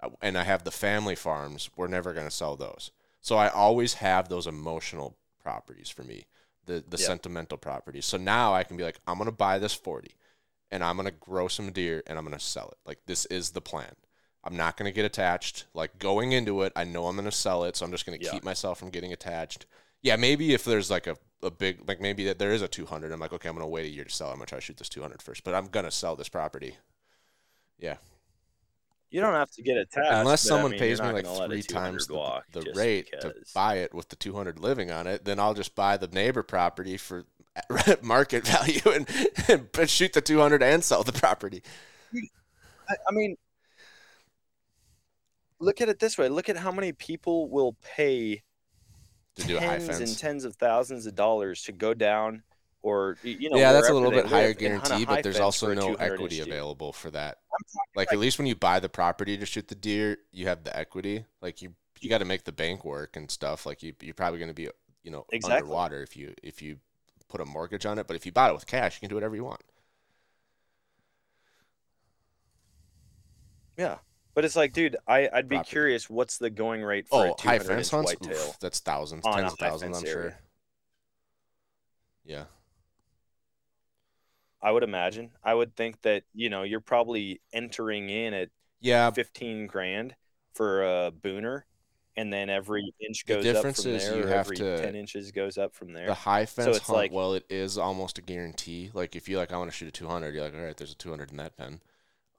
[0.00, 1.70] Uh, and I have the family farms.
[1.76, 2.90] We're never going to sell those.
[3.20, 6.26] So I always have those emotional properties for me,
[6.66, 7.06] the the Yeah.
[7.10, 8.06] sentimental properties.
[8.06, 10.14] So now I can be like, I'm going to buy this 40,
[10.70, 12.78] and I'm going to grow some deer, and I'm going to sell it.
[12.86, 13.94] Like this is the plan.
[14.48, 15.66] I'm not going to get attached.
[15.74, 18.18] Like going into it, I know I'm going to sell it, so I'm just going
[18.18, 18.30] to Yeah.
[18.32, 19.66] keep myself from getting attached.
[20.00, 23.12] Yeah, maybe if there's like a, a big, like maybe that there is a 200,
[23.12, 24.30] I'm like, okay, I'm going to wait a year to sell.
[24.30, 26.30] I'm going to try to shoot this 200 first, but I'm going to sell this
[26.30, 26.76] property.
[27.78, 27.96] Yeah.
[29.10, 30.12] You don't have to get attached.
[30.12, 32.72] Unless but, I someone mean, pays me like gonna let a three times the, the
[32.74, 36.08] rate to buy it with the 200 living on it, then I'll just buy the
[36.08, 37.24] neighbor property for
[38.02, 39.08] market value and,
[39.48, 41.62] and shoot the 200 and sell the property.
[42.90, 43.36] I mean,
[45.60, 46.28] look at it this way.
[46.28, 48.42] Look at how many people will pay
[49.36, 50.00] To do a high tens fence.
[50.00, 52.42] and tens of thousands of dollars to go down
[52.82, 55.22] or you know yeah, that's a little bit higher live and hunt a guarantee, but
[55.22, 57.38] there's also no equity available for that.
[57.52, 57.64] I'm
[57.94, 60.76] Like at least when you buy the property to shoot the deer, you have the
[60.76, 61.24] equity.
[61.42, 63.66] Like you you got to make the bank work and stuff.
[63.66, 64.68] Like you you're probably going to be
[65.02, 65.58] you know Exactly.
[65.60, 66.78] underwater if you if you
[67.28, 68.06] put a mortgage on it.
[68.06, 69.62] But if you buy it with cash, you can do whatever you want.
[73.76, 73.98] Yeah.
[74.38, 75.70] But it's like, dude, I, I'd be Property.
[75.70, 78.36] curious what's the going rate for Oh, a high 200 fence hunts, whitetail?
[78.50, 80.38] Oof, that's thousands, on tens of thousands, I'm sure.
[82.24, 82.44] Yeah,
[84.62, 85.32] I would imagine.
[85.42, 89.10] I would think that, you know, you're probably entering in at yeah.
[89.10, 90.14] 15 grand
[90.54, 91.62] for a booner
[92.16, 94.94] and then every inch The goes up difference from is there you have to- 10
[94.94, 96.06] inches goes up from there.
[96.06, 98.92] The high fence it's hunt, like- well, it is almost a guarantee.
[98.94, 100.92] Like if you like, I want to shoot a 200, you're like, all right, there's
[100.92, 101.80] a 200 in that pen.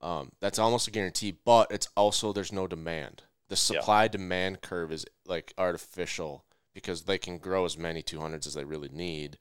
[0.01, 3.23] Um, that's almost a guarantee, but it's also there's no demand.
[3.49, 8.53] The supply demand curve is like artificial because they can grow as many 200s as
[8.53, 9.37] they really need.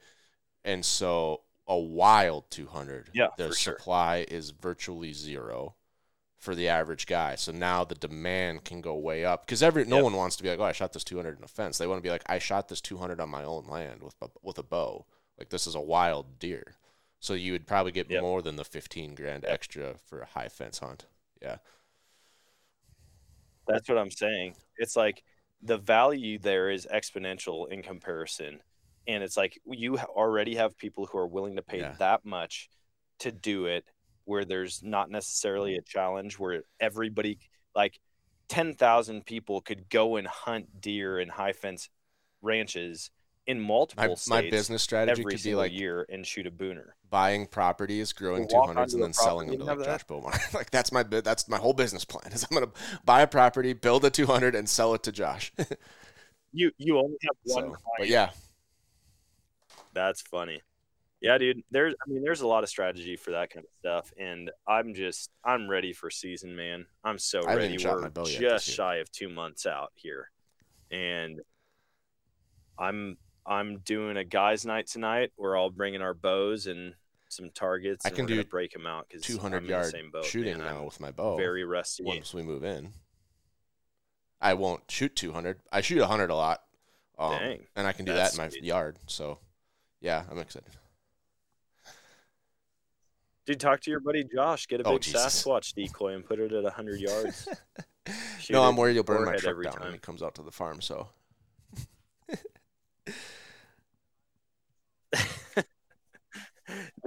[0.65, 3.75] And so a wild 200, Yeah, the for sure.
[3.75, 5.75] supply is virtually zero
[6.39, 7.35] for the average guy.
[7.35, 10.05] So now the demand can go way up because every no Yep.
[10.05, 11.79] one wants to be like, oh, I shot this 200 in a fence.
[11.79, 14.29] They want to be like, I shot this 200 on my own land with a,
[14.43, 15.07] with a bow.
[15.39, 16.75] Like this is a wild deer.
[17.21, 18.23] So you would probably get Yep.
[18.23, 19.53] more than the 15 grand Yep.
[19.53, 21.07] extra for a high fence hunt.
[21.43, 21.59] Yeah.
[23.67, 24.57] That's what I'm saying.
[24.77, 25.23] It's like
[25.63, 28.63] the value there is exponential in comparison.
[29.07, 31.93] And it's like you already have people who are willing to pay Yeah.
[31.99, 32.69] that much
[33.21, 33.85] to do it
[34.25, 35.81] where there's not necessarily mm-hmm.
[35.81, 37.39] a challenge where everybody
[37.75, 37.99] like
[38.49, 41.89] 10,000 people could go and hunt deer in high fence
[42.43, 43.11] ranches
[43.49, 46.51] in multiple My, states my business strategy every could be like year and shoot a
[46.51, 46.91] booner.
[47.09, 50.39] buying properties, growing walk 200s, onto and then selling them to like Josh Bowmar.
[50.55, 52.31] like that's my that's my whole business plan.
[52.33, 52.71] Is I'm gonna
[53.05, 55.51] buy a property, build a 200, and sell it to Josh.
[56.51, 58.31] You you only have one so, but yeah,
[59.93, 60.63] That's funny.
[61.21, 61.63] Yeah, dude.
[61.71, 64.13] There's I mean, there's a lot of strategy for that kind of stuff.
[64.19, 66.87] And I'm just I'm ready for season, man.
[67.05, 67.77] I'm so I ready.
[67.85, 70.31] We're my bow yet just shy of two months out here.
[70.91, 71.41] And
[72.79, 73.19] I'm
[73.49, 75.33] I'm doing a guys' night tonight.
[75.39, 76.95] We're all bringing our bows and
[77.29, 78.05] some targets.
[78.07, 80.59] I can do break them out because 200 I'm in yard the same boat, shooting
[80.59, 80.67] man.
[80.67, 81.37] now I'm with my bow.
[81.37, 82.03] very rusty.
[82.05, 82.93] once we move in,
[84.41, 85.61] I won't shoot 200.
[85.73, 86.63] I shoot 100 a lot,
[87.19, 88.65] um, Dang, and I can do that in my sweet.
[88.65, 88.99] yard.
[89.07, 89.39] So,
[90.01, 90.69] yeah, I'm excited.
[93.47, 94.67] Dude, talk to your buddy Josh.
[94.67, 95.23] Get a Oh, big Jesus.
[95.43, 97.49] Sasquatch decoy and put it at hundred yards.
[98.49, 99.83] No, I'm worried you'll burn my truck down time.
[99.83, 100.81] when he comes out to the farm.
[100.81, 101.09] So,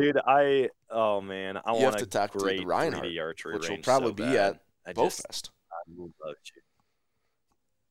[0.02, 4.10] Dude, I oh man, I want to talk to Rinehart, 3D archery which will probably
[4.10, 4.60] so be bad.
[4.86, 5.50] at Bowfest.
[5.72, 6.54] I would love to.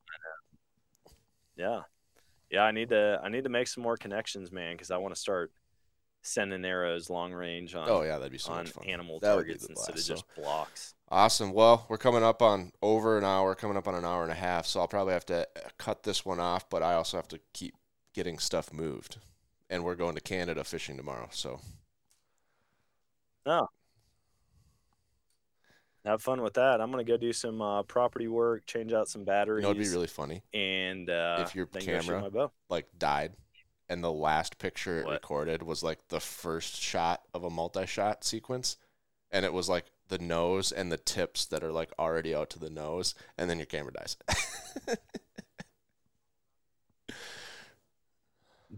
[0.09, 1.85] I know.
[2.51, 2.63] Yeah, yeah.
[2.65, 5.21] I need to I need to make some more connections, man, because I want to
[5.21, 5.53] start
[6.23, 8.85] sending arrows long range on Oh yeah, that'd be so on much fun.
[8.87, 10.15] animal That targets instead of blast, so.
[10.15, 10.95] just blocks.
[11.09, 11.53] Awesome.
[11.53, 14.37] Well, we're coming up on over an hour, coming up on an hour and a
[14.37, 17.29] half, so I'll probably have to uh, cut this one off, but I also have
[17.29, 17.75] to keep
[18.15, 19.19] getting stuff moved.
[19.69, 21.61] And we're going to Canada fishing tomorrow, so
[26.05, 26.81] Have fun with that.
[26.81, 29.79] I'm gonna go do some uh, property work, change out some you batteries, know it'd
[29.79, 32.25] be really funny and uh, if your then go shoot camera
[32.71, 33.35] like died
[33.89, 35.11] and the last picture it What?
[35.11, 38.77] recorded was like the first shot of a multi-shot sequence
[39.31, 42.59] and it was like the nose and the tips that are like already out to
[42.59, 44.17] the nose and then your camera dies.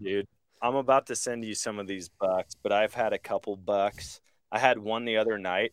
[0.03, 0.27] Dude,
[0.61, 4.21] I'm about to send you some of these bucks, but I've had a couple bucks.
[4.53, 5.73] I had one the other night.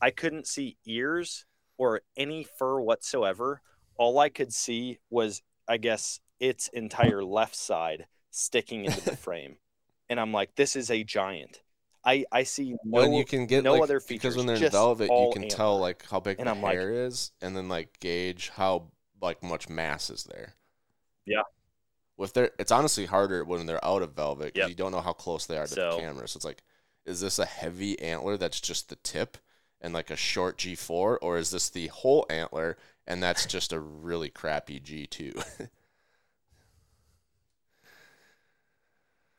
[0.00, 1.44] I couldn't see ears
[1.76, 3.60] or any fur whatsoever.
[3.96, 9.56] All I could see was, I guess, its entire left side sticking into the frame.
[10.08, 11.60] And I'm like, this is a giant.
[12.04, 14.56] I, I see no, when you can get no like, other because features, when they're
[14.56, 15.56] in velvet, you can antler.
[15.56, 18.92] tell like how big And the I'm like- hair is, and then like gauge how
[19.20, 20.54] like much mass is there.
[21.26, 21.42] Yeah.
[22.16, 24.68] With their, it's honestly harder when they're out of velvet because Yep.
[24.70, 26.26] you don't know how close they are to So- the camera.
[26.26, 26.62] So it's like,
[27.04, 29.38] is this a heavy antler that's just the tip
[29.80, 33.80] and like a short G4, or is this the whole antler and that's just a
[33.80, 35.68] really crappy G2?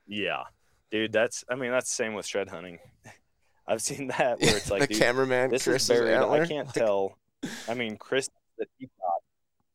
[0.07, 0.43] Yeah.
[0.91, 2.79] Dude, that's I mean, that's the same with shed hunting.
[3.67, 6.13] I've seen that where it's like the dude, cameraman, this Chris is buried.
[6.13, 6.41] antler.
[6.41, 7.17] I can't tell.
[7.69, 8.27] I mean, Chris
[8.57, 9.21] that he got.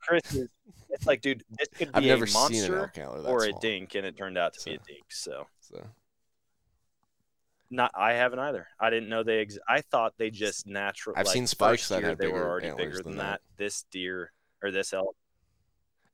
[0.01, 0.49] Chris is.
[0.91, 3.29] It's like, dude, this could be I've never a seen an monster elk antler that
[3.29, 5.05] or a dink, and it turned out to be a dink.
[5.09, 5.85] So, So.
[7.71, 8.69] Not I haven't either.
[8.81, 9.41] I didn't know they.
[9.41, 11.17] Ex- I thought they just natural.
[11.19, 13.41] I've like, seen spikes that year have they bigger were already bigger than than that.
[13.41, 13.41] that.
[13.57, 14.33] This deer
[14.63, 15.15] or this elk,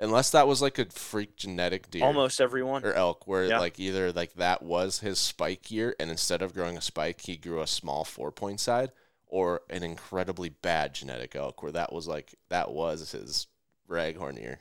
[0.00, 2.04] Unless that was like a freak genetic deer.
[2.04, 2.84] almost everyone.
[2.84, 3.58] or elk where Yeah.
[3.60, 7.36] like either like that was his spike year and instead of growing a spike he
[7.36, 8.90] grew a small four point side
[9.26, 13.46] or an incredibly bad genetic elk where that was like that was his
[13.88, 14.58] raghorn year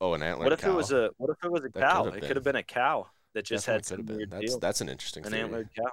[0.00, 2.04] oh an antler What if it was a What if it was a That cow?
[2.04, 3.06] could It could have been a cow
[3.36, 4.58] that just had could some weird that's deal.
[4.58, 5.42] that's an interesting An theory.
[5.44, 5.90] antlered cow.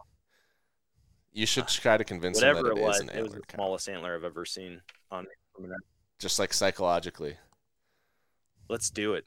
[1.31, 3.41] you should ah, try to convince him Whatever that it was, an it was the
[3.41, 5.27] cow smallest antler I've ever seen on.
[6.19, 7.35] just like psychologically
[8.69, 9.25] Let's do it.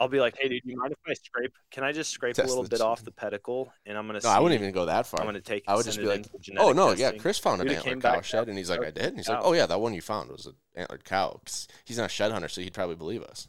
[0.00, 1.52] I'll be like, hey, dude, you mind if I scrape?
[1.70, 3.70] Can I just scrape Test a little bit gen- off the pedicle?
[3.84, 4.20] And I'm gonna.
[4.22, 5.64] no i wouldn't even go that far I'm gonna take.
[5.68, 6.24] I would just be like,
[6.56, 8.48] oh no yeah chris found an Dude, it antlered cow shed up.
[8.48, 10.46] and he's like i did and he's like oh yeah that one you found was
[10.46, 11.40] an antlered cow
[11.84, 13.48] he's not a shed hunter so he'd probably believe us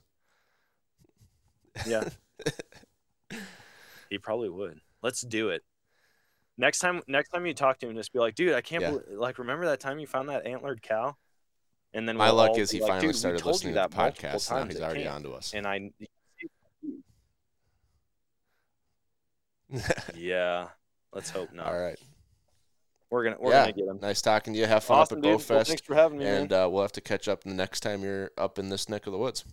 [1.88, 2.10] Yeah.
[4.10, 4.80] he probably would.
[5.02, 5.64] Let's do it.
[6.58, 8.90] Next time, next time you talk to him, just be like, dude, I can't Yeah.
[8.92, 11.16] believe, like, remember that time you found that antlered cow?
[11.94, 14.52] and then My we'll luck is he like, finally started listening to that the podcast.
[14.52, 15.54] Now he's already camp." onto us.
[15.56, 15.90] And I,
[20.16, 20.68] yeah,
[21.14, 21.68] let's hope not.
[21.68, 21.98] All right,
[23.10, 23.62] We're gonna we're yeah.
[23.64, 24.00] gonna get him.
[24.02, 24.66] Nice talking to you.
[24.66, 25.68] Have fun Awesome, up at Well, BowFest.
[25.68, 28.32] thanks for having me, and uh, we'll have to catch up the next time you're
[28.38, 29.46] up in this neck of the woods.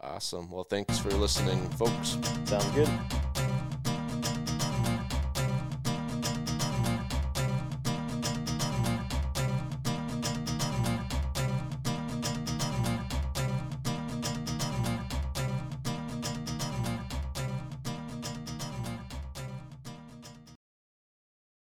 [0.00, 0.50] Awesome.
[0.50, 2.18] Well, thanks for listening, folks.
[2.44, 2.88] Sounds good.